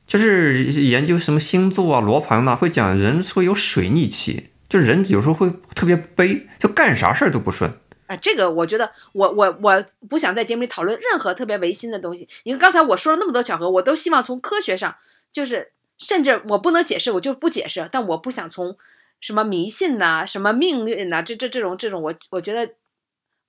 [0.05, 7.71] 就是研究什么星座啊、罗盘呐、会讲人会有水逆期，就人有时候会特别悲，就干啥事儿都不顺。
[8.07, 12.27] 啊，这个我觉得我我我不想在节目里讨论任何特别违心的东西。
[12.43, 14.95] 因为刚才我说了那么多巧合，我都希望从科学上，
[15.31, 17.87] 就是甚至我不能解释，我就不解释。
[17.91, 18.77] 但我不想从
[19.21, 22.73] 什么迷信呐、什么命运呐、这这这种这种，我我觉得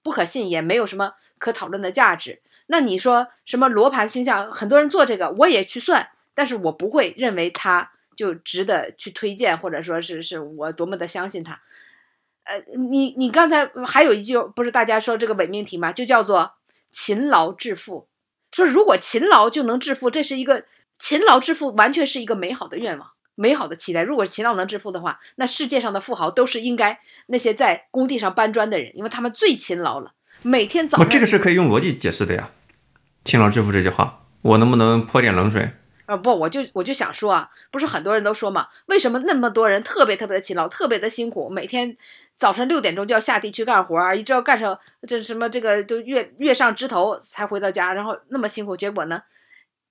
[0.02, 2.40] 不可信，也没有什么可讨论的价值。
[2.66, 11.60] 那你说什么罗盘星象，很多人做这个，我也去算，但是我不会认为它就值得去推荐，或者说是是我多么的相信它。
[12.44, 15.92] 呃，你你刚才还有一句不是大家说这个伪命题吗？
[15.92, 16.54] 就叫做
[16.92, 18.08] 勤劳致富。
[18.52, 20.64] 说如果勤劳就能致富，这是一个
[20.98, 24.02] 勤劳致富，完全是一个美好的愿望，美好的期待。
[24.02, 30.12] 如果勤劳能致富的话，那世界上的富豪都是应该那些在工地上搬砖的人，因为他们最勤劳了，
[30.42, 32.50] 每天早我上这个是可以用逻辑解释的呀。
[33.24, 35.70] 勤劳致富这句话，我能不能泼点冷水？
[36.06, 41.96] 啊不，我就我就想说啊，不是很多人都说嘛，为什么那么多人特别特别的勤劳，特别的辛苦，每天
[42.36, 49.22] 早晨六点钟就要下地去干活儿，一直要干上这什么这个都月月上枝头才回到家，然后那么辛苦，结果呢，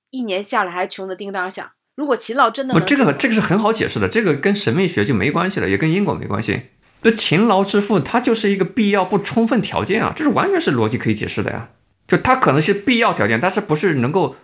[0.09, 1.71] 一年下来还穷的叮当响。
[1.99, 6.61] 如果勤劳真的不，这个这个是很好解释的，这个跟神秘学就没关系了，也跟因果没关系。
[7.03, 11.71] 这勤劳致富，它就是一个必要不充分条件啊，这是完全是逻辑可以解释的呀。
[12.07, 14.37] 就它可能是必要条件，但是不是能够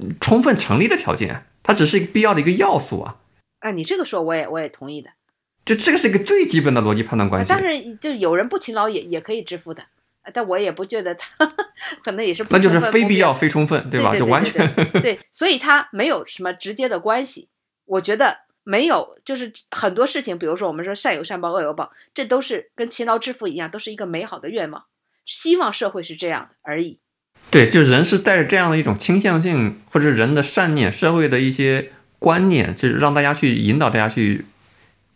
[0.00, 3.16] 嗯充分成立的条件，它只是一个必要的一个要素啊。
[3.58, 5.10] 啊，你这个说我也我也同意的。
[5.64, 7.48] 就这个是一个最基本的逻辑判断关系。
[7.52, 9.86] 但是，就是有人不勤劳也也可以致富的，啊
[10.32, 11.46] 但我也不觉得他
[12.04, 13.88] 可能也是不那就是非必要、非充分，吧？
[13.90, 17.48] 对对就完全对 所以它没有什么直接的关系。
[17.84, 24.84] 我觉得没有，就是很多事情，比如说我们说善有善报，恶有报，这都是跟勤劳致富一样，都是一个美好的愿望，
[25.26, 27.00] 希望社会是这样的而已。
[27.50, 31.90] 对，就人是带着这样的一种倾向性，或者人的善念、社会的一些
[32.20, 34.46] 观念，就是让大家去引导大家去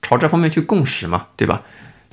[0.03, 1.63] 朝这方面去共识嘛，对吧？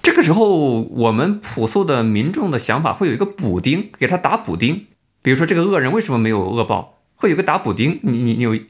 [0.03, 4.85] 这个时候，我们朴素的民众的想法会有一个补丁，给他打补丁。
[5.23, 6.99] 比如说，这个恶人为什么没有恶报？
[7.15, 8.67] 会有个打补丁，你你你有你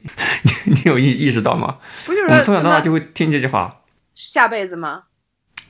[0.70, 1.78] 你有意意识到吗？
[2.06, 3.82] 不就是我们从小到大就会听这句话，
[4.14, 5.02] 下辈子吗？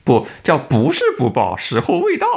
[0.03, 2.27] 不叫不是不报，时候未到，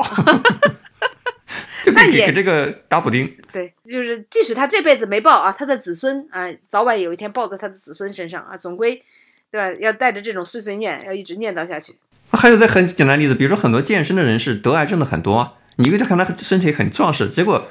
[1.85, 3.37] 就给给这个打补丁。
[3.53, 9.03] 对，就是即使他这辈子没报啊，他的子孙啊，早晚有一天报在他的子孙身上啊，总归，
[9.51, 9.79] 对吧？
[9.81, 11.97] 要带着这种碎碎念，要一直念叨下去。
[12.31, 17.69] 还有再很简单的例子，比如说很多健身的人士得癌症的很多，你以为他看他身体很壮实，结果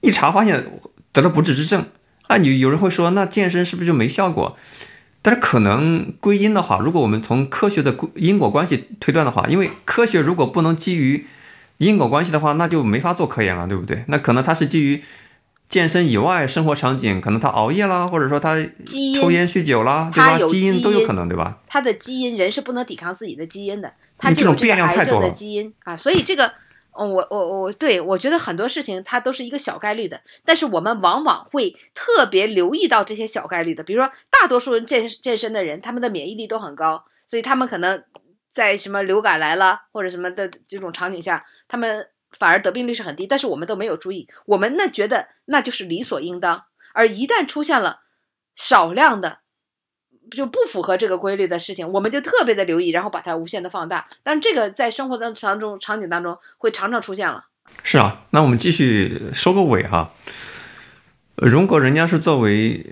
[0.00, 0.64] 一查发现
[1.12, 1.86] 得了不治之症
[2.28, 2.38] 啊。
[2.38, 4.56] 你有人会说，那健身是不是就没效果？
[5.20, 11.26] 但是可能归因的话，如果我们从科学的因果关系推断的话，因为科学如果不能基于
[11.78, 14.04] 因果关系的话，那就没法做科研了，对不对？
[14.08, 15.00] 那可能它是基于
[15.72, 18.56] 健身以外生活场景，可能他熬夜啦，或者说他
[19.18, 20.32] 抽烟酗酒啦，对吧？
[20.32, 21.60] 他有基因都有可能，对吧？
[21.66, 26.52] 他的基因，人是不能抵抗自己的基因的，他这种变量太多了基因啊，所以这个，
[26.92, 38.04] 嗯我我我对我觉得很多事情它都是一个小概率的，但是我们往往会特别留意到这些小概率的，比如说大多数人健健身的人，他们的免疫力都很高，所以他们可能
[38.52, 42.08] 在什么流感来了或者什么的这种场景下，他们
[42.38, 46.64] 反而得病率是很低，但是我们都没有注意，我们那觉得那就是理所应当，
[46.94, 48.00] 而一旦出现了
[48.56, 49.38] 少量的
[50.30, 54.06] 就不符合这个规律的事情，我们就特别的留意，然后把它无限的放大。
[54.22, 57.46] 但这个在生活当当中场景当中会常常出现了。
[57.82, 60.12] 是啊，那我们继续收个尾哈。
[61.36, 62.84] 荣格人家是作为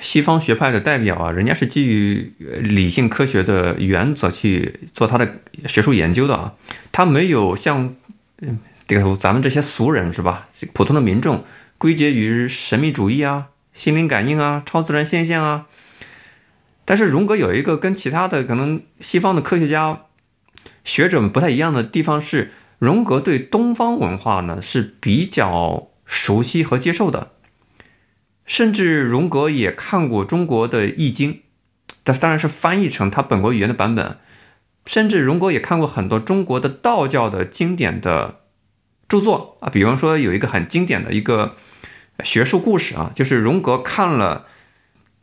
[0.00, 5.36] 西方学派的代表啊，人家是基于理性科学的原则去做他的
[5.66, 6.54] 学术研究的啊，
[6.92, 7.94] 他没有像
[8.42, 11.44] 嗯这个咱们这些俗人是吧，普通的民众
[11.76, 15.66] 归结于神秘主义啊、心灵感应啊、超自然现象啊。
[16.84, 20.02] 但是荣格有一个跟其他的可能西方的科学家
[20.84, 27.32] 学者们不太一样的地方是，荣格对东方文化呢是比较熟悉和接受的。
[28.44, 31.34] 甚至荣格也看过中国的《易经》，
[32.04, 34.18] 但当然是翻译成他本国语言的版本。
[34.86, 38.42] 甚至荣格也看过很多中国的道教的经典的
[39.08, 41.54] 著作啊，比方说有一个很经典的一个
[42.22, 44.46] 学术故事啊，就是荣格看了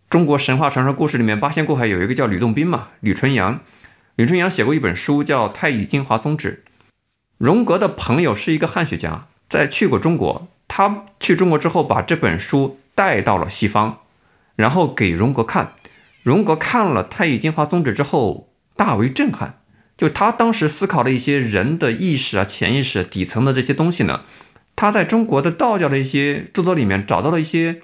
[0.10, 3.60] 中国神话传说故事里面八仙过海有一个叫吕洞宾嘛，吕纯阳。
[4.15, 6.64] 吕纯阳写过一本书叫《太乙金华宗旨》。
[7.38, 12.80] 荣格的朋友是一个汉学家，在去过中国，他去中国之后把这本书。
[12.95, 14.01] 带到了西方，
[14.55, 15.73] 然后给荣格看。
[16.22, 19.62] 荣格看了《太乙金华宗旨》之后，大为震撼。
[19.95, 24.21] 就他当时思考的一些人的意识啊、潜意识底层的这些东西呢，
[24.75, 27.81] 他在中国的道教的一些著作里面找到了一些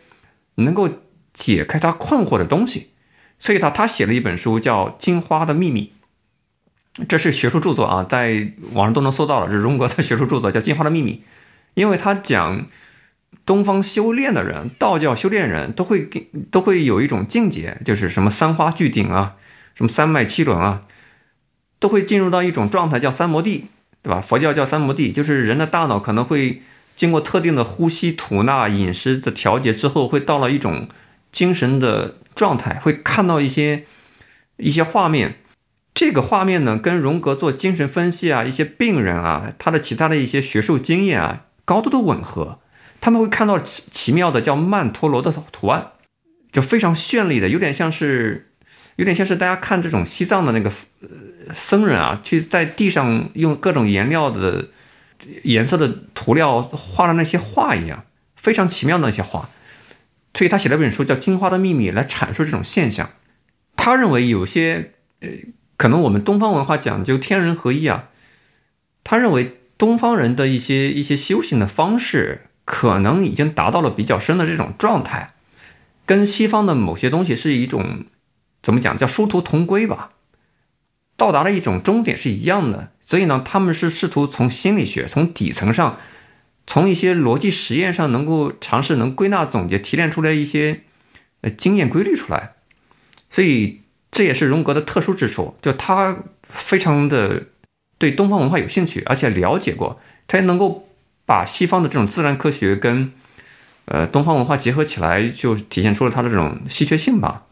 [0.56, 0.90] 能够
[1.34, 2.90] 解开他困惑的东西。
[3.38, 5.94] 所以他他写了一本书叫《金花的秘密》，
[7.08, 9.48] 这是学术著作啊，在网上都能搜到了。
[9.48, 11.14] 这是荣格的学术著作，叫《金花的秘密》，
[11.74, 12.68] 因为他讲。
[13.46, 19.38] 东方修炼的人，道教修炼人都会给都会有一种境界，就是什么三花聚顶啊，
[19.74, 20.84] 什么三脉七轮啊，
[21.80, 23.66] 都会进入到一种状态，叫三摩地，
[24.02, 24.22] 对吧？
[24.22, 26.62] 佛教叫三摩地，就是人的大脑可能会
[26.96, 30.88] 经过特定的呼吸、吐纳、饮食的调节之后，会到了一种
[31.32, 33.86] 精神的状态，会看到一些
[34.58, 35.36] 一些画面。
[35.94, 42.60] 这个画面呢，跟荣格做精神分析啊，一些病人啊，他的其他的一些学术经验啊，高度的吻合。
[43.02, 45.92] 他们会看到奇奇妙的叫曼陀罗的图案，
[46.52, 48.52] 就非常绚丽的，有点像是，
[48.98, 50.70] 有点像是大家看这种西藏的那个
[51.54, 54.70] 僧人啊，去在地上用各种颜料的
[55.44, 58.06] 颜色的涂料画的那些画一样，
[58.36, 59.50] 非常奇妙的那些画。
[60.34, 63.10] 所以他写了本书叫《金花的秘密》来阐述这种现象。
[63.76, 65.30] 他认为有些呃，
[65.78, 68.10] 可能我们东方文化讲究天人合一啊，
[69.04, 72.46] 他认为东方人的一些一些修行的方式。
[72.72, 75.30] 可能已经达到了比较深的这种状态，
[76.06, 78.06] 跟西方的某些东西是一种
[78.62, 80.12] 怎么讲叫殊途同归吧，
[81.20, 82.92] 到达了一种终点是一样的。
[83.02, 86.00] 所以呢，他们是试图从心理学、从底层上、
[86.66, 90.82] 从一些逻辑实验上，能够尝试能归纳总结、提炼出来一些
[91.42, 92.54] 呃经验规律出来。
[93.30, 97.44] 所以这也是荣格的特殊之处，就他非常的
[98.00, 100.88] 对东方文化有兴趣，而且了解过，他也能够。
[101.30, 103.14] 把西方的这种自然科学跟，
[103.86, 107.46] 呃，东方文化结合起来，就体现出了他的这种稀缺性吧。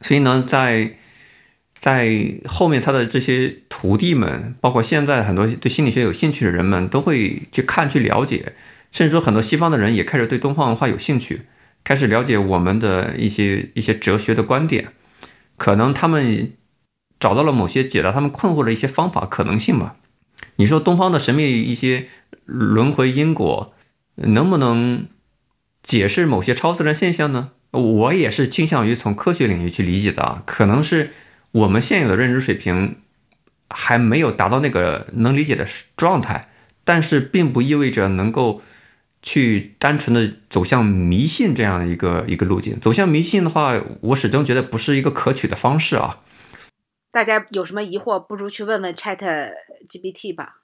[0.00, 0.96] 所以呢，在
[1.80, 8.52] 在后面他的这些徒弟们，包括现在很多对心理学有兴趣的人们，都会去看、去了解，
[8.92, 11.46] 甚至说很多西方的人也开始对东方文化有兴趣，
[11.82, 14.92] 开始了解我们的一些一些哲学的观点，
[15.56, 16.52] 可能他们
[17.18, 19.96] 找到了某些解答他们困惑的一些方法可能性吧。
[20.56, 22.06] 你说东方的神秘一些。
[22.52, 23.74] 轮回因果
[24.16, 25.06] 能不能
[25.84, 27.50] 解释某些超自然现象呢？
[27.70, 30.42] 我也是倾向于从科学领域去理解的啊。
[30.46, 31.12] 可能是
[31.52, 32.96] 我们现有的认知水平
[33.68, 35.66] 还没有达到那个能理解的
[35.96, 36.48] 状态，
[36.84, 38.62] 但是并不意味着能够
[39.22, 42.78] 去单纯的走向迷信这样的一个一个路径。
[42.80, 46.20] 走向迷信的话，我始终觉得不是一个可取的方式啊。
[47.12, 49.18] 大家有什么疑惑，不如去问问 Chat
[49.88, 50.58] GPT 吧。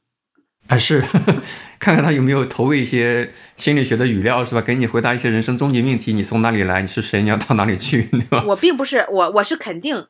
[0.68, 1.00] 哎，是，
[1.78, 4.60] 看看他有没有投喂一些心理学的语料，是吧？
[4.60, 6.80] 给你回答一些人生终极命题：你从哪里来？
[6.82, 7.22] 你是谁？
[7.22, 8.04] 你要到哪里去？
[8.04, 8.44] 对吧？
[8.46, 10.06] 我并不是我，我是肯定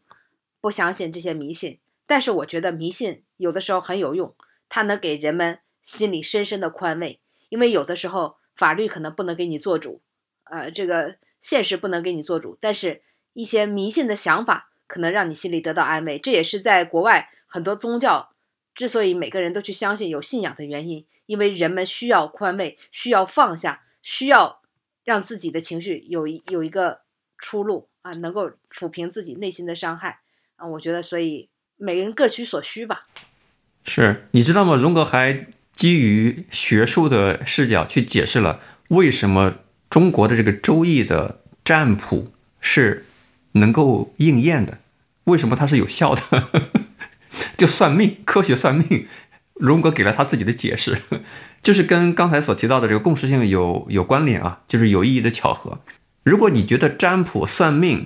[0.66, 1.78] 不相信这些迷信，
[2.08, 4.34] 但是我觉得迷信有的时候很有用，
[4.68, 7.20] 它能给人们心里深深的宽慰。
[7.50, 10.00] 因为有的时候法律可能不能给你做主，
[10.42, 16.18] 呃，这个现实不能给你做主，但是一些迷信的想法可能让你心里得到安慰。
[16.18, 18.32] 这也是在国外很多宗教。
[18.74, 24.60] 之所以每个人都去相信有信仰的原因，因为人们需要宽慰，需要放下，需要
[25.04, 27.02] 让自己的情绪有一有一个
[27.38, 30.22] 出路啊，能够抚平自己内心的伤害
[30.56, 30.66] 啊。
[30.66, 33.04] 我觉得，所以每个人各取所需吧。
[33.84, 34.76] 是你知道吗？
[34.76, 39.56] 荣格还基于学术的视角去解释了为什么
[39.88, 42.32] 中国的这个《周易》的占卜。
[42.58, 43.04] 是
[43.52, 44.78] 能够应验的？
[45.24, 46.42] 为什么它是有效的？
[47.56, 49.06] 就算命，科学算命，
[49.54, 51.00] 荣格给了他自己的解释，
[51.62, 55.78] 就是跟刚才所提到的这个共识性有有关联啊，就是有意义的巧合。
[56.24, 58.04] 如果你觉得占卜算命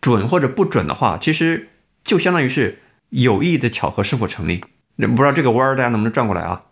[0.00, 1.68] 准或者不准的话，其实
[2.04, 2.80] 就相当于是
[3.10, 4.64] 有意义的巧合是否成立？
[4.96, 6.62] 不知道这个弯儿大家能不能转过来啊？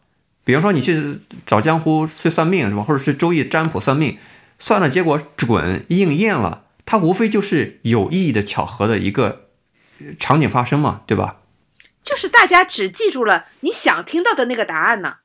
[0.45, 2.83] 比方说你去找江湖去算命是吧？
[2.83, 4.19] 或者是周易占卜算命，
[4.59, 9.47] 算了结果准应验了，它无非就是有意义的巧合的一个
[10.19, 11.37] 场景发生嘛，对吧？
[12.03, 15.17] 就是大家只记住了你想听到的那个答案呢，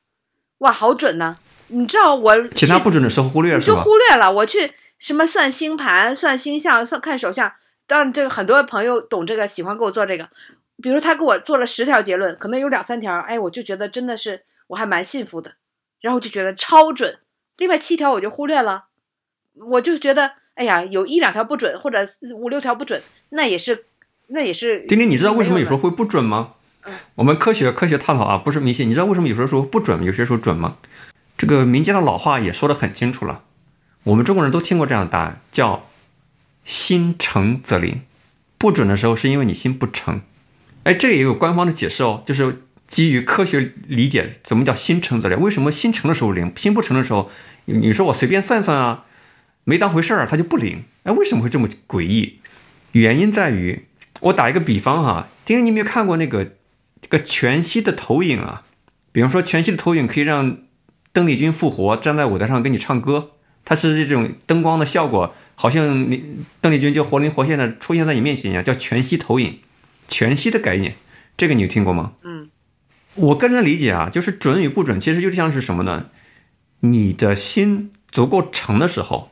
[0.58, 1.36] 哇，好准呢！
[1.68, 3.76] 你知道我其他不准的时候忽略是吧？
[3.76, 4.30] 就忽略了。
[4.30, 7.52] 我去什么算星盘、算星象、算看手相，
[7.92, 10.26] 当然这个很多朋友懂这个，喜欢给我做这个。
[10.82, 14.44] 比如他给我做了十条结论，可能有两三条，哎，我就觉得真的是。
[14.68, 15.52] 我还蛮幸福的，
[16.00, 17.18] 然后就觉得超准，
[17.58, 18.84] 另外七条我就忽略了，
[19.52, 21.98] 我就觉得，哎呀，有一两条不准，或者
[22.34, 23.84] 五六条不准，那也是，
[24.28, 24.80] 那也是。
[24.86, 26.54] 丁丁，你知道为什么有时候会不准吗？
[27.16, 28.88] 我们科学科学探讨啊，不是迷信。
[28.88, 30.78] 你知道为什么有时候说不准，有些时候准吗？
[31.36, 33.42] 这个民间的老话也说得很清楚了，
[34.04, 35.84] 我们中国人都听过这样的答案，叫
[36.64, 38.02] 心诚则灵。
[38.58, 40.20] 不准的时候是因为你心不诚。
[40.84, 42.62] 哎，这也有官方的解释哦，就是。
[42.88, 45.40] 基于科学理解，怎么叫心诚则灵？
[45.40, 47.30] 为什么心诚的时候灵，心不诚的时候，
[47.64, 49.06] 你说我随便算算啊，
[49.64, 50.84] 没当回事儿，它就不灵？
[51.04, 52.40] 哎，为什么会这么诡异？
[52.90, 53.86] 原因在于，
[54.20, 56.44] 我打一个比方哈，丁丁，你有没有看过那个
[57.00, 58.64] 这个全息的投影啊？
[59.10, 60.58] 比方说，全息的投影可以让
[61.14, 63.30] 邓丽君复活，站在舞台上给你唱歌，
[63.64, 66.24] 它是这种灯光的效果，好像你
[66.60, 69.60] 邓丽君就活灵活现的出现在你面前一样，叫全息投影。
[70.08, 70.94] 全息的概念，
[71.36, 72.14] 这个你有听过吗？
[72.24, 72.50] 嗯。
[73.14, 76.06] 我个人的理解啊，就是准与不准，其实就像是什么呢？
[76.80, 79.30] 你的心足够诚的时候，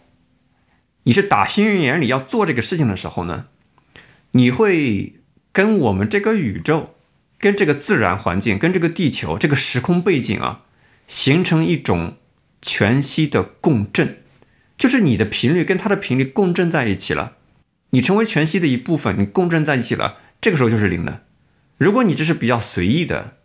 [1.02, 3.46] 你是打心眼里要做这个事情的时候呢，
[4.30, 5.14] 你会
[5.50, 6.94] 跟我们这个宇宙、
[7.40, 10.60] 跟这个自然环境、跟这个地球这个时空背景啊，
[11.08, 12.16] 形成一种
[12.62, 14.22] 全息的共振，
[14.80, 17.34] 就是你的频率跟它的频率共振在一起了，
[17.90, 21.24] 你成为全息的一部分，你共振在一起了，这个时候就是零的。
[21.76, 23.36] 如果你这是比较随意的。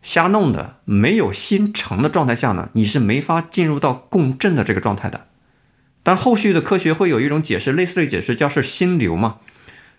[0.00, 5.26] 瞎弄的，没有心诚的状态下呢，你是没法进入到共振的这个状态的。
[6.02, 9.36] 但后续的科学会有一种解释，类似的解释叫是心流嘛。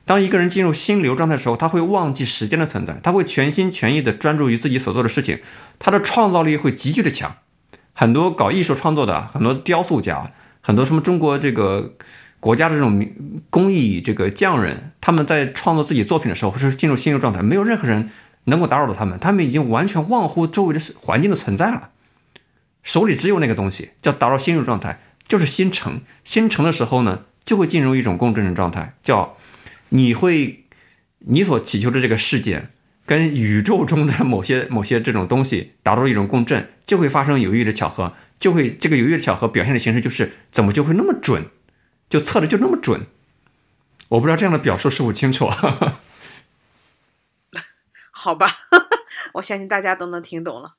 [0.05, 5.39] 当一个人进入心流状态的时候，他会忘记时间的存在，他会全心全意的专注于自己所做的事情，
[5.77, 7.35] 他的创造力会急剧的强。
[8.01, 11.93] 很多搞艺术创作的，很多雕塑家，很多什么中国这个
[12.39, 13.07] 国家的这种
[13.51, 18.09] 工艺这个匠人，他们在创作自己作品的时候，是进入心流状态，没有任何人。
[18.45, 21.91] 能够打扰到他们，他们已经完全忘乎周围的环境的存在了，
[22.81, 26.01] 手里只有那个东西，叫打扰心流状态，就是心诚。
[26.23, 29.37] 心诚的时候呢，就会进入一种共振的状态，叫
[29.89, 30.63] 你会
[31.19, 32.71] 你所祈求的这个事件
[33.05, 41.45] 跟宇宙中的某些 某些这种东西达到一种共振，就会发生有意的巧合，就会这个有意的巧合表现的形式就是怎么就会那么准，
[42.09, 43.07] 就测的就那么准。
[44.09, 45.49] 我不知道这样的表述是否清楚。
[48.11, 48.47] 好吧，
[49.35, 50.75] 我相信大家都能听懂了。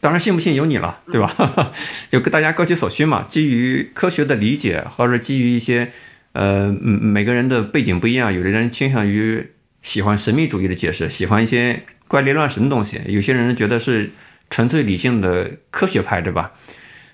[0.00, 1.72] 当然，信不信由你了，对吧？
[2.10, 3.22] 就跟大家各取所需嘛。
[3.22, 5.92] 基于科学的理解，或者基于一些
[6.32, 9.52] 呃，每个人的背景不一样，有的人倾向于
[9.82, 14.10] 喜欢神秘主义的解释，喜欢一些怪力乱神的东西；有些人觉得是
[14.48, 16.52] 纯粹理性的科学派，对吧？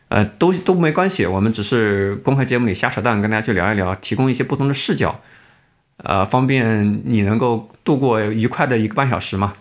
[0.08, 5.20] 呃，都都没关系，我们只是公开节目里瞎扯淡，跟大家去聊一聊，提供一些不同的视角。
[5.98, 9.54] 呃，方便你能够度过愉快的一个半小时嘛？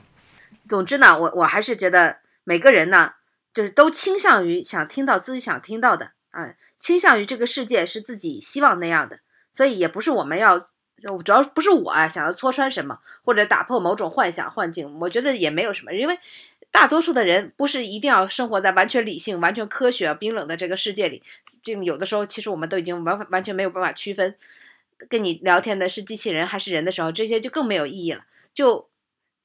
[0.67, 3.13] 总之呢，我我还是觉得每个人呢，
[3.53, 9.19] 就是都倾向于想听到自己想听到的啊，倾向于这个世界是自己希望那样的，
[9.51, 10.69] 所以也不是我们要，
[11.01, 16.17] 就主要不是我啊想要戳穿什么或者打破某种幻想幻境，我觉得也没有什么，因为
[16.71, 21.23] 大多数的人不是一定要生活在完全理性、完全科学、冰冷的这个世界里，
[21.63, 24.35] 这有的时候其实我们都已经完完全没有办法区分。
[25.09, 28.25] 跟你聊天的是机器人还是人的时候，这些就更没有意义了。
[28.55, 28.89] 就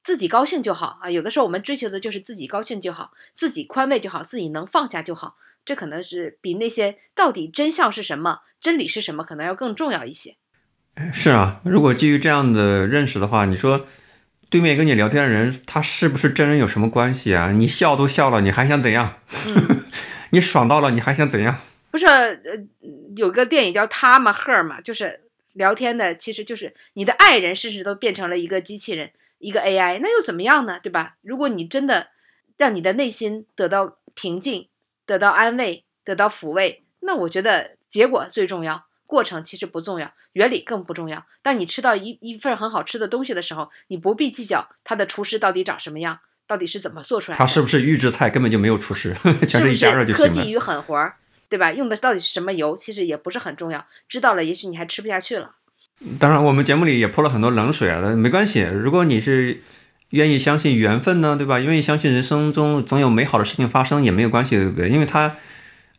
[0.03, 1.11] 自己高兴就好啊！
[1.11, 5.37] 有的时候我们追求的就是自己高兴就好，自己宽慰就好，自己能放下就好。
[5.63, 10.35] 这可能是比那些到底真相是什么、真理是什么，可能要更重要一些。
[11.13, 13.85] 是啊，如果基于这样的认识的话，你说
[14.49, 17.51] 对面跟你聊天的人，他是不是真人有什么关系啊？
[17.51, 19.15] 你笑都笑了，你还想怎样？
[20.31, 21.57] 你爽到了，你还想怎样？
[21.91, 22.41] 不是，呃，
[23.15, 25.21] 有个电影叫《他嘛赫嘛》，就是。
[25.55, 30.79] 聊天的其实就是你的爱人，甚至都变成了一个机器人，一个 AI，那又怎么样呢？
[30.81, 31.13] 对吧？
[31.21, 32.07] 如果你真的
[32.57, 34.67] 让你的内心得到平静、
[35.05, 41.27] 得到安慰、得到抚慰，那我觉得结果最重要，过程其实不重要，原理更不重要。
[41.43, 46.17] 当你吃到一一份很好吃的东西的时候，你不必计较它的厨师到底长什么样，
[46.47, 47.37] 到底是怎么做出来的。
[47.37, 49.15] 它是不是预制菜，根本就没有厨师，
[49.47, 50.31] 全是一加热就行了。
[50.31, 51.13] 科技与狠活儿，
[51.47, 51.71] 对吧？
[51.71, 53.85] 用的到底是什么油，其实也不是很重要。
[54.09, 55.51] 知道了，也许你还吃不下去了。
[56.19, 58.61] 当然，我们节目里也泼了很多冷水啊，没关系。
[58.61, 59.61] 如果你是
[60.09, 61.59] 愿意相信缘分呢，对吧？
[61.59, 64.89] 愿意相信人生中总有美好的事情发生，也没有关系，对不对？
[64.89, 65.35] 因为它，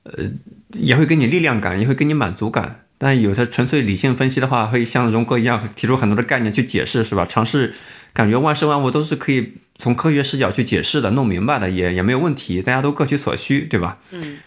[0.03, 0.25] 呃，
[0.73, 2.84] 也会给你力量感，也会给你满足感。
[3.05, 7.27] 但有的纯粹理性分析的话，会像荣格一样提出很多的概念去解释，是吧？
[7.27, 7.75] 尝试
[8.15, 12.63] 感觉万事万物都是可以从科学视角去解释的，弄明白的，也也没有问题。
[12.63, 13.99] 大家都各取所需，对吧？
[14.13, 14.39] 嗯。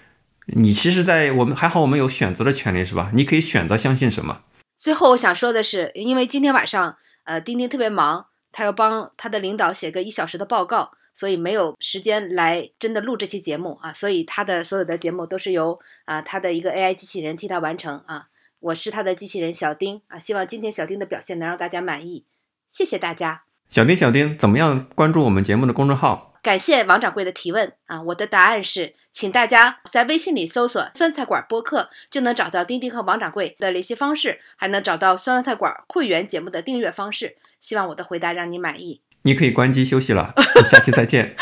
[0.48, 3.12] 你其实，在我们还好，我们有选择的权利，是吧？
[3.14, 4.42] 你可以选择相信什么。
[4.80, 13.94] 最后我想说的是，因为今天晚上，呃，丁丁特别忙，他要帮他的领导写个一小时的报告，所以没有时间来真的录这期节目啊。
[13.94, 18.26] 所以他的所有的节目都是由啊他的一个 AI 机器人替他完成啊。
[18.60, 22.26] 我是他的机器人小丁啊，希望今天小丁的表现能让大家满意，
[22.70, 23.44] 谢谢大家。
[23.70, 24.88] 小丁，小丁，怎么样？
[24.96, 26.34] 关注我们节目的公众号。
[26.42, 28.02] 感谢王掌柜的提问啊！
[28.04, 37.36] 我的答案是，请大家在微信里搜索“酸菜馆播客”，就能找到丁丁和王掌柜的联系方式，还能找到酸菜馆会员节目的订阅方式。
[37.60, 39.02] 希望我的回答让你满意。
[39.24, 40.34] 你可以关机休息了，
[40.72, 41.36] 下期再见，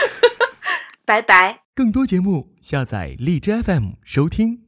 [1.06, 1.62] 拜拜。
[1.76, 4.65] 更多节目下载荔枝 FM 收听。